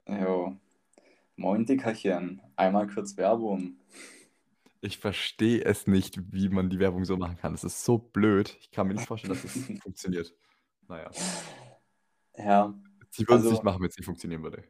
Jo. 0.09 0.57
Moin 1.37 1.67
Dickerchen, 1.67 2.41
einmal 2.57 2.87
kurz 2.87 3.17
Werbung. 3.19 3.77
Ich 4.81 4.97
verstehe 4.99 5.63
es 5.65 5.87
nicht, 5.87 6.33
wie 6.33 6.49
man 6.49 6.71
die 6.71 6.79
Werbung 6.79 7.05
so 7.05 7.17
machen 7.19 7.37
kann. 7.37 7.53
Es 7.53 7.65
ist 7.65 7.85
so 7.85 7.99
blöd. 7.99 8.57
Ich 8.61 8.71
kann 8.71 8.87
mir 8.87 8.95
nicht 8.95 9.07
vorstellen, 9.07 9.35
dass 9.35 9.45
es 9.45 9.53
funktioniert. 9.83 10.35
Naja, 10.89 11.11
Ja, 12.39 12.75
sie 13.11 13.23
würden 13.29 13.39
es 13.41 13.45
Also- 13.45 13.51
nicht 13.51 13.63
machen, 13.65 13.81
wenn 13.83 13.89
es 13.91 13.97
nicht 13.97 14.07
funktionieren 14.07 14.43
würde. 14.43 14.65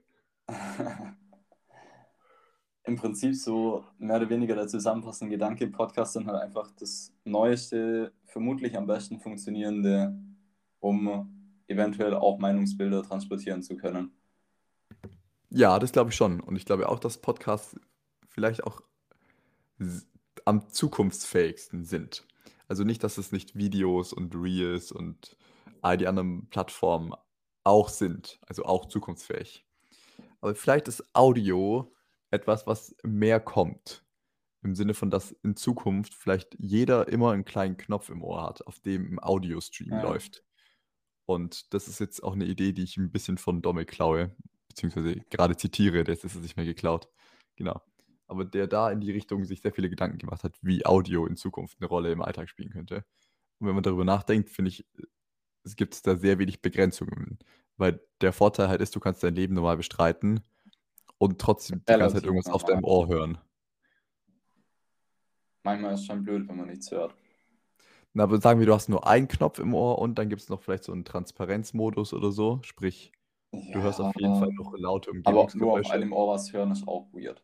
Im 2.84 2.96
Prinzip 2.96 3.34
so 3.34 3.84
mehr 3.98 4.16
oder 4.16 4.30
weniger 4.30 4.54
der 4.54 4.68
zusammenfassende 4.68 5.34
Gedanke, 5.34 5.66
Podcasts 5.66 6.14
sind 6.14 6.26
halt 6.26 6.40
einfach 6.40 6.70
das 6.78 7.12
neueste, 7.24 8.12
vermutlich 8.24 8.76
am 8.76 8.86
besten 8.86 9.18
funktionierende, 9.18 10.16
um 10.78 11.32
eventuell 11.66 12.14
auch 12.14 12.38
Meinungsbilder 12.38 13.02
transportieren 13.02 13.62
zu 13.62 13.76
können. 13.76 14.12
Ja, 15.50 15.78
das 15.78 15.92
glaube 15.92 16.10
ich 16.10 16.16
schon. 16.16 16.40
Und 16.40 16.56
ich 16.56 16.64
glaube 16.64 16.88
auch, 16.88 16.98
dass 17.00 17.18
Podcasts 17.18 17.76
vielleicht 18.28 18.64
auch 18.64 18.82
am 20.44 20.68
zukunftsfähigsten 20.68 21.84
sind. 21.84 22.24
Also 22.68 22.84
nicht, 22.84 23.02
dass 23.02 23.18
es 23.18 23.32
nicht 23.32 23.56
Videos 23.56 24.12
und 24.12 24.34
Reels 24.34 24.92
und 24.92 25.36
all 25.82 25.96
die 25.96 26.06
anderen 26.06 26.48
Plattformen 26.50 27.12
auch 27.64 27.88
sind, 27.88 28.38
also 28.46 28.64
auch 28.64 28.86
zukunftsfähig. 28.86 29.65
Aber 30.40 30.54
vielleicht 30.54 30.88
ist 30.88 31.04
Audio 31.14 31.92
etwas, 32.30 32.66
was 32.66 32.94
mehr 33.02 33.40
kommt. 33.40 34.04
Im 34.62 34.74
Sinne 34.74 34.94
von, 34.94 35.10
dass 35.10 35.32
in 35.42 35.56
Zukunft 35.56 36.14
vielleicht 36.14 36.56
jeder 36.58 37.08
immer 37.08 37.32
einen 37.32 37.44
kleinen 37.44 37.76
Knopf 37.76 38.08
im 38.08 38.22
Ohr 38.22 38.42
hat, 38.42 38.66
auf 38.66 38.80
dem 38.80 39.12
ein 39.14 39.18
Audiostream 39.20 39.94
Ja. 39.94 40.02
läuft. 40.02 40.42
Und 41.26 41.72
das 41.74 41.88
ist 41.88 42.00
jetzt 42.00 42.22
auch 42.22 42.32
eine 42.34 42.44
Idee, 42.46 42.72
die 42.72 42.84
ich 42.84 42.96
ein 42.96 43.10
bisschen 43.10 43.38
von 43.38 43.62
Domme 43.62 43.84
klaue, 43.84 44.34
beziehungsweise 44.68 45.16
gerade 45.30 45.56
zitiere, 45.56 46.04
der 46.04 46.14
ist 46.14 46.24
es 46.24 46.34
nicht 46.36 46.56
mehr 46.56 46.66
geklaut. 46.66 47.08
Genau. 47.56 47.80
Aber 48.28 48.44
der 48.44 48.66
da 48.66 48.90
in 48.90 49.00
die 49.00 49.12
Richtung 49.12 49.44
sich 49.44 49.60
sehr 49.60 49.72
viele 49.72 49.90
Gedanken 49.90 50.18
gemacht 50.18 50.42
hat, 50.44 50.56
wie 50.62 50.84
Audio 50.84 51.26
in 51.26 51.36
Zukunft 51.36 51.78
eine 51.80 51.88
Rolle 51.88 52.10
im 52.12 52.22
Alltag 52.22 52.48
spielen 52.48 52.70
könnte. 52.70 53.04
Und 53.58 53.68
wenn 53.68 53.74
man 53.74 53.84
darüber 53.84 54.04
nachdenkt, 54.04 54.50
finde 54.50 54.70
ich, 54.70 54.86
es 55.64 55.76
gibt 55.76 56.06
da 56.06 56.16
sehr 56.16 56.38
wenig 56.38 56.60
Begrenzungen. 56.60 57.38
Weil 57.76 58.00
der 58.20 58.32
Vorteil 58.32 58.68
halt 58.68 58.80
ist, 58.80 58.96
du 58.96 59.00
kannst 59.00 59.22
dein 59.22 59.34
Leben 59.34 59.54
normal 59.54 59.76
bestreiten 59.76 60.40
und 61.18 61.40
trotzdem 61.40 61.80
die 61.80 61.92
ganze 61.92 62.16
Zeit 62.16 62.24
irgendwas 62.24 62.52
auf 62.52 62.64
deinem 62.64 62.84
Ohr 62.84 63.08
hören. 63.08 63.38
Manchmal 65.62 65.94
ist 65.94 66.00
es 66.00 66.06
schon 66.06 66.22
blöd, 66.22 66.48
wenn 66.48 66.56
man 66.56 66.68
nichts 66.68 66.90
hört. 66.90 67.14
Na, 68.14 68.22
aber 68.22 68.40
sagen 68.40 68.60
wir, 68.60 68.66
du 68.66 68.72
hast 68.72 68.88
nur 68.88 69.06
einen 69.06 69.28
Knopf 69.28 69.58
im 69.58 69.74
Ohr 69.74 69.98
und 69.98 70.18
dann 70.18 70.30
gibt 70.30 70.40
es 70.40 70.48
noch 70.48 70.62
vielleicht 70.62 70.84
so 70.84 70.92
einen 70.92 71.04
Transparenzmodus 71.04 72.14
oder 72.14 72.32
so. 72.32 72.60
Sprich, 72.62 73.12
du 73.52 73.82
hörst 73.82 74.00
auf 74.00 74.14
jeden 74.16 74.38
Fall 74.38 74.48
noch 74.52 74.72
laute 74.78 75.10
Aber 75.10 75.20
nur 75.24 75.42
auf 75.42 75.48
Umgebungsgeräusche. 75.52 75.92
einem 75.92 76.12
Ohr 76.12 76.32
was 76.32 76.52
hören 76.52 76.70
ist 76.70 76.88
auch 76.88 77.08
weird. 77.12 77.42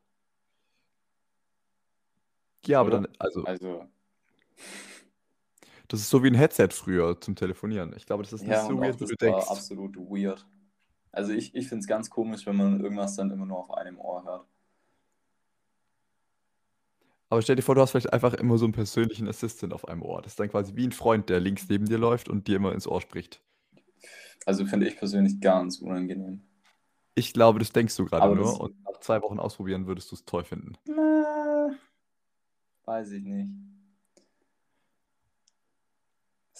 Ja, 2.64 2.80
aber 2.80 2.88
oder? 2.88 3.00
dann, 3.02 3.08
also, 3.18 3.44
Also, 3.44 3.84
das 5.92 6.00
ist 6.00 6.10
so 6.10 6.22
wie 6.22 6.28
ein 6.28 6.34
Headset 6.34 6.68
früher 6.70 7.20
zum 7.20 7.36
Telefonieren. 7.36 7.92
Ich 7.96 8.06
glaube, 8.06 8.22
das 8.22 8.32
ist 8.32 8.40
nicht 8.40 8.50
ja, 8.50 8.64
so 8.64 8.80
weird, 8.80 8.98
wie 8.98 9.04
du 9.04 9.14
denkst. 9.14 9.46
absolut 9.46 9.94
weird. 9.96 10.46
Also 11.12 11.32
ich, 11.32 11.54
ich 11.54 11.68
finde 11.68 11.82
es 11.82 11.86
ganz 11.86 12.08
komisch, 12.08 12.46
wenn 12.46 12.56
man 12.56 12.80
irgendwas 12.80 13.14
dann 13.14 13.30
immer 13.30 13.44
nur 13.44 13.58
auf 13.58 13.70
einem 13.70 13.98
Ohr 13.98 14.24
hört. 14.24 14.46
Aber 17.28 17.42
stell 17.42 17.56
dir 17.56 17.62
vor, 17.62 17.74
du 17.74 17.82
hast 17.82 17.90
vielleicht 17.90 18.12
einfach 18.12 18.32
immer 18.32 18.56
so 18.56 18.64
einen 18.64 18.72
persönlichen 18.72 19.28
Assistant 19.28 19.74
auf 19.74 19.86
einem 19.86 20.02
Ohr. 20.02 20.22
Das 20.22 20.32
ist 20.32 20.40
dann 20.40 20.48
quasi 20.48 20.74
wie 20.76 20.86
ein 20.86 20.92
Freund, 20.92 21.28
der 21.28 21.40
links 21.40 21.68
neben 21.68 21.84
dir 21.84 21.98
läuft 21.98 22.30
und 22.30 22.48
dir 22.48 22.56
immer 22.56 22.72
ins 22.72 22.86
Ohr 22.86 23.02
spricht. 23.02 23.42
Also 24.46 24.64
finde 24.64 24.88
ich 24.88 24.96
persönlich 24.96 25.40
ganz 25.40 25.78
unangenehm. 25.78 26.40
Ich 27.14 27.34
glaube, 27.34 27.58
das 27.58 27.70
denkst 27.70 27.96
du 27.96 28.06
gerade 28.06 28.34
nur 28.34 28.60
und 28.60 28.82
nach 28.84 28.98
zwei 29.00 29.20
Wochen 29.20 29.38
ausprobieren 29.38 29.86
würdest 29.86 30.10
du 30.10 30.16
es 30.16 30.24
toll 30.24 30.44
finden. 30.44 30.72
Na, 30.86 31.76
weiß 32.86 33.12
ich 33.12 33.24
nicht. 33.24 33.50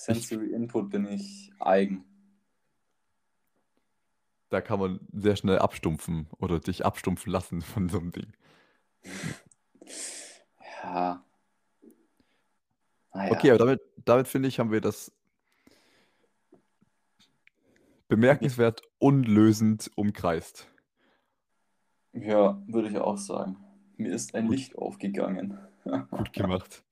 Sensory 0.03 0.53
Input 0.53 0.91
bin 0.91 1.07
ich 1.07 1.53
eigen. 1.61 2.05
Da 4.49 4.61
kann 4.61 4.81
man 4.81 5.01
sehr 5.13 5.37
schnell 5.37 5.61
abstumpfen 5.61 6.29
oder 6.39 6.59
dich 6.59 6.85
abstumpfen 6.85 7.31
lassen 7.33 7.63
von 7.63 7.89
so 7.89 7.99
einem 7.99 8.11
Ding. 8.11 8.33
Ja. 10.83 11.25
Naja. 13.15 13.33
Okay, 13.33 13.51
aber 13.51 13.59
damit, 13.59 13.81
damit 14.05 14.27
finde 14.27 14.49
ich, 14.49 14.59
haben 14.59 14.73
wir 14.73 14.81
das 14.81 15.13
bemerkenswert 18.09 18.83
unlösend 18.99 19.89
umkreist. 19.95 20.69
Ja, 22.13 22.61
würde 22.67 22.89
ich 22.89 22.99
auch 22.99 23.19
sagen. 23.19 23.57
Mir 23.97 24.13
ist 24.13 24.35
ein 24.35 24.49
Gut. 24.49 24.57
Licht 24.57 24.77
aufgegangen. 24.77 25.59
Gut 26.11 26.33
gemacht. 26.33 26.83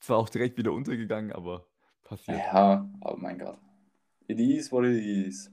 Zwar 0.00 0.16
auch 0.16 0.30
direkt 0.30 0.56
wieder 0.56 0.72
untergegangen, 0.72 1.32
aber 1.32 1.66
passiert. 2.08 2.38
Ja, 2.38 2.88
oh 3.02 3.16
mein 3.16 3.38
Gott. 3.38 3.58
It 4.28 4.38
is 4.40 4.70
what 4.72 4.84
it 4.84 5.02
is. 5.04 5.50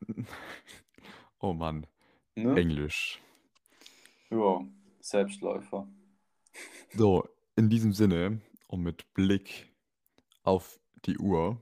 Oh 1.40 1.52
Mann, 1.52 1.86
Ne? 2.34 2.56
Englisch. 2.56 3.20
Ja, 4.30 4.64
Selbstläufer. 5.00 5.86
So, 6.94 7.28
in 7.56 7.68
diesem 7.68 7.92
Sinne 7.92 8.40
und 8.68 8.82
mit 8.82 9.12
Blick 9.12 9.70
auf 10.42 10.80
die 11.04 11.18
Uhr, 11.18 11.60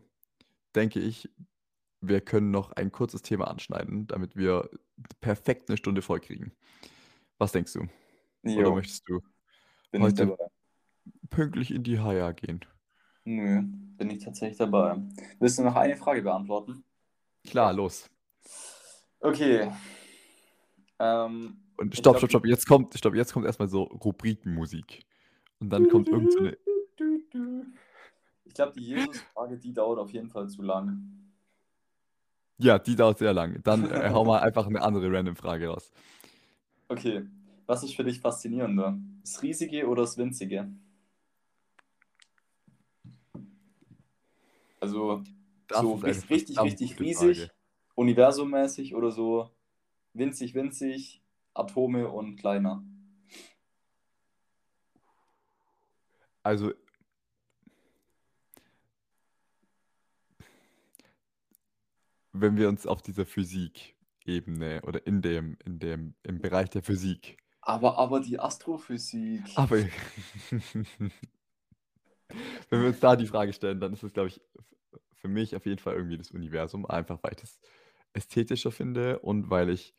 denke 0.76 1.00
ich, 1.00 1.28
wir 2.00 2.20
können 2.20 2.52
noch 2.52 2.70
ein 2.72 2.92
kurzes 2.92 3.22
Thema 3.22 3.48
anschneiden, 3.48 4.06
damit 4.06 4.36
wir 4.36 4.70
perfekt 5.20 5.68
eine 5.68 5.76
Stunde 5.76 6.02
voll 6.02 6.20
kriegen. 6.20 6.52
Was 7.38 7.50
denkst 7.50 7.72
du? 7.72 7.80
Oder 8.44 8.62
Jo, 8.68 8.74
möchtest 8.76 9.08
du 9.08 9.20
bin 9.90 10.02
heute- 10.02 10.36
pünktlich 11.30 11.72
in 11.72 11.82
die 11.82 11.98
Haia 11.98 12.30
gehen? 12.32 12.64
Nö, 13.24 13.62
bin 13.96 14.10
ich 14.10 14.22
tatsächlich 14.22 14.58
dabei. 14.58 14.96
Willst 15.38 15.58
du 15.58 15.62
noch 15.62 15.76
eine 15.76 15.96
Frage 15.96 16.22
beantworten? 16.22 16.84
Klar, 17.46 17.72
los. 17.72 18.10
Okay. 19.20 19.70
Ähm, 20.98 21.56
Und 21.76 21.94
stopp, 21.94 22.02
glaub, 22.02 22.18
stopp, 22.18 22.30
stopp. 22.30 22.46
Jetzt 22.46 22.66
kommt, 22.66 22.94
stopp, 22.94 23.14
jetzt 23.14 23.32
kommt 23.32 23.46
erstmal 23.46 23.68
so 23.68 23.84
Rubrikenmusik. 23.84 25.04
Und 25.60 25.70
dann 25.70 25.88
kommt 25.88 26.08
irgend 26.08 26.32
so 26.32 26.38
eine. 26.40 26.56
Ich 28.44 28.54
glaube, 28.54 28.72
die 28.72 28.84
Jesus-Frage, 28.84 29.58
die 29.58 29.72
dauert 29.72 29.98
auf 29.98 30.10
jeden 30.12 30.28
Fall 30.28 30.48
zu 30.48 30.62
lang. 30.62 31.10
Ja, 32.58 32.78
die 32.78 32.94
dauert 32.94 33.18
sehr 33.18 33.32
lang. 33.32 33.60
Dann 33.64 33.90
äh, 33.90 34.10
hau 34.10 34.24
mal 34.24 34.40
einfach 34.40 34.66
eine 34.66 34.82
andere 34.82 35.10
random 35.10 35.34
Frage 35.34 35.68
raus. 35.68 35.90
Okay, 36.88 37.26
was 37.66 37.82
ist 37.82 37.96
für 37.96 38.04
dich 38.04 38.20
faszinierender? 38.20 38.98
Das 39.22 39.42
Riesige 39.42 39.88
oder 39.88 40.02
das 40.02 40.18
Winzige? 40.18 40.68
Also 44.84 45.22
Das 45.66 45.80
so 45.80 45.94
richtig, 45.94 46.30
richtig, 46.30 46.60
richtig 46.60 47.00
riesig, 47.00 47.38
Frage. 47.38 47.52
universummäßig 47.94 48.94
oder 48.94 49.10
so 49.10 49.50
winzig, 50.12 50.54
winzig, 50.54 51.22
Atome 51.54 52.08
und 52.08 52.36
kleiner. 52.36 52.84
Also, 56.42 56.74
wenn 62.32 62.58
wir 62.58 62.68
uns 62.68 62.86
auf 62.86 63.00
dieser 63.00 63.24
Physik-Ebene 63.24 64.82
oder 64.82 65.06
in 65.06 65.22
dem, 65.22 65.56
in 65.64 65.78
dem, 65.78 66.14
im 66.24 66.42
Bereich 66.42 66.68
der 66.68 66.82
Physik. 66.82 67.38
Aber, 67.62 67.96
aber 67.96 68.20
die 68.20 68.38
Astrophysik. 68.38 69.44
Aber 69.54 69.78
wenn 72.68 72.80
wir 72.82 72.88
uns 72.88 73.00
da 73.00 73.16
die 73.16 73.26
Frage 73.26 73.54
stellen, 73.54 73.80
dann 73.80 73.94
ist 73.94 74.02
es, 74.02 74.12
glaube 74.12 74.28
ich, 74.28 74.42
für 75.24 75.28
mich 75.28 75.56
auf 75.56 75.64
jeden 75.64 75.78
Fall 75.78 75.94
irgendwie 75.94 76.18
das 76.18 76.32
Universum, 76.32 76.84
einfach 76.84 77.18
weil 77.22 77.32
ich 77.32 77.40
das 77.40 77.58
ästhetischer 78.12 78.70
finde 78.70 79.20
und 79.20 79.48
weil 79.48 79.70
ich 79.70 79.94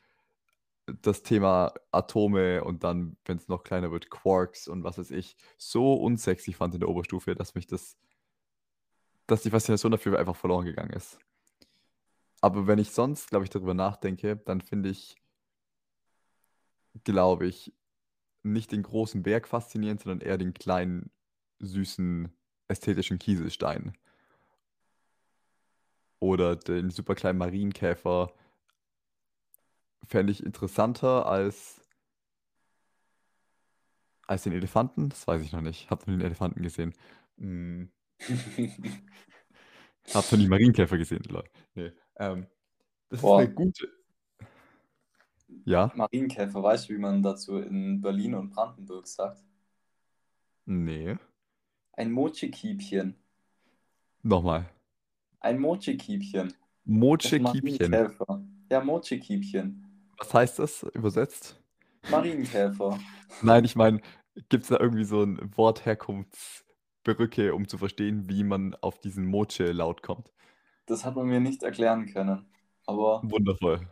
das 1.02 1.24
Thema 1.24 1.74
Atome 1.92 2.64
und 2.64 2.84
dann, 2.84 3.18
wenn 3.26 3.38
es 3.38 3.48
noch 3.48 3.64
kleiner 3.64 3.90
wird, 3.90 4.12
Quarks 4.12 4.68
und 4.68 4.84
was 4.84 5.00
weiß 5.00 5.10
ich, 5.10 5.36
so 5.58 5.96
unsexy 5.96 6.54
fand 6.54 6.76
in 6.76 6.82
der 6.82 6.90
Oberstufe, 6.90 7.34
dass 7.34 7.56
mich 7.56 7.66
das, 7.66 7.98
dass 9.26 9.42
die 9.42 9.50
Faszination 9.50 9.94
dafür 9.94 10.20
einfach 10.20 10.36
verloren 10.36 10.66
gegangen 10.66 10.94
ist. 10.94 11.18
Aber 12.40 12.68
wenn 12.68 12.78
ich 12.78 12.92
sonst, 12.92 13.32
glaube 13.32 13.46
ich, 13.46 13.50
darüber 13.50 13.74
nachdenke, 13.74 14.38
dann 14.38 14.62
finde 14.62 14.90
ich, 14.90 15.16
glaube 17.04 17.48
ich, 17.48 17.74
nicht 18.44 18.72
den 18.72 18.84
großen 18.84 19.24
Berg 19.24 19.48
faszinierend, 19.48 20.02
sondern 20.02 20.22
eher 20.22 20.38
den 20.38 20.54
kleinen, 20.54 21.10
süßen, 21.58 22.32
ästhetischen 22.68 23.18
Kieselstein. 23.18 23.98
Oder 26.20 26.56
den 26.56 26.90
super 26.90 27.16
kleinen 27.16 27.38
Marienkäfer 27.38 28.34
fände 30.08 30.32
ich 30.32 30.44
interessanter 30.44 31.26
als, 31.26 31.82
als 34.28 34.44
den 34.44 34.54
Elefanten. 34.54 35.10
Das 35.10 35.28
weiß 35.28 35.42
ich 35.42 35.52
noch 35.52 35.62
nicht. 35.62 35.90
Hab 35.90 36.08
nur 36.08 36.18
den 36.18 36.26
Elefanten 36.26 36.62
gesehen. 36.64 36.94
Hm. 37.38 37.92
Hab 40.14 40.32
noch 40.32 40.38
nie 40.38 40.48
Marienkäfer 40.48 40.98
gesehen, 40.98 41.24
Leute. 41.30 41.50
Nee. 41.74 41.92
Ähm, 42.18 42.48
das 43.10 43.22
Boah. 43.22 43.42
ist 43.42 43.48
eine 43.48 43.56
gute. 43.56 43.88
Ja? 45.66 45.92
Marienkäfer, 45.96 46.62
weißt 46.62 46.90
du, 46.90 46.94
wie 46.94 47.00
man 47.00 47.24
dazu 47.24 47.58
in 47.58 48.02
Berlin 48.02 48.36
und 48.36 48.52
Brandenburg 48.52 49.08
sagt? 49.08 49.44
Nee. 50.66 51.18
Ein 51.94 52.12
Mochekiebchen. 52.12 53.16
Nochmal. 54.22 54.70
Ein 55.46 55.60
Mochekiebchen. 55.60 56.56
Marienkäfer. 56.86 58.44
Ja, 58.72 58.84
Mochekiebchen. 58.84 59.86
Was 60.18 60.34
heißt 60.34 60.58
das 60.58 60.82
übersetzt? 60.96 61.62
Marienkäfer. 62.10 62.98
Nein, 63.44 63.64
ich 63.64 63.76
meine, 63.76 64.02
gibt 64.50 64.64
es 64.64 64.70
da 64.70 64.80
irgendwie 64.80 65.04
so 65.04 65.22
ein 65.22 65.56
Wortherkunftsbrücke, 65.56 67.54
um 67.54 67.68
zu 67.68 67.78
verstehen, 67.78 68.28
wie 68.28 68.44
man 68.44 68.74
auf 68.82 68.98
diesen 68.98 69.28
Moche-Laut 69.28 70.02
kommt? 70.02 70.32
Das 70.88 71.06
hat 71.06 71.16
man 71.16 71.28
mir 71.28 71.40
nicht 71.40 71.62
erklären 71.62 72.08
können. 72.08 72.48
Aber 72.88 73.22
Wundervoll. 73.24 73.88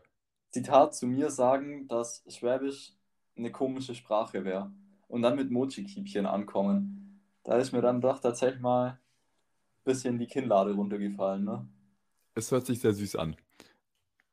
Zitat 0.50 0.96
zu 0.96 1.06
mir 1.06 1.30
sagen, 1.30 1.88
dass 1.88 2.26
Schwäbisch 2.30 2.94
eine 3.38 3.52
komische 3.52 3.94
Sprache 3.94 4.44
wäre. 4.44 4.72
Und 5.08 5.22
dann 5.22 5.36
mit 5.36 5.52
Mochi-Kiebchen 5.52 6.26
ankommen. 6.26 7.22
Da 7.44 7.58
ist 7.58 7.74
mir 7.74 7.82
dann 7.84 8.02
doch 8.02 8.18
tatsächlich 8.18 8.60
mal 8.60 8.98
bisschen 9.84 10.18
die 10.20 10.28
Kinnlade 10.28 10.74
runtergefallen. 10.74 11.44
Ne? 11.46 11.68
Es 12.36 12.52
hört 12.52 12.68
sich 12.68 12.80
sehr 12.80 12.94
süß 12.94 13.16
an. 13.16 13.36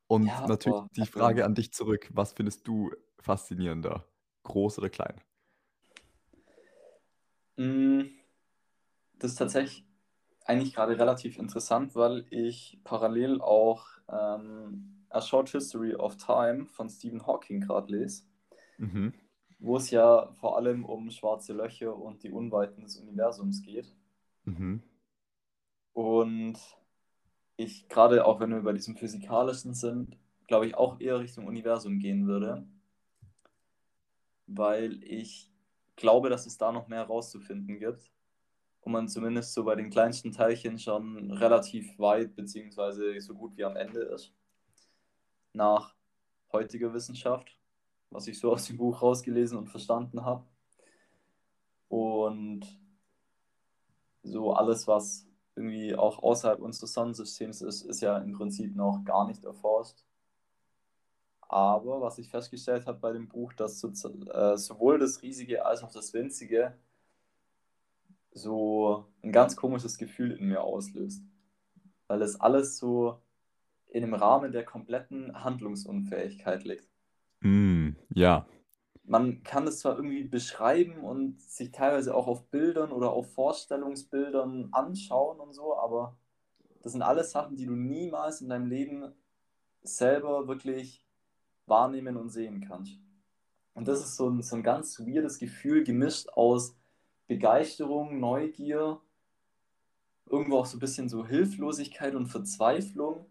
Und 0.09 0.27
Ja, 0.27 0.45
natürlich 0.45 0.77
aber 0.77 0.89
die 0.97 1.07
Frage 1.07 1.45
an 1.47 1.55
dich 1.55 1.73
zurück: 1.73 2.11
Was 2.13 2.33
findest 2.35 2.67
du 2.69 2.91
faszinierender? 3.19 4.07
Groß 4.43 4.79
oder 4.79 4.91
klein? 4.91 5.23
Mm, 7.57 8.11
Das 9.15 9.33
ist 9.33 9.37
tatsächlich 9.37 9.85
eigentlich 10.45 10.75
gerade 10.75 10.99
relativ 10.99 11.39
interessant, 11.39 11.95
weil 11.95 12.27
ich 12.31 12.81
parallel 12.85 13.41
auch 13.41 13.87
ähm, 14.09 15.05
A 15.11 15.21
Short 15.21 15.51
History 15.51 15.95
of 15.95 16.17
Time 16.17 16.67
von 16.67 16.89
Stephen 16.89 17.27
Hawking 17.27 17.61
gerade 17.61 17.93
lese, 17.97 18.25
Mhm. 18.79 19.11
wo 19.61 19.77
es 19.77 19.93
ja 19.93 20.33
vor 20.33 20.57
allem 20.57 20.85
um 20.85 21.09
schwarze 21.13 21.53
Löcher 21.53 21.97
und 21.97 22.25
die 22.25 22.33
Unweiten 22.33 22.83
des 22.83 22.97
Universums 22.97 23.63
geht. 23.63 23.95
Mhm. 24.47 24.81
Und 25.93 26.59
ich 27.57 27.89
gerade 27.89 28.25
auch 28.25 28.41
wenn 28.41 28.51
wir 28.51 28.63
bei 28.63 28.73
diesem 28.73 28.97
physikalischen 28.97 29.75
sind, 29.75 30.17
glaube 30.47 30.67
ich 30.67 30.75
auch 30.75 31.01
eher 31.01 31.21
Richtung 31.21 31.47
Universum 31.47 31.99
gehen 31.99 32.27
würde, 32.27 32.67
weil 34.47 35.03
ich 35.05 35.51
glaube, 35.97 36.31
dass 36.31 36.47
es 36.47 36.57
da 36.59 36.73
noch 36.73 36.89
mehr 36.89 37.05
rauszufinden 37.05 37.79
gibt 37.79 38.11
und 38.81 38.93
man 38.93 39.09
zumindest 39.09 39.53
so 39.53 39.65
bei 39.65 39.75
den 39.75 39.91
kleinsten 39.91 40.33
Teilchen 40.33 40.79
schon 40.79 41.31
relativ 41.33 41.99
weit 41.99 42.35
beziehungsweise 42.35 43.21
so 43.21 43.35
gut 43.35 43.57
wie 43.57 43.65
am 43.65 43.77
Ende 43.77 44.01
ist 44.01 44.33
nach 45.53 45.95
heutiger 46.53 46.93
Wissenschaft, 46.93 47.57
was 48.11 48.27
ich 48.27 48.39
so 48.39 48.53
aus 48.53 48.67
dem 48.67 48.77
Buch 48.77 49.03
rausgelesen 49.03 49.59
und 49.59 49.69
verstanden 49.69 50.25
habe. 50.25 50.47
Und 51.89 52.67
so 54.23 54.53
alles, 54.53 54.87
was 54.87 55.30
irgendwie 55.57 55.95
auch 55.95 56.23
außerhalb 56.23 56.61
unseres 56.61 56.93
Sonnensystems 56.93 57.63
ist, 57.63 57.83
ist 57.83 58.01
ja 58.01 58.19
im 58.19 58.33
Prinzip 58.33 58.75
noch 58.75 59.05
gar 59.05 59.27
nicht 59.27 59.45
erforscht. 59.45 60.05
Aber 61.41 62.01
was 62.01 62.19
ich 62.19 62.31
festgestellt 62.31 62.87
habe 62.87 62.99
bei 62.99 63.13
dem 63.13 63.29
Buch, 63.29 63.53
dass 63.53 63.81
so, 63.81 63.89
äh, 63.89 64.57
sowohl 64.57 64.99
das 64.99 65.23
Riesige 65.23 65.67
als 65.67 65.83
auch 65.83 65.91
das 65.91 66.15
Winzige 66.15 66.75
so 68.33 69.07
ein 69.23 69.33
ganz 69.33 69.57
komisches 69.57 69.99
Gefühl 69.99 70.33
in 70.33 70.47
mir 70.47 70.63
auslöst. 70.63 71.25
Weil 72.07 72.23
es 72.23 72.41
alles 72.41 72.79
so 72.79 73.21
in 73.89 74.03
dem 74.03 74.15
Rahmen 74.15 74.53
der 74.53 74.65
kompletten 74.65 75.43
Handlungsunfähigkeit 75.43 76.65
liegt. 76.65 76.89
Mm, 77.41 77.91
ja. 78.11 78.47
Man 79.11 79.43
kann 79.43 79.67
es 79.67 79.81
zwar 79.81 79.97
irgendwie 79.97 80.23
beschreiben 80.23 81.01
und 81.01 81.43
sich 81.43 81.73
teilweise 81.73 82.15
auch 82.15 82.29
auf 82.29 82.47
Bildern 82.47 82.93
oder 82.93 83.11
auf 83.11 83.35
Vorstellungsbildern 83.35 84.69
anschauen 84.71 85.41
und 85.41 85.53
so, 85.53 85.77
aber 85.77 86.17
das 86.81 86.93
sind 86.93 87.03
alles 87.03 87.33
Sachen, 87.33 87.57
die 87.57 87.67
du 87.67 87.73
niemals 87.73 88.41
in 88.41 88.49
deinem 88.49 88.67
Leben 88.67 89.13
selber 89.83 90.47
wirklich 90.47 91.05
wahrnehmen 91.67 92.17
und 92.17 92.29
sehen 92.29 92.61
kannst. 92.61 93.01
Und 93.75 93.89
das 93.89 93.99
ist 93.99 94.15
so 94.15 94.31
ein, 94.31 94.43
so 94.43 94.55
ein 94.55 94.63
ganz 94.63 95.01
weirdes 95.01 95.39
Gefühl, 95.39 95.83
gemischt 95.83 96.29
aus 96.29 96.77
Begeisterung, 97.27 98.21
Neugier, 98.21 99.01
irgendwo 100.27 100.59
auch 100.59 100.67
so 100.67 100.77
ein 100.77 100.81
bisschen 100.81 101.09
so 101.09 101.27
Hilflosigkeit 101.27 102.15
und 102.15 102.27
Verzweiflung. 102.27 103.27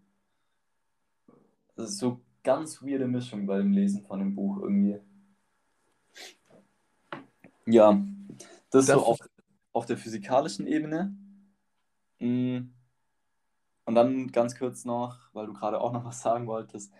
Das 1.74 1.88
ist 1.88 1.98
so 2.00 2.20
ganz 2.42 2.82
weirde 2.82 3.08
Mischung 3.08 3.46
bei 3.46 3.56
dem 3.56 3.72
Lesen 3.72 4.04
von 4.04 4.18
dem 4.18 4.34
Buch 4.34 4.60
irgendwie. 4.60 5.00
Ja, 7.70 8.00
das, 8.70 8.86
Das 8.86 8.96
so 8.96 9.04
auf, 9.06 9.20
ist- 9.20 9.30
auf 9.72 9.86
der 9.86 9.96
physikalischen 9.96 10.66
Ebene. 10.66 11.14
Mm. 12.20 12.70
Und 13.84 13.94
dann 13.94 14.28
ganz 14.30 14.56
kurz 14.56 14.84
noch, 14.84 15.18
weil 15.32 15.46
du 15.46 15.52
gerade 15.52 15.80
auch 15.80 15.92
noch 15.92 16.04
was 16.04 16.22
sagen 16.22 16.46
wolltest. 16.46 16.92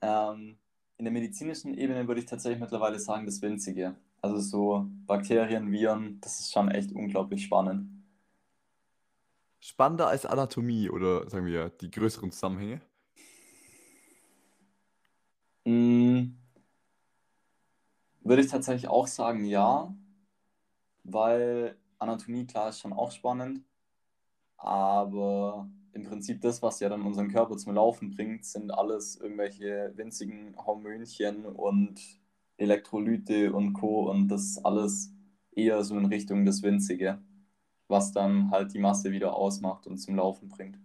Ähm, 0.00 0.58
in 0.98 1.04
der 1.04 1.12
medizinischen 1.12 1.74
Ebene 1.76 2.06
würde 2.08 2.20
ich 2.20 2.26
tatsächlich 2.26 2.60
mittlerweile 2.60 2.98
sagen, 2.98 3.26
das 3.26 3.42
Winzige. 3.42 3.96
Also 4.20 4.38
so 4.40 4.86
Bakterien, 5.06 5.70
Viren, 5.72 6.20
das 6.20 6.40
ist 6.40 6.52
schon 6.52 6.70
echt 6.70 6.92
unglaublich 6.92 7.44
spannend. 7.44 7.88
Spannender 9.60 10.08
als 10.08 10.26
Anatomie 10.26 10.90
oder 10.90 11.30
sagen 11.30 11.46
wir 11.46 11.70
die 11.70 11.90
größeren 11.90 12.30
Zusammenhänge? 12.32 12.82
Mm, 15.66 16.34
Würde 18.24 18.42
ich 18.42 18.50
tatsächlich 18.50 18.88
auch 18.88 19.06
sagen, 19.06 19.44
ja, 19.44 19.94
weil 21.04 21.76
Anatomie, 21.98 22.46
klar, 22.46 22.68
ist 22.68 22.80
schon 22.80 22.92
auch 22.92 23.10
spannend, 23.10 23.64
aber 24.56 25.68
im 25.92 26.04
Prinzip 26.04 26.40
das, 26.40 26.62
was 26.62 26.80
ja 26.80 26.88
dann 26.88 27.02
unseren 27.02 27.30
Körper 27.30 27.56
zum 27.56 27.74
Laufen 27.74 28.10
bringt, 28.10 28.44
sind 28.44 28.70
alles 28.70 29.16
irgendwelche 29.16 29.92
winzigen 29.94 30.56
Hormönchen 30.56 31.44
und 31.44 32.00
Elektrolyte 32.56 33.52
und 33.52 33.74
Co. 33.74 34.10
Und 34.10 34.28
das 34.28 34.64
alles 34.64 35.12
eher 35.52 35.84
so 35.84 35.96
in 35.98 36.06
Richtung 36.06 36.44
das 36.44 36.62
Winzige, 36.62 37.20
was 37.88 38.12
dann 38.12 38.50
halt 38.50 38.72
die 38.72 38.78
Masse 38.78 39.12
wieder 39.12 39.34
ausmacht 39.34 39.86
und 39.86 39.98
zum 39.98 40.16
Laufen 40.16 40.48
bringt. 40.48 40.78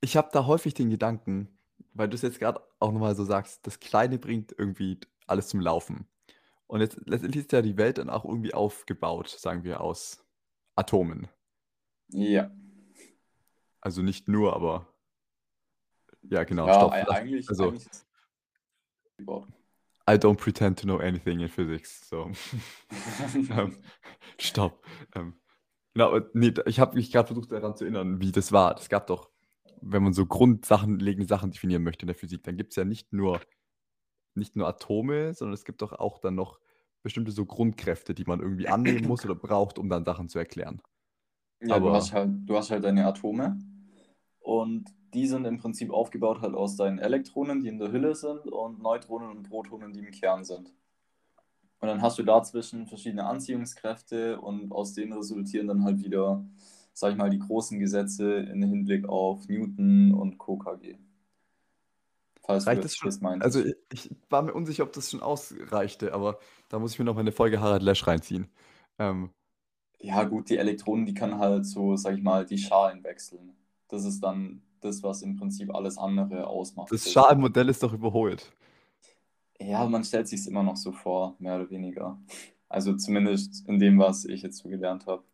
Ich 0.00 0.16
habe 0.16 0.30
da 0.32 0.46
häufig 0.46 0.74
den 0.74 0.90
Gedanken, 0.90 1.48
weil 1.92 2.08
du 2.08 2.14
es 2.14 2.22
jetzt 2.22 2.40
gerade 2.40 2.60
auch 2.80 2.90
nochmal 2.90 3.14
so 3.14 3.24
sagst, 3.24 3.66
das 3.66 3.80
Kleine 3.80 4.18
bringt 4.18 4.54
irgendwie 4.56 4.98
alles 5.26 5.48
zum 5.48 5.60
Laufen. 5.60 6.06
Und 6.72 6.80
jetzt 6.80 6.98
letztendlich 7.04 7.44
ist 7.44 7.52
ja 7.52 7.60
die 7.60 7.76
Welt 7.76 7.98
dann 7.98 8.08
auch 8.08 8.24
irgendwie 8.24 8.54
aufgebaut, 8.54 9.28
sagen 9.28 9.62
wir, 9.62 9.82
aus 9.82 10.24
Atomen. 10.74 11.28
Ja, 12.08 12.50
Also 13.82 14.00
nicht 14.00 14.26
nur, 14.26 14.56
aber 14.56 14.90
ja, 16.22 16.44
genau. 16.44 16.66
ja, 16.66 16.72
Stopp. 16.76 16.92
Lass- 16.94 17.08
eigentlich, 17.10 17.46
also 17.50 17.68
eigentlich. 17.68 17.88
I 20.08 20.14
don't 20.14 20.36
pretend 20.36 20.78
to 20.78 20.86
know 20.86 20.96
anything 20.98 21.40
in 21.40 21.50
physics. 21.50 22.08
So. 22.08 22.30
ähm, 23.34 23.76
stopp. 24.38 24.82
Ähm, 25.14 25.34
Genau, 25.92 26.06
aber 26.06 26.30
ne, 26.32 26.54
ich 26.64 26.80
habe 26.80 26.96
mich 26.96 27.12
gerade 27.12 27.26
versucht 27.26 27.52
daran 27.52 27.76
zu 27.76 27.84
erinnern, 27.84 28.18
wie 28.18 28.32
das 28.32 28.50
war. 28.50 28.78
Es 28.78 28.88
gab 28.88 29.08
doch, 29.08 29.28
wenn 29.82 30.02
man 30.02 30.14
so 30.14 30.24
Grundsachen 30.24 30.98
legende 31.00 31.28
Sachen 31.28 31.50
definieren 31.50 31.82
möchte 31.82 32.04
in 32.04 32.06
der 32.06 32.16
Physik, 32.16 32.44
dann 32.44 32.56
gibt 32.56 32.72
es 32.72 32.76
ja 32.76 32.86
nicht 32.86 33.12
nur 33.12 33.42
nicht 34.36 34.56
nur 34.56 34.68
Atome, 34.68 35.34
sondern 35.34 35.54
es 35.54 35.64
gibt 35.64 35.82
doch 35.82 35.92
auch 35.92 36.18
dann 36.18 36.34
noch 36.34 36.58
bestimmte 37.02 37.32
so 37.32 37.44
Grundkräfte, 37.46 38.14
die 38.14 38.24
man 38.24 38.40
irgendwie 38.40 38.68
annehmen 38.68 39.06
muss 39.06 39.24
oder 39.24 39.34
braucht, 39.34 39.78
um 39.78 39.88
dann 39.88 40.04
Sachen 40.04 40.28
zu 40.28 40.38
erklären. 40.38 40.80
Ja, 41.60 41.78
du 41.78 41.86
Aber 41.86 41.92
hast 41.92 42.12
halt, 42.12 42.30
du 42.46 42.56
hast 42.56 42.70
halt 42.70 42.84
deine 42.84 43.06
Atome 43.06 43.58
und 44.40 44.92
die 45.14 45.26
sind 45.26 45.44
im 45.46 45.58
Prinzip 45.58 45.90
aufgebaut 45.90 46.40
halt 46.40 46.54
aus 46.54 46.76
deinen 46.76 46.98
Elektronen, 46.98 47.60
die 47.60 47.68
in 47.68 47.78
der 47.78 47.92
Hülle 47.92 48.14
sind, 48.14 48.46
und 48.46 48.80
Neutronen 48.82 49.30
und 49.30 49.42
Protonen, 49.48 49.92
die 49.92 50.00
im 50.00 50.10
Kern 50.10 50.44
sind. 50.44 50.72
Und 51.80 51.88
dann 51.88 52.00
hast 52.02 52.18
du 52.18 52.22
dazwischen 52.22 52.86
verschiedene 52.86 53.26
Anziehungskräfte 53.26 54.40
und 54.40 54.72
aus 54.72 54.94
denen 54.94 55.12
resultieren 55.12 55.66
dann 55.66 55.84
halt 55.84 56.02
wieder, 56.02 56.44
sag 56.94 57.12
ich 57.12 57.18
mal, 57.18 57.30
die 57.30 57.40
großen 57.40 57.78
Gesetze 57.78 58.36
im 58.36 58.62
Hinblick 58.62 59.08
auf 59.08 59.48
Newton 59.48 60.14
und 60.14 60.38
Co. 60.38 60.56
KG. 60.58 60.96
Falls 62.42 62.68
du 62.68 62.76
reicht 62.76 62.84
das 62.84 62.96
schon? 62.96 63.10
das 63.20 63.20
Also, 63.38 63.60
ich 63.64 63.76
ich 63.92 64.10
war 64.30 64.42
mir 64.42 64.54
unsicher, 64.54 64.84
ob 64.84 64.92
das 64.92 65.10
schon 65.10 65.22
ausreichte, 65.22 66.14
aber 66.14 66.38
da 66.68 66.78
muss 66.78 66.92
ich 66.92 66.98
mir 66.98 67.04
noch 67.04 67.14
mal 67.14 67.20
eine 67.20 67.32
Folge 67.32 67.60
Harald 67.60 67.82
Lesch 67.82 68.06
reinziehen. 68.06 68.48
Ähm, 68.98 69.30
Ja, 70.00 70.24
gut, 70.24 70.50
die 70.50 70.58
Elektronen, 70.58 71.06
die 71.06 71.14
können 71.14 71.38
halt 71.38 71.64
so, 71.64 71.96
sag 71.96 72.16
ich 72.16 72.22
mal, 72.22 72.44
die 72.44 72.58
Schalen 72.58 73.02
wechseln. 73.04 73.56
Das 73.88 74.04
ist 74.04 74.20
dann 74.22 74.62
das, 74.80 75.02
was 75.02 75.22
im 75.22 75.36
Prinzip 75.36 75.74
alles 75.74 75.96
andere 75.98 76.46
ausmacht. 76.46 76.92
das 76.92 77.06
Das, 77.06 77.10
Schalenmodell 77.10 77.68
ist 77.70 77.82
doch 77.82 77.92
überholt. 77.92 78.52
ja, 79.60 79.86
man 79.86 80.04
stellt 80.04 80.28
sich 80.28 80.40
es 80.40 80.46
immer 80.46 80.62
noch 80.62 80.76
so 80.76 80.92
vor, 80.92 81.36
mehr 81.38 81.56
oder 81.56 81.70
weniger. 81.70 82.18
Also 82.68 82.96
zumindest 82.96 83.66
in 83.68 83.78
dem, 83.78 83.98
was 83.98 84.24
ich 84.24 84.42
jetzt 84.42 84.58
so 84.58 84.68
gelernt 84.68 85.06
habe. 85.06 85.24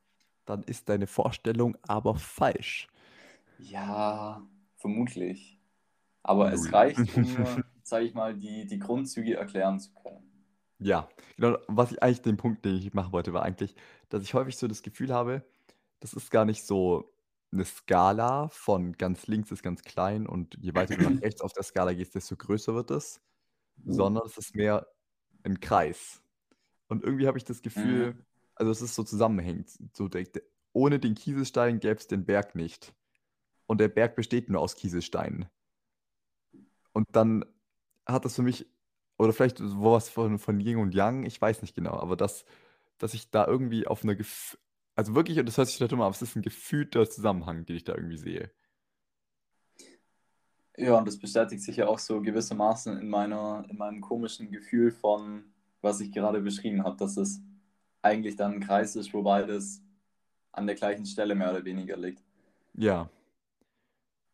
Dann 0.47 0.65
ist 0.65 0.89
deine 0.89 1.07
Vorstellung 1.07 1.77
aber 1.87 2.17
falsch. 2.17 2.89
Ja, 3.59 4.43
vermutlich. 4.77 5.58
Aber 6.23 6.53
es 6.53 6.73
reicht, 6.73 7.17
um, 7.17 7.27
sag 7.83 8.03
ich 8.03 8.15
mal, 8.15 8.35
die, 8.37 8.67
die 8.67 8.79
Grundzüge 8.79 9.37
erklären 9.37 9.81
zu 9.81 9.93
können. 9.95 10.25
Ja, 10.79 11.09
genau. 11.37 11.59
Was 11.67 11.93
ich 11.93 12.03
eigentlich 12.03 12.23
den 12.23 12.37
Punkt, 12.37 12.65
den 12.65 12.77
ich 12.77 12.95
machen 12.95 13.13
wollte, 13.13 13.33
war 13.33 13.43
eigentlich, 13.43 13.75
dass 14.09 14.23
ich 14.23 14.35
häufig 14.35 14.57
so 14.57 14.69
das 14.69 14.83
Gefühl 14.83 15.13
habe, 15.13 15.43
das 16.01 16.15
ist 16.15 16.31
gar 16.31 16.45
nicht 16.45 16.65
so 16.65 17.13
eine 17.51 17.65
Skala 17.65 18.49
von 18.49 18.93
ganz 18.93 19.27
links 19.27 19.51
ist 19.51 19.63
ganz 19.63 19.83
klein 19.83 20.27
und 20.27 20.57
je 20.61 20.75
weiter 20.75 20.97
du 20.97 21.03
nach 21.03 21.21
rechts 21.23 21.41
auf 21.41 21.53
der 21.53 21.63
Skala 21.65 21.95
gehst, 21.95 22.15
desto 22.15 22.37
größer 22.37 22.75
wird 22.75 22.91
es, 22.91 23.21
sondern 23.87 24.27
es 24.27 24.37
ist 24.39 24.55
mehr 24.55 24.87
ein 25.45 25.61
Kreis. 25.61 26.23
Und 26.89 27.05
irgendwie 27.05 27.27
habe 27.27 27.39
ich 27.39 27.45
das 27.45 27.63
Gefühl, 27.63 28.15
Mhm. 28.15 28.27
also 28.55 28.71
es 28.73 28.83
ist 28.83 28.95
so 28.95 29.05
zusammenhängend. 29.05 29.71
So 29.95 30.09
der, 30.09 30.27
ohne 30.73 30.99
den 30.99 31.15
Kieselstein 31.15 31.81
gäbe 31.81 31.97
es 31.97 32.07
den 32.07 32.25
Berg 32.27 32.55
nicht. 32.55 32.95
Und 33.67 33.81
der 33.81 33.89
Berg 33.89 34.17
besteht 34.17 34.51
nur 34.51 34.61
aus 34.61 34.77
Kieselsteinen. 34.77 35.49
Und 36.99 37.07
dann 37.13 37.45
hat 38.07 38.25
das 38.25 38.35
für 38.35 38.43
mich, 38.43 38.67
oder 39.19 39.33
vielleicht 39.33 39.59
so 39.59 39.85
was 39.85 40.09
von, 40.09 40.41
von 40.41 40.59
Yin 40.59 40.79
und 40.79 40.97
Yang, 40.97 41.27
ich 41.27 41.41
weiß 41.41 41.63
nicht 41.63 41.77
genau, 41.77 41.93
aber 41.93 42.17
dass, 42.17 42.45
dass 42.99 43.15
ich 43.15 43.31
da 43.31 43.47
irgendwie 43.47 43.87
auf 43.87 44.03
eine, 44.03 44.17
Gef 44.17 44.59
also 44.97 45.15
wirklich, 45.15 45.39
und 45.39 45.47
das 45.47 45.57
hört 45.57 45.69
sich 45.69 45.79
total 45.79 45.91
dumm 45.91 46.01
an, 46.01 46.07
aber 46.07 46.17
es 46.17 46.23
ist 46.23 46.35
ein 46.35 46.43
gefühlter 46.43 47.09
Zusammenhang, 47.09 47.65
den 47.67 47.77
ich 47.77 47.85
da 47.85 47.95
irgendwie 47.95 48.17
sehe. 48.17 48.51
Ja, 50.77 50.99
und 50.99 51.07
das 51.07 51.21
bestätigt 51.21 51.63
sich 51.63 51.77
ja 51.77 51.87
auch 51.87 52.01
so 52.01 52.21
gewissermaßen 52.21 52.99
in 52.99 53.09
meiner, 53.09 53.65
in 53.71 53.77
meinem 53.79 54.01
komischen 54.01 54.51
Gefühl 54.51 54.91
von, 54.91 55.45
was 55.83 56.01
ich 56.01 56.11
gerade 56.11 56.41
beschrieben 56.41 56.83
habe, 56.83 56.97
dass 56.97 57.17
es 57.17 57.41
eigentlich 58.03 58.35
dann 58.35 58.55
ein 58.55 58.61
Kreis 58.61 58.97
ist, 58.97 59.15
wobei 59.15 59.45
das 59.45 59.81
an 60.51 60.67
der 60.67 60.75
gleichen 60.75 61.07
Stelle 61.07 61.37
mehr 61.37 61.53
oder 61.53 61.65
weniger 61.65 61.97
liegt. 61.97 62.25
Ja. 62.75 63.09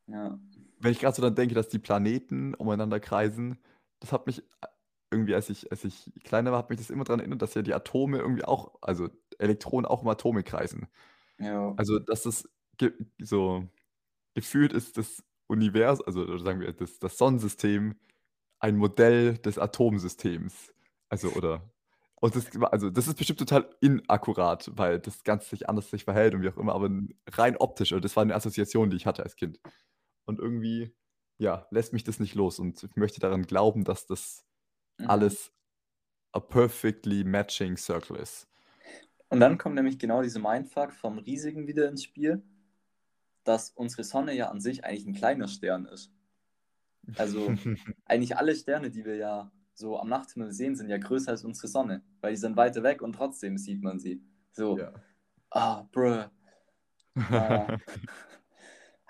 Ja. 0.07 0.39
Wenn 0.85 0.93
ich 0.93 0.99
gerade 1.01 1.17
so 1.17 1.23
dann 1.23 1.35
denke, 1.35 1.55
dass 1.55 1.71
die 1.71 1.79
Planeten 1.79 2.55
umeinander 2.55 3.01
kreisen, 3.01 3.59
das 4.01 4.13
hat 4.13 4.27
mich 4.27 4.41
äh, 4.41 4.67
irgendwie, 5.11 5.35
als 5.35 5.49
ich, 5.49 5.71
als 5.73 5.83
ich 5.83 6.13
kleiner 6.25 6.53
war, 6.53 6.59
hat 6.59 6.69
mich 6.69 6.79
das 6.79 6.91
immer 6.91 7.05
daran 7.05 7.21
erinnert, 7.21 7.41
dass 7.41 7.55
ja 7.55 7.63
die 7.63 7.73
Atome 7.73 8.19
irgendwie 8.19 8.45
auch, 8.45 8.75
also 8.83 9.09
Elektronen 9.39 9.87
auch 9.87 10.03
um 10.03 10.09
Atome 10.09 10.43
kreisen. 10.43 10.89
Ja. 11.39 11.73
Also, 11.79 11.99
dass 11.99 12.25
das 12.25 12.47
ge 12.77 12.93
so 13.19 13.67
gefühlt 14.35 14.75
ist 14.75 14.99
das 14.99 15.25
Universum, 15.47 16.05
also 16.07 16.37
sagen 16.39 16.61
wir, 16.61 16.73
das, 16.75 16.99
das 16.99 17.17
Sonnensystem 17.17 17.97
ein 18.59 18.77
Modell 18.77 19.39
des 19.39 19.59
Atomsystems. 19.59 20.75
Also, 21.09 21.31
oder. 21.31 21.63
Und 22.17 22.37
das, 22.37 22.47
also, 22.73 22.91
das 22.91 23.09
ist 23.09 23.17
bestimmt 23.17 23.39
total 23.39 23.71
inakkurat, 23.81 24.71
weil 24.75 25.01
das 25.01 25.25
Ganze 25.25 25.49
sich 25.49 25.67
anders 25.69 25.91
sich 25.91 26.05
verhält 26.05 26.35
und 26.35 26.43
wie 26.43 26.51
auch 26.51 26.59
immer, 26.59 26.75
aber 26.75 26.91
rein 27.33 27.57
optisch, 27.57 27.93
und 27.93 28.05
das 28.05 28.17
war 28.17 28.23
eine 28.23 28.35
Assoziation, 28.35 28.91
die 28.91 28.97
ich 28.99 29.07
hatte 29.07 29.23
als 29.23 29.37
Kind. 29.37 29.61
Und 30.27 30.39
irgendwie, 30.41 30.95
ja, 31.39 31.67
lässt 31.71 31.93
mich 31.93 32.05
das 32.05 32.21
nicht 32.21 32.35
los. 32.35 32.59
Und 32.59 32.83
ich 32.83 32.97
möchte 32.97 33.21
daran 33.21 33.43
glauben, 33.43 33.85
dass 33.85 34.07
das 34.07 34.45
Mhm. 34.99 35.11
alles 35.11 35.53
a 36.33 36.41
perfectly 36.41 37.25
matching 37.25 37.77
circle 37.77 38.17
ist. 38.17 38.49
Und 39.29 39.41
dann 39.41 39.59
kommt 39.59 39.75
nämlich 39.75 39.99
genau 39.99 40.23
dieser 40.23 40.41
Mindfuck 40.41 40.93
vom 40.93 41.19
Riesigen 41.19 41.67
wieder 41.67 41.89
ins 41.89 42.05
Spiel, 42.05 42.43
dass 43.45 43.71
unsere 43.71 44.05
Sonne 44.05 44.35
ja 44.35 44.49
an 44.49 44.61
sich 44.61 44.85
eigentlich 44.85 45.07
ein 45.07 45.15
kleiner 45.15 45.49
Stern 45.49 45.87
ist. 45.87 46.13
Also 47.17 47.49
eigentlich 48.05 48.37
alle 48.37 48.55
Sterne, 48.55 48.91
die 48.91 49.05
wir 49.05 49.17
ja 49.17 49.51
so 49.75 49.99
am 49.99 50.09
Nachthimmel 50.09 50.53
sehen, 50.53 50.77
sind 50.77 50.89
ja 50.89 50.99
größer 50.99 51.33
als 51.33 51.45
unsere 51.45 51.69
Sonne, 51.69 52.03
weil 52.21 52.33
die 52.33 52.39
sind 52.39 52.57
weiter 52.57 52.83
weg 52.83 53.03
und 53.03 53.15
trotzdem 53.15 53.59
sieht 53.59 53.83
man 53.83 53.99
sie. 53.99 54.23
So, 54.53 54.79
ja. 54.79 54.93
ah, 55.51 55.83
bruh. 55.91 56.25
Naja. 57.15 57.79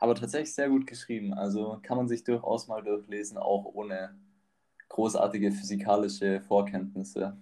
Aber 0.04 0.14
tatsächlich 0.14 0.54
sehr 0.54 0.68
gut 0.68 0.86
geschrieben. 0.86 1.32
Also 1.32 1.78
kann 1.82 1.96
man 1.96 2.08
sich 2.08 2.24
durchaus 2.24 2.68
mal 2.68 2.82
durchlesen, 2.82 3.38
auch 3.38 3.64
ohne 3.64 4.14
großartige 4.90 5.50
physikalische 5.50 6.42
Vorkenntnisse. 6.42 7.38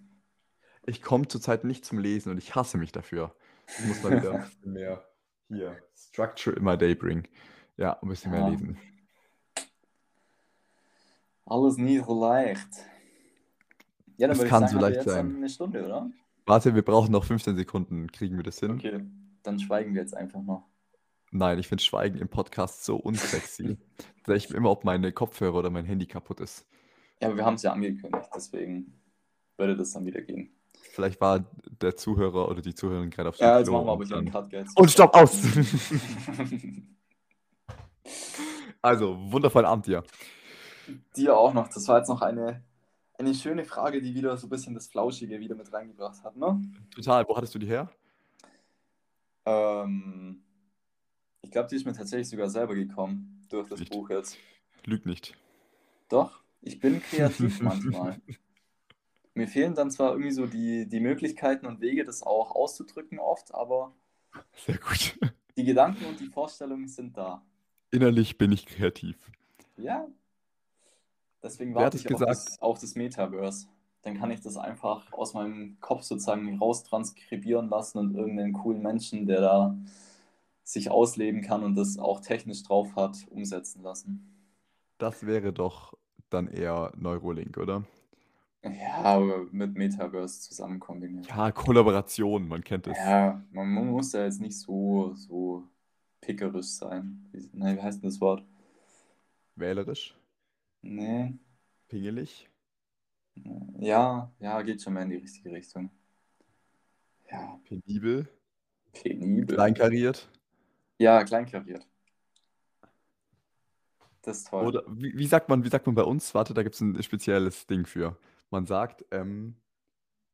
Ich 0.86 1.02
komme 1.02 1.26
zurzeit 1.26 1.64
nicht 1.64 1.84
zum 1.84 1.98
Lesen 1.98 2.30
und 2.30 2.38
ich 2.38 2.54
hasse 2.54 2.78
mich 2.78 2.92
dafür. 2.92 3.34
Ich 3.66 3.84
muss 3.84 4.00
mal 4.04 4.16
wieder 4.16 4.34
ein 4.34 4.42
bisschen 4.44 4.72
mehr 4.74 5.04
hier 5.48 5.76
Structure 5.96 6.54
in 6.54 6.62
my 6.62 6.78
day 6.78 6.94
bringen. 6.94 7.26
Ja, 7.78 7.98
ein 8.00 8.08
bisschen 8.08 8.30
mehr 8.30 8.42
Ja. 8.42 8.48
lesen. 8.50 8.78
Alles 11.44 11.78
nie 11.78 11.98
so 11.98 12.20
leicht. 12.20 12.68
Ja, 14.18 14.28
dann 14.28 14.36
würde 14.36 14.44
ich 14.44 14.50
kann 14.50 14.60
sagen, 14.68 14.72
so 14.72 14.78
leicht 14.78 15.02
sein. 15.02 15.34
eine 15.34 15.48
Stunde, 15.48 15.84
oder? 15.84 16.12
Warte, 16.46 16.76
wir 16.76 16.82
brauchen 16.82 17.10
noch 17.10 17.24
15 17.24 17.56
Sekunden. 17.56 18.12
Kriegen 18.12 18.36
wir 18.36 18.44
das 18.44 18.60
hin? 18.60 18.74
Okay, 18.74 19.04
dann 19.42 19.58
schweigen 19.58 19.94
wir 19.94 20.02
jetzt 20.02 20.16
einfach 20.16 20.42
noch. 20.42 20.71
Nein, 21.35 21.59
ich 21.59 21.66
finde 21.66 21.83
Schweigen 21.83 22.18
im 22.18 22.28
Podcast 22.28 22.85
so 22.85 22.97
unsexy. 22.97 23.78
da 24.26 24.35
ich 24.35 24.51
immer, 24.51 24.70
ob 24.70 24.85
meine 24.85 25.12
Kopfhörer 25.12 25.55
oder 25.55 25.70
mein 25.70 25.87
Handy 25.87 26.05
kaputt 26.05 26.41
ist. 26.41 26.66
Ja, 27.20 27.28
aber 27.28 27.39
wir 27.39 27.47
haben 27.47 27.55
es 27.55 27.62
ja 27.62 27.72
angekündigt, 27.72 28.28
deswegen 28.37 29.01
würde 29.57 29.74
das 29.74 29.93
dann 29.93 30.05
wieder 30.05 30.20
gehen. 30.20 30.51
Vielleicht 30.93 31.22
war 31.22 31.47
der 31.80 31.97
Zuhörer 31.97 32.51
oder 32.51 32.61
die 32.61 32.74
Zuhörerin 32.74 33.09
gerade 33.09 33.30
auf 33.30 33.39
dem 33.39 33.47
Ja, 33.47 33.59
jetzt 33.59 33.68
Klo 33.68 33.78
machen 33.78 33.87
wir 33.87 33.93
aber 33.93 34.05
hier 34.05 34.16
einen 34.18 34.30
Cut, 34.30 34.51
gell? 34.51 34.66
Und 34.74 34.91
stopp, 34.91 35.14
aus! 35.14 35.41
also, 38.83 39.16
wundervollen 39.33 39.66
Abend 39.66 39.87
dir. 39.87 40.05
Dir 41.16 41.35
auch 41.35 41.55
noch. 41.55 41.68
Das 41.68 41.89
war 41.89 41.97
jetzt 41.97 42.09
noch 42.09 42.20
eine, 42.20 42.62
eine 43.18 43.35
schöne 43.35 43.64
Frage, 43.64 44.03
die 44.03 44.14
wieder 44.14 44.37
so 44.37 44.49
ein 44.49 44.51
bisschen 44.51 44.74
das 44.74 44.89
Flauschige 44.89 45.41
wieder 45.41 45.55
mit 45.55 45.72
reingebracht 45.72 46.22
hat, 46.22 46.37
ne? 46.37 46.61
Total, 46.95 47.26
wo 47.26 47.35
hattest 47.35 47.55
du 47.55 47.59
die 47.59 47.68
her? 47.68 47.91
Ähm, 49.47 50.43
ich 51.43 51.51
glaube, 51.51 51.68
die 51.68 51.76
ist 51.76 51.84
mir 51.84 51.93
tatsächlich 51.93 52.28
sogar 52.28 52.49
selber 52.49 52.74
gekommen 52.74 53.47
durch 53.49 53.68
das 53.68 53.80
Nicht. 53.80 53.93
Buch 53.93 54.09
jetzt. 54.11 54.38
Lüg 54.84 55.05
nicht. 55.07 55.36
Doch, 56.09 56.43
ich 56.61 56.80
bin 56.80 57.03
kreativ 57.03 57.61
manchmal. 57.62 58.20
Mir 59.34 59.49
fehlen 59.49 59.74
dann 59.74 59.90
zwar 59.90 60.12
irgendwie 60.12 60.30
so 60.30 60.47
die, 60.47 60.88
die 60.88 61.01
Möglichkeiten 61.01 61.66
und 61.66 61.80
Wege, 61.80 62.05
das 62.05 62.22
auch 62.22 62.55
auszudrücken 62.55 63.18
oft, 63.18 63.55
aber 63.55 63.93
Sehr 64.57 64.78
gut. 64.78 65.18
die 65.57 65.64
Gedanken 65.64 66.05
und 66.05 66.20
die 66.20 66.26
Vorstellungen 66.26 66.88
sind 66.88 67.16
da. 67.16 67.43
Innerlich 67.90 68.38
bin 68.38 68.53
ich 68.53 68.66
kreativ. 68.66 69.16
Ja. 69.76 70.07
Deswegen 71.43 71.74
warte 71.74 71.97
ich 71.97 72.07
auf 72.07 72.12
gesagt? 72.12 72.30
das, 72.30 72.62
auf 72.62 72.78
das 72.78 72.95
Metaverse. 72.95 73.66
Dann 74.03 74.18
kann 74.18 74.30
ich 74.30 74.40
das 74.40 74.57
einfach 74.57 75.12
aus 75.12 75.34
meinem 75.34 75.78
Kopf 75.80 76.03
sozusagen 76.03 76.59
raustranskribieren 76.59 77.68
lassen 77.68 77.99
und 77.99 78.14
irgendeinen 78.14 78.53
coolen 78.53 78.82
Menschen, 78.82 79.26
der 79.26 79.40
da 79.40 79.76
sich 80.72 80.90
ausleben 80.90 81.42
kann 81.42 81.62
und 81.64 81.76
das 81.76 81.98
auch 81.98 82.20
technisch 82.20 82.62
drauf 82.62 82.96
hat, 82.96 83.16
umsetzen 83.30 83.82
lassen. 83.82 84.28
Das 84.98 85.26
wäre 85.26 85.52
doch 85.52 85.92
dann 86.30 86.48
eher 86.48 86.92
Neurolink, 86.96 87.58
oder? 87.58 87.84
Ja, 88.64 89.02
aber 89.02 89.46
mit 89.50 89.74
Metaverse 89.74 90.40
zusammen 90.40 90.78
kombiniert. 90.78 91.26
Ja, 91.28 91.50
Kollaboration, 91.50 92.46
man 92.48 92.62
kennt 92.62 92.86
es. 92.86 92.96
Ja, 92.96 93.44
man 93.50 93.68
mu- 93.68 93.84
muss 93.84 94.12
ja 94.12 94.24
jetzt 94.24 94.40
nicht 94.40 94.58
so, 94.58 95.14
so 95.14 95.64
pickerisch 96.20 96.68
sein. 96.68 97.28
Wie, 97.32 97.48
nein, 97.52 97.76
wie 97.76 97.82
heißt 97.82 98.02
denn 98.02 98.08
das 98.10 98.20
Wort? 98.20 98.44
Wählerisch, 99.56 100.14
Nee. 100.82 101.38
pingelig. 101.88 102.48
Ja, 103.78 104.32
ja, 104.40 104.62
geht 104.62 104.80
schon 104.82 104.94
mehr 104.94 105.02
in 105.04 105.10
die 105.10 105.16
richtige 105.16 105.52
Richtung. 105.52 105.90
Ja, 107.30 107.58
Penibel. 107.64 108.28
Penibel. 108.92 109.56
Kleinkariert. 109.56 110.28
Ja, 111.03 111.24
kleinkariert. 111.24 111.84
Das 114.22 114.38
ist 114.38 114.48
toll. 114.48 114.64
Oder 114.64 114.84
wie, 114.86 115.18
wie, 115.18 115.26
sagt 115.26 115.48
man, 115.48 115.64
wie 115.64 115.68
sagt 115.68 115.86
man 115.86 115.96
bei 115.96 116.05
uns? 116.05 116.32
Warte, 116.32 116.55
da 116.55 116.62
gibt 116.62 116.76
es 116.76 116.80
ein 116.80 117.03
spezielles 117.03 117.66
Ding 117.66 117.86
für. 117.86 118.16
Man 118.50 118.66
sagt, 118.66 119.05
ähm, 119.11 119.57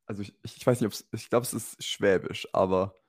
also 0.04 0.20
ich, 0.20 0.34
ich 0.42 0.66
weiß 0.66 0.78
nicht, 0.80 0.86
ob 0.86 0.92
es, 0.92 1.08
ich 1.10 1.30
glaube, 1.30 1.44
es 1.44 1.54
ist 1.54 1.82
Schwäbisch, 1.82 2.46
aber 2.52 3.00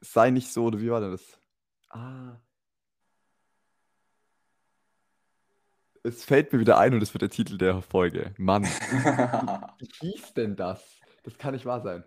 sei 0.00 0.30
nicht 0.30 0.52
so, 0.52 0.66
oder 0.66 0.80
wie 0.80 0.90
war 0.90 1.00
denn 1.00 1.10
das? 1.10 1.40
Ah. 1.88 2.36
Es 6.04 6.24
fällt 6.24 6.52
mir 6.52 6.60
wieder 6.60 6.78
ein 6.78 6.94
und 6.94 7.02
es 7.02 7.12
wird 7.12 7.22
der 7.22 7.30
Titel 7.30 7.58
der 7.58 7.82
Folge. 7.82 8.34
Mann. 8.38 8.62
wie 9.78 9.88
hieß 10.00 10.34
denn 10.34 10.54
das? 10.54 10.80
Das 11.24 11.36
kann 11.38 11.54
nicht 11.54 11.66
wahr 11.66 11.80
sein. 11.80 12.04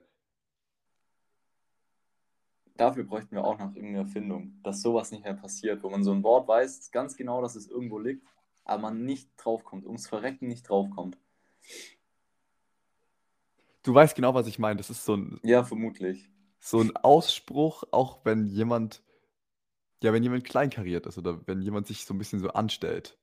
Dafür 2.78 3.03
bräuchten 3.03 3.36
wir 3.36 3.43
auch 3.43 3.57
noch 3.57 3.75
irgendeine 3.75 3.99
Erfindung, 3.99 4.59
dass 4.63 4.82
sowas 4.82 5.11
nicht 5.11 5.23
mehr 5.23 5.34
passiert, 5.34 5.84
wo 5.84 5.89
man 5.89 6.03
so 6.03 6.11
ein 6.11 6.23
Wort 6.23 6.47
weiß, 6.47 6.91
ganz 6.91 7.17
genau, 7.17 7.41
dass 7.41 7.55
es 7.55 7.67
irgendwo 7.67 7.99
liegt, 7.99 8.25
aber 8.63 8.84
man 8.84 9.03
nicht 9.03 9.30
draufkommt, 9.38 9.86
ums 9.86 10.07
Verrecken 10.07 10.47
nicht 10.47 10.69
draufkommt. 10.69 11.17
Du 13.84 13.93
weißt 13.93 14.15
genau, 14.15 14.34
was 14.34 14.47
ich 14.47 14.59
meine. 14.59 14.75
Das 14.75 14.89
ist 14.89 15.05
so 15.05 15.15
ein. 15.15 15.39
Ja, 15.43 15.63
vermutlich. 15.63 16.30
So 16.59 16.80
ein 16.80 16.95
Ausspruch, 16.97 17.84
auch 17.91 18.19
wenn 18.25 18.45
jemand. 18.45 19.01
Ja, 20.03 20.13
wenn 20.13 20.21
jemand 20.21 20.43
kleinkariert 20.43 21.07
ist 21.07 21.17
oder 21.17 21.47
wenn 21.47 21.61
jemand 21.61 21.88
sich 21.88 22.05
so 22.05 22.13
ein 22.13 22.17
bisschen 22.17 22.39
so 22.39 22.49
anstellt. 22.49 23.17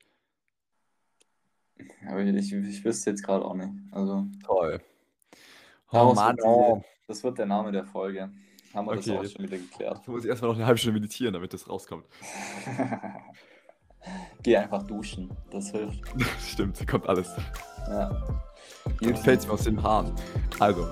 Aber 2.09 2.23
ich, 2.23 2.53
ich 2.53 2.85
wüsste 2.85 3.11
jetzt 3.11 3.23
gerade 3.23 3.45
auch 3.45 3.55
nicht. 3.55 3.71
Also. 3.93 4.27
Toll. 4.45 4.81
Oh, 5.93 6.13
Mann, 6.15 6.37
oh. 6.43 6.83
Das 7.07 7.23
wird 7.23 7.39
der 7.39 7.47
Name 7.47 7.71
der 7.71 7.85
Folge. 7.85 8.33
Haben 8.75 8.87
wir 8.87 8.93
okay. 8.93 9.17
das 9.17 9.31
auch 9.31 9.37
schon 9.37 9.45
wieder 9.45 9.59
geklärt. 9.59 10.01
Ich 10.03 10.09
muss 10.09 10.25
erstmal 10.25 10.51
noch 10.51 10.57
eine 10.57 10.67
halbe 10.67 10.79
Stunde 10.79 11.01
meditieren, 11.01 11.33
damit 11.33 11.53
das 11.53 11.69
rauskommt. 11.69 12.05
Geh 14.43 14.57
einfach 14.57 14.83
duschen, 14.83 15.31
das 15.51 15.71
hilft. 15.71 16.01
Stimmt, 16.47 16.81
da 16.81 16.85
kommt 16.85 17.09
alles. 17.09 17.31
Ja. 17.89 18.11
Jetzt 19.01 19.25
fällt 19.25 19.41
es 19.41 19.47
mir 19.47 19.53
aus 19.53 19.65
den 19.65 19.83
Haaren. 19.83 20.13
Also. 20.59 20.87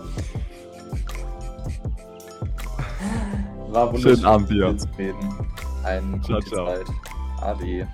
War 3.68 3.87
wunderschön. 3.87 4.16
Schönen 4.16 4.24
Abend 4.24 4.51
dir. 4.51 4.74
Eine 5.85 6.18
gute 6.18 6.24
ciao, 6.24 6.41
ciao. 6.41 6.66
Zeit. 6.66 6.87
Ade. 7.41 7.89